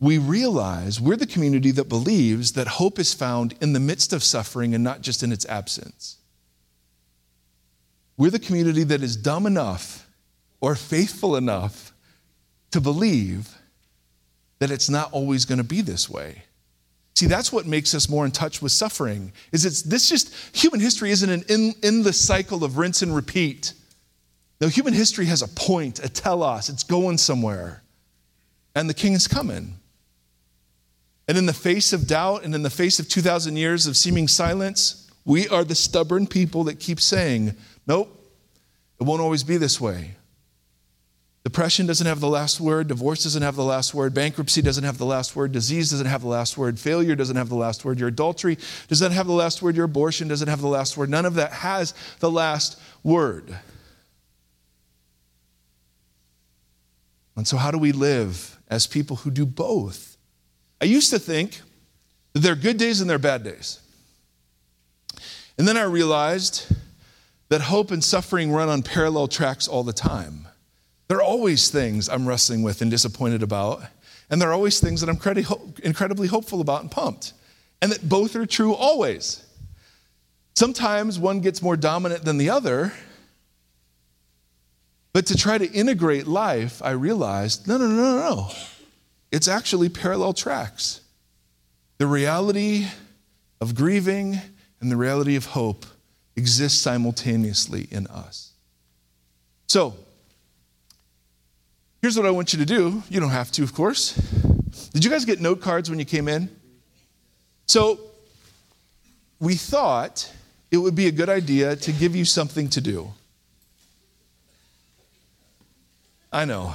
We 0.00 0.18
realize 0.18 1.00
we're 1.00 1.14
the 1.14 1.28
community 1.28 1.70
that 1.70 1.88
believes 1.88 2.54
that 2.54 2.66
hope 2.66 2.98
is 2.98 3.14
found 3.14 3.54
in 3.60 3.72
the 3.72 3.78
midst 3.78 4.12
of 4.12 4.24
suffering 4.24 4.74
and 4.74 4.82
not 4.82 5.00
just 5.00 5.22
in 5.22 5.30
its 5.30 5.46
absence. 5.46 6.16
We're 8.16 8.30
the 8.30 8.40
community 8.40 8.82
that 8.82 9.00
is 9.00 9.14
dumb 9.14 9.46
enough 9.46 10.10
or 10.60 10.74
faithful 10.74 11.36
enough 11.36 11.92
to 12.72 12.80
believe 12.80 13.56
that 14.58 14.72
it's 14.72 14.90
not 14.90 15.12
always 15.12 15.44
going 15.44 15.58
to 15.58 15.64
be 15.64 15.82
this 15.82 16.10
way. 16.10 16.42
See, 17.14 17.26
that's 17.26 17.52
what 17.52 17.66
makes 17.66 17.94
us 17.94 18.08
more 18.08 18.24
in 18.24 18.30
touch 18.30 18.62
with 18.62 18.72
suffering. 18.72 19.32
Is 19.52 19.64
it's 19.64 19.82
this 19.82 20.08
just 20.08 20.34
human 20.56 20.80
history 20.80 21.10
isn't 21.10 21.28
an 21.28 21.44
in, 21.48 21.74
endless 21.82 22.18
cycle 22.18 22.64
of 22.64 22.78
rinse 22.78 23.02
and 23.02 23.14
repeat. 23.14 23.74
No, 24.60 24.68
human 24.68 24.92
history 24.92 25.26
has 25.26 25.42
a 25.42 25.48
point, 25.48 26.02
a 26.04 26.08
telos. 26.08 26.68
It's 26.68 26.82
going 26.82 27.18
somewhere. 27.18 27.82
And 28.74 28.88
the 28.88 28.94
king 28.94 29.14
is 29.14 29.26
coming. 29.26 29.74
And 31.26 31.38
in 31.38 31.46
the 31.46 31.52
face 31.52 31.92
of 31.92 32.06
doubt 32.06 32.44
and 32.44 32.54
in 32.54 32.62
the 32.62 32.70
face 32.70 32.98
of 32.98 33.08
2,000 33.08 33.56
years 33.56 33.86
of 33.86 33.96
seeming 33.96 34.28
silence, 34.28 35.08
we 35.24 35.48
are 35.48 35.64
the 35.64 35.74
stubborn 35.74 36.26
people 36.26 36.64
that 36.64 36.80
keep 36.80 37.00
saying, 37.00 37.54
nope, 37.86 38.16
it 39.00 39.04
won't 39.04 39.22
always 39.22 39.44
be 39.44 39.56
this 39.56 39.80
way. 39.80 40.16
Depression 41.42 41.86
doesn't 41.86 42.06
have 42.06 42.20
the 42.20 42.28
last 42.28 42.60
word. 42.60 42.88
Divorce 42.88 43.22
doesn't 43.22 43.42
have 43.42 43.56
the 43.56 43.64
last 43.64 43.94
word. 43.94 44.12
Bankruptcy 44.12 44.60
doesn't 44.60 44.84
have 44.84 44.98
the 44.98 45.06
last 45.06 45.34
word. 45.34 45.52
Disease 45.52 45.90
doesn't 45.90 46.06
have 46.06 46.20
the 46.20 46.28
last 46.28 46.58
word. 46.58 46.78
Failure 46.78 47.16
doesn't 47.16 47.36
have 47.36 47.48
the 47.48 47.54
last 47.54 47.82
word. 47.82 47.98
Your 47.98 48.08
adultery 48.08 48.58
doesn't 48.88 49.12
have 49.12 49.26
the 49.26 49.32
last 49.32 49.62
word. 49.62 49.74
Your 49.74 49.86
abortion 49.86 50.28
doesn't 50.28 50.48
have 50.48 50.60
the 50.60 50.68
last 50.68 50.98
word. 50.98 51.08
None 51.08 51.24
of 51.24 51.34
that 51.34 51.52
has 51.52 51.94
the 52.18 52.30
last 52.30 52.78
word. 53.02 53.56
And 57.36 57.48
so, 57.48 57.56
how 57.56 57.70
do 57.70 57.78
we 57.78 57.92
live 57.92 58.58
as 58.68 58.86
people 58.86 59.16
who 59.16 59.30
do 59.30 59.46
both? 59.46 60.18
I 60.78 60.84
used 60.84 61.08
to 61.08 61.18
think 61.18 61.62
that 62.34 62.40
there 62.40 62.52
are 62.52 62.56
good 62.56 62.76
days 62.76 63.00
and 63.00 63.08
there 63.08 63.16
are 63.16 63.18
bad 63.18 63.44
days. 63.44 63.80
And 65.56 65.66
then 65.66 65.78
I 65.78 65.84
realized 65.84 66.66
that 67.48 67.62
hope 67.62 67.90
and 67.90 68.04
suffering 68.04 68.52
run 68.52 68.68
on 68.68 68.82
parallel 68.82 69.26
tracks 69.26 69.66
all 69.66 69.84
the 69.84 69.94
time. 69.94 70.48
There 71.10 71.18
are 71.18 71.24
always 71.24 71.70
things 71.70 72.08
I'm 72.08 72.24
wrestling 72.24 72.62
with 72.62 72.82
and 72.82 72.88
disappointed 72.88 73.42
about, 73.42 73.82
and 74.30 74.40
there 74.40 74.50
are 74.50 74.52
always 74.52 74.78
things 74.78 75.00
that 75.00 75.10
I'm 75.10 75.18
incredibly 75.82 76.28
hopeful 76.28 76.60
about 76.60 76.82
and 76.82 76.90
pumped. 76.90 77.32
And 77.82 77.90
that 77.90 78.08
both 78.08 78.36
are 78.36 78.46
true 78.46 78.74
always. 78.74 79.44
Sometimes 80.54 81.18
one 81.18 81.40
gets 81.40 81.62
more 81.62 81.76
dominant 81.76 82.24
than 82.24 82.38
the 82.38 82.50
other, 82.50 82.92
but 85.12 85.26
to 85.26 85.36
try 85.36 85.58
to 85.58 85.68
integrate 85.72 86.28
life, 86.28 86.80
I 86.80 86.92
realized 86.92 87.66
no, 87.66 87.76
no, 87.76 87.88
no, 87.88 87.96
no, 87.96 88.18
no. 88.20 88.50
It's 89.32 89.48
actually 89.48 89.88
parallel 89.88 90.32
tracks. 90.32 91.00
The 91.98 92.06
reality 92.06 92.86
of 93.60 93.74
grieving 93.74 94.38
and 94.80 94.92
the 94.92 94.96
reality 94.96 95.34
of 95.34 95.46
hope 95.46 95.86
exist 96.36 96.82
simultaneously 96.82 97.88
in 97.90 98.06
us. 98.06 98.52
So, 99.66 99.96
Here's 102.00 102.16
what 102.16 102.24
I 102.24 102.30
want 102.30 102.52
you 102.52 102.58
to 102.58 102.64
do. 102.64 103.02
You 103.10 103.20
don't 103.20 103.30
have 103.30 103.52
to, 103.52 103.62
of 103.62 103.74
course. 103.74 104.14
Did 104.92 105.04
you 105.04 105.10
guys 105.10 105.24
get 105.24 105.40
note 105.40 105.60
cards 105.60 105.90
when 105.90 105.98
you 105.98 106.06
came 106.06 106.28
in? 106.28 106.48
So, 107.66 108.00
we 109.38 109.54
thought 109.54 110.32
it 110.70 110.78
would 110.78 110.94
be 110.94 111.08
a 111.08 111.12
good 111.12 111.28
idea 111.28 111.76
to 111.76 111.92
give 111.92 112.16
you 112.16 112.24
something 112.24 112.68
to 112.70 112.80
do. 112.80 113.12
I 116.32 116.44
know. 116.46 116.74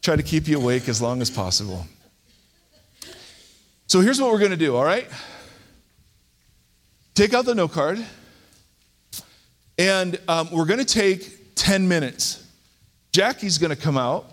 Try 0.00 0.16
to 0.16 0.22
keep 0.22 0.48
you 0.48 0.58
awake 0.58 0.88
as 0.88 1.02
long 1.02 1.20
as 1.20 1.30
possible. 1.30 1.86
So, 3.86 4.00
here's 4.00 4.20
what 4.20 4.32
we're 4.32 4.38
going 4.38 4.50
to 4.50 4.56
do, 4.56 4.76
all 4.76 4.84
right? 4.84 5.08
Take 7.14 7.34
out 7.34 7.44
the 7.44 7.54
note 7.54 7.72
card, 7.72 8.04
and 9.78 10.18
um, 10.26 10.50
we're 10.50 10.64
going 10.64 10.80
to 10.80 10.86
take 10.86 11.54
10 11.54 11.86
minutes 11.86 12.45
Jackie's 13.16 13.56
going 13.56 13.74
to 13.74 13.82
come 13.82 13.96
out 13.96 14.26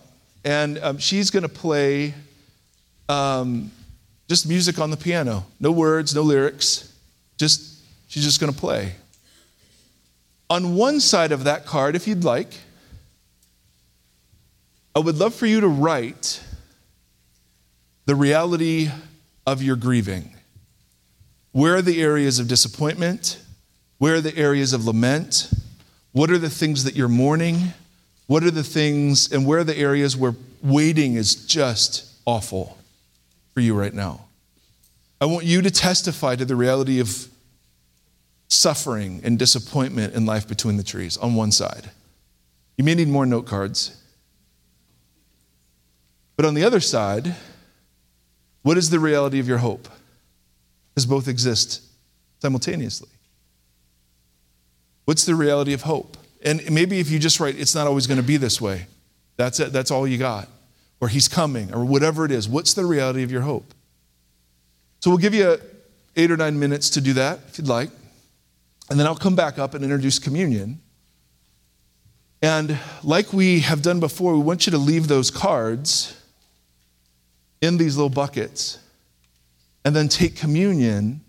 and 0.43 0.77
um, 0.79 0.97
she's 0.97 1.29
going 1.31 1.43
to 1.43 1.47
play 1.47 2.13
um, 3.07 3.71
just 4.27 4.45
music 4.45 4.77
on 4.77 4.91
the 4.91 4.97
piano. 4.97 5.45
No 5.57 5.71
words, 5.71 6.13
no 6.13 6.21
lyrics. 6.21 6.93
Just 7.37 7.79
she's 8.09 8.25
just 8.25 8.41
going 8.41 8.51
to 8.51 8.59
play. 8.59 8.91
On 10.49 10.75
one 10.75 10.99
side 10.99 11.31
of 11.31 11.45
that 11.45 11.65
card, 11.65 11.95
if 11.95 12.09
you'd 12.09 12.25
like, 12.25 12.49
I 14.93 14.99
would 14.99 15.17
love 15.17 15.33
for 15.33 15.45
you 15.45 15.61
to 15.61 15.67
write 15.69 16.43
the 18.05 18.15
reality 18.15 18.89
of 19.47 19.63
your 19.63 19.77
grieving. 19.77 20.35
Where 21.53 21.77
are 21.77 21.81
the 21.81 22.01
areas 22.01 22.37
of 22.37 22.49
disappointment? 22.49 23.39
Where 23.97 24.15
are 24.15 24.21
the 24.21 24.37
areas 24.37 24.73
of 24.73 24.83
lament? 24.83 25.49
What 26.11 26.29
are 26.29 26.37
the 26.37 26.49
things 26.49 26.83
that 26.83 26.97
you're 26.97 27.07
mourning? 27.07 27.71
What 28.27 28.43
are 28.43 28.51
the 28.51 28.63
things 28.63 29.31
and 29.31 29.45
where 29.45 29.59
are 29.59 29.63
the 29.63 29.77
areas 29.77 30.15
where 30.15 30.35
waiting 30.61 31.15
is 31.15 31.35
just 31.35 32.09
awful 32.25 32.77
for 33.53 33.59
you 33.59 33.73
right 33.73 33.93
now? 33.93 34.25
I 35.19 35.25
want 35.25 35.45
you 35.45 35.61
to 35.61 35.71
testify 35.71 36.35
to 36.35 36.45
the 36.45 36.55
reality 36.55 36.99
of 36.99 37.27
suffering 38.47 39.21
and 39.23 39.39
disappointment 39.39 40.13
in 40.13 40.25
life 40.25 40.47
between 40.47 40.77
the 40.77 40.83
trees 40.83 41.17
on 41.17 41.35
one 41.35 41.51
side. 41.51 41.89
You 42.77 42.83
may 42.83 42.95
need 42.95 43.07
more 43.07 43.25
note 43.25 43.45
cards. 43.45 43.99
But 46.35 46.45
on 46.45 46.53
the 46.53 46.63
other 46.63 46.79
side, 46.79 47.35
what 48.63 48.77
is 48.77 48.89
the 48.89 48.99
reality 48.99 49.39
of 49.39 49.47
your 49.47 49.59
hope? 49.59 49.87
Because 50.89 51.05
both 51.05 51.27
exist 51.27 51.81
simultaneously. 52.41 53.09
What's 55.05 55.25
the 55.25 55.35
reality 55.35 55.73
of 55.73 55.83
hope? 55.83 56.17
And 56.43 56.69
maybe 56.69 56.99
if 56.99 57.09
you 57.09 57.19
just 57.19 57.39
write, 57.39 57.57
it's 57.57 57.73
not 57.73 57.87
always 57.87 58.05
going 58.05 58.17
to 58.17 58.23
be 58.23 58.37
this 58.37 58.59
way, 58.59 58.85
that's 59.37 59.59
it, 59.59 59.71
that's 59.71 59.89
all 59.89 60.07
you 60.07 60.17
got. 60.17 60.47
Or 60.99 61.07
he's 61.07 61.27
coming, 61.27 61.73
or 61.73 61.83
whatever 61.83 62.23
it 62.23 62.31
is. 62.31 62.47
What's 62.47 62.73
the 62.73 62.85
reality 62.85 63.23
of 63.23 63.31
your 63.31 63.41
hope? 63.41 63.73
So 64.99 65.09
we'll 65.09 65.19
give 65.19 65.33
you 65.33 65.57
eight 66.15 66.31
or 66.31 66.37
nine 66.37 66.57
minutes 66.59 66.91
to 66.91 67.01
do 67.01 67.13
that 67.13 67.39
if 67.49 67.57
you'd 67.57 67.67
like. 67.67 67.89
And 68.89 68.99
then 68.99 69.07
I'll 69.07 69.15
come 69.15 69.35
back 69.35 69.57
up 69.57 69.73
and 69.73 69.83
introduce 69.83 70.19
communion. 70.19 70.79
And 72.41 72.77
like 73.03 73.33
we 73.33 73.61
have 73.61 73.81
done 73.81 73.99
before, 73.99 74.33
we 74.33 74.41
want 74.41 74.67
you 74.67 74.71
to 74.71 74.77
leave 74.77 75.07
those 75.07 75.31
cards 75.31 76.21
in 77.61 77.77
these 77.77 77.95
little 77.95 78.09
buckets 78.09 78.79
and 79.85 79.95
then 79.95 80.09
take 80.09 80.35
communion 80.35 81.21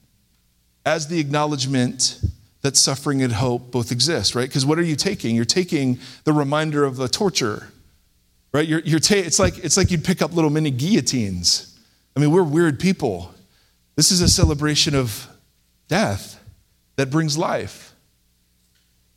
as 0.84 1.08
the 1.08 1.18
acknowledgement 1.18 2.20
that 2.64 2.78
suffering 2.78 3.22
and 3.22 3.30
hope 3.30 3.70
both 3.70 3.92
exist, 3.92 4.34
right? 4.34 4.48
Because 4.48 4.64
what 4.64 4.78
are 4.78 4.82
you 4.82 4.96
taking? 4.96 5.36
You're 5.36 5.44
taking 5.44 5.98
the 6.24 6.32
reminder 6.32 6.84
of 6.84 6.96
the 6.96 7.08
torture, 7.08 7.68
right? 8.54 8.66
You're, 8.66 8.80
you're 8.80 9.00
ta- 9.00 9.16
it's, 9.16 9.38
like, 9.38 9.58
it's 9.58 9.76
like 9.76 9.90
you'd 9.90 10.02
pick 10.02 10.22
up 10.22 10.32
little 10.32 10.48
mini 10.48 10.70
guillotines. 10.70 11.78
I 12.16 12.20
mean, 12.20 12.30
we're 12.30 12.42
weird 12.42 12.80
people. 12.80 13.34
This 13.96 14.10
is 14.10 14.22
a 14.22 14.28
celebration 14.28 14.94
of 14.94 15.28
death 15.88 16.42
that 16.96 17.10
brings 17.10 17.36
life. 17.36 17.94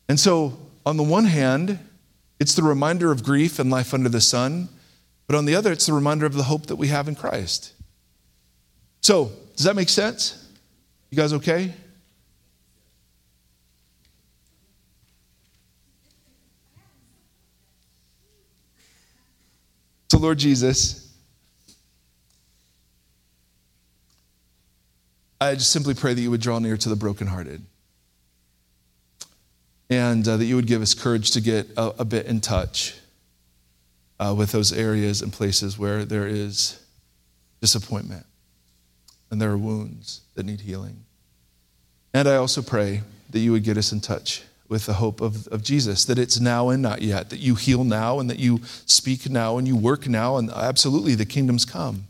And 0.10 0.20
so, 0.20 0.58
on 0.86 0.98
the 0.98 1.04
one 1.04 1.24
hand, 1.24 1.80
it's 2.42 2.54
the 2.54 2.64
reminder 2.64 3.14
of 3.14 3.24
grief 3.24 3.60
and 3.60 3.70
life 3.70 3.94
under 3.94 4.10
the 4.10 4.20
sun, 4.20 4.68
but 5.26 5.38
on 5.38 5.46
the 5.46 5.56
other, 5.56 5.72
it's 5.72 5.86
the 5.86 5.94
reminder 5.94 6.26
of 6.26 6.34
the 6.34 6.44
hope 6.44 6.66
that 6.66 6.76
we 6.76 6.90
have 6.90 7.08
in 7.08 7.16
Christ. 7.16 7.72
So, 9.00 9.32
does 9.56 9.64
that 9.64 9.78
make 9.78 9.88
sense? 9.88 10.50
You 11.12 11.16
guys 11.16 11.32
okay? 11.32 11.74
So, 20.18 20.24
Lord 20.24 20.40
Jesus, 20.40 21.14
I 25.40 25.54
just 25.54 25.70
simply 25.70 25.94
pray 25.94 26.16
that 26.16 26.20
you 26.20 26.32
would 26.32 26.42
draw 26.42 26.58
near 26.58 26.76
to 26.76 26.90
the 26.90 26.96
brokenhearted 26.96 27.62
and 29.92 30.28
uh, 30.28 30.38
that 30.38 30.46
you 30.46 30.56
would 30.56 30.66
give 30.66 30.82
us 30.82 30.96
courage 30.96 31.30
to 31.32 31.40
get 31.40 31.68
a, 31.78 32.02
a 32.02 32.04
bit 32.04 32.26
in 32.26 32.42
touch 32.42 32.96
uh, 34.20 34.34
with 34.36 34.52
those 34.52 34.74
areas 34.74 35.22
and 35.22 35.32
places 35.32 35.78
where 35.78 36.04
there 36.04 36.26
is 36.26 36.84
disappointment 37.62 38.26
and 39.30 39.40
there 39.40 39.52
are 39.52 39.58
wounds 39.58 40.22
that 40.34 40.48
need 40.48 40.62
healing. 40.62 41.06
And 42.16 42.28
I 42.28 42.38
also 42.38 42.64
pray 42.64 43.04
that 43.30 43.38
you 43.38 43.52
would 43.52 43.64
get 43.64 43.78
us 43.78 43.92
in 43.92 44.02
touch 44.02 44.42
with 44.70 44.86
the 44.86 44.94
hope 44.94 45.22
of, 45.22 45.48
of 45.48 45.64
Jesus, 45.64 46.06
that 46.06 46.20
it's 46.20 46.40
now 46.40 46.70
and 46.70 46.82
not 46.82 47.02
yet, 47.02 47.30
that 47.30 47.40
you 47.40 47.56
heal 47.56 47.84
now 47.84 48.20
and 48.20 48.30
that 48.30 48.40
you 48.40 48.62
speak 48.86 49.30
now 49.30 49.58
and 49.58 49.68
you 49.68 49.76
work 49.76 50.08
now, 50.08 50.38
and 50.38 50.50
absolutely 50.52 51.16
the 51.16 51.26
kingdom's 51.26 51.66
come. 51.66 52.08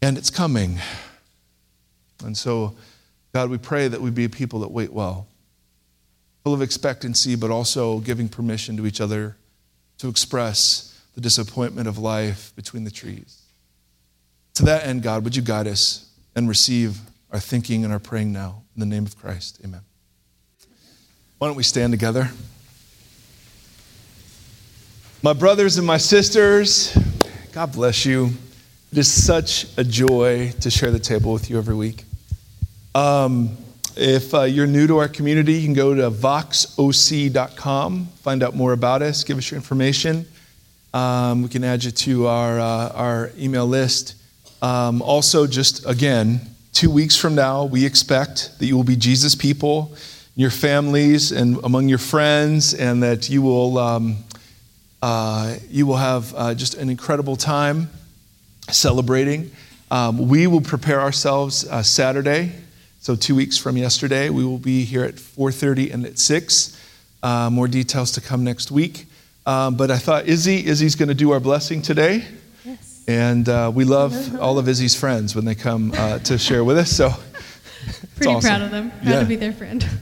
And 0.00 0.16
it's 0.16 0.30
coming. 0.30 0.78
And 2.24 2.36
so, 2.36 2.74
God, 3.32 3.50
we 3.50 3.58
pray 3.58 3.88
that 3.88 4.00
we 4.00 4.10
be 4.10 4.24
a 4.24 4.28
people 4.28 4.60
that 4.60 4.70
wait 4.70 4.92
well, 4.92 5.26
full 6.44 6.54
of 6.54 6.62
expectancy, 6.62 7.34
but 7.34 7.50
also 7.50 7.98
giving 8.00 8.28
permission 8.28 8.76
to 8.76 8.86
each 8.86 9.00
other 9.00 9.36
to 9.98 10.08
express 10.08 11.00
the 11.14 11.20
disappointment 11.20 11.88
of 11.88 11.98
life 11.98 12.52
between 12.56 12.84
the 12.84 12.90
trees. 12.90 13.42
To 14.54 14.64
that 14.64 14.86
end, 14.86 15.02
God, 15.02 15.24
would 15.24 15.36
you 15.36 15.42
guide 15.42 15.66
us 15.66 16.10
and 16.34 16.48
receive 16.48 16.98
our 17.30 17.40
thinking 17.40 17.84
and 17.84 17.92
our 17.92 17.98
praying 17.98 18.32
now? 18.32 18.62
In 18.74 18.80
the 18.80 18.86
name 18.86 19.04
of 19.04 19.16
Christ, 19.16 19.60
amen. 19.64 19.82
Why 21.42 21.48
don't 21.48 21.56
we 21.56 21.64
stand 21.64 21.92
together? 21.92 22.30
My 25.24 25.32
brothers 25.32 25.76
and 25.76 25.84
my 25.84 25.96
sisters, 25.96 26.96
God 27.50 27.72
bless 27.72 28.06
you. 28.06 28.30
It 28.92 28.98
is 28.98 29.10
such 29.10 29.66
a 29.76 29.82
joy 29.82 30.52
to 30.60 30.70
share 30.70 30.92
the 30.92 31.00
table 31.00 31.32
with 31.32 31.50
you 31.50 31.58
every 31.58 31.74
week. 31.74 32.04
Um, 32.94 33.56
if 33.96 34.32
uh, 34.32 34.42
you're 34.42 34.68
new 34.68 34.86
to 34.86 34.98
our 34.98 35.08
community, 35.08 35.54
you 35.54 35.64
can 35.64 35.74
go 35.74 35.96
to 35.96 36.12
voxoc.com, 36.12 38.06
find 38.20 38.42
out 38.44 38.54
more 38.54 38.72
about 38.72 39.02
us, 39.02 39.24
give 39.24 39.36
us 39.36 39.50
your 39.50 39.58
information. 39.58 40.24
Um, 40.94 41.42
we 41.42 41.48
can 41.48 41.64
add 41.64 41.82
you 41.82 41.90
to 41.90 42.28
our, 42.28 42.60
uh, 42.60 42.88
our 42.90 43.32
email 43.36 43.66
list. 43.66 44.14
Um, 44.62 45.02
also, 45.02 45.48
just 45.48 45.84
again, 45.90 46.40
two 46.72 46.88
weeks 46.88 47.16
from 47.16 47.34
now, 47.34 47.64
we 47.64 47.84
expect 47.84 48.60
that 48.60 48.66
you 48.66 48.76
will 48.76 48.84
be 48.84 48.94
Jesus 48.94 49.34
people, 49.34 49.96
your 50.34 50.50
families, 50.50 51.32
and 51.32 51.58
among 51.64 51.88
your 51.88 51.98
friends, 51.98 52.74
and 52.74 53.02
that 53.02 53.28
you 53.28 53.42
will, 53.42 53.78
um, 53.78 54.16
uh, 55.02 55.56
you 55.70 55.86
will 55.86 55.96
have 55.96 56.34
uh, 56.36 56.54
just 56.54 56.74
an 56.74 56.88
incredible 56.88 57.36
time 57.36 57.90
celebrating. 58.70 59.50
Um, 59.90 60.28
we 60.28 60.46
will 60.46 60.60
prepare 60.60 61.00
ourselves 61.00 61.66
uh, 61.68 61.82
Saturday 61.82 62.52
so 63.02 63.16
two 63.16 63.34
weeks 63.34 63.58
from 63.58 63.76
yesterday, 63.76 64.30
we 64.30 64.44
will 64.44 64.58
be 64.58 64.84
here 64.84 65.02
at 65.02 65.16
4:30 65.16 65.92
and 65.92 66.06
at 66.06 66.20
6. 66.20 66.78
Uh, 67.20 67.50
more 67.50 67.66
details 67.66 68.12
to 68.12 68.20
come 68.20 68.44
next 68.44 68.70
week. 68.70 69.06
Um, 69.44 69.74
but 69.74 69.90
I 69.90 69.98
thought 69.98 70.28
Izzy, 70.28 70.64
Izzy's 70.64 70.94
going 70.94 71.08
to 71.08 71.14
do 71.14 71.32
our 71.32 71.40
blessing 71.40 71.82
today. 71.82 72.24
Yes. 72.64 73.02
And 73.08 73.48
uh, 73.48 73.72
we 73.74 73.84
love 73.84 74.14
all 74.40 74.56
of 74.56 74.68
Izzy's 74.68 74.94
friends 74.94 75.34
when 75.34 75.44
they 75.44 75.56
come 75.56 75.90
uh, 75.96 76.20
to 76.20 76.38
share 76.38 76.62
with 76.62 76.78
us. 76.78 76.92
So 76.92 77.12
Pretty 78.16 78.32
awesome. 78.32 78.48
proud 78.48 78.62
of 78.62 78.70
them. 78.70 78.90
Proud 78.90 79.04
Yeah. 79.06 79.20
to 79.20 79.26
be 79.26 79.36
their 79.36 79.52
friend. 79.52 79.84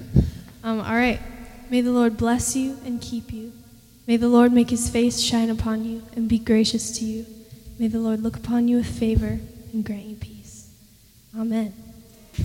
Um, 0.62 0.78
all 0.81 0.95
right. 0.95 1.18
May 1.70 1.81
the 1.81 1.91
Lord 1.91 2.18
bless 2.18 2.55
you 2.55 2.76
and 2.85 3.01
keep 3.01 3.33
you. 3.33 3.51
May 4.07 4.18
the 4.18 4.28
Lord 4.28 4.53
make 4.53 4.68
his 4.68 4.91
face 4.91 5.18
shine 5.18 5.49
upon 5.49 5.87
you 5.87 6.03
and 6.14 6.28
be 6.28 6.39
gracious 6.39 6.99
to 6.99 7.05
you. 7.07 7.24
May 7.78 7.89
the 7.89 7.99
Lord 7.99 8.22
look 8.22 8.37
upon 8.37 8.68
you 8.68 8.76
with 8.76 8.87
favor 8.99 9.39
and 9.72 9.83
grant 9.83 10.03
you 10.05 10.16
peace. 10.16 10.68
Amen. 11.35 11.72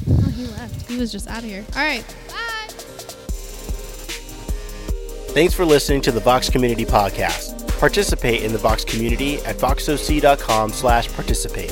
Oh, 0.10 0.30
he 0.30 0.46
left. 0.48 0.90
He 0.90 0.98
was 0.98 1.12
just 1.12 1.28
out 1.28 1.40
of 1.40 1.44
here. 1.44 1.66
All 1.76 1.82
right. 1.84 2.06
Bye. 2.30 2.74
Thanks 5.34 5.54
for 5.54 5.66
listening 5.66 6.00
to 6.04 6.14
the 6.14 6.22
Vox 6.22 6.50
Community 6.50 6.86
Podcast. 6.86 7.68
Participate 7.80 8.44
in 8.44 8.54
the 8.54 8.58
Vox 8.58 8.86
community 8.86 9.40
at 9.40 9.58
voxoc.com 9.58 10.72
slash 10.72 11.12
participate. 11.12 11.72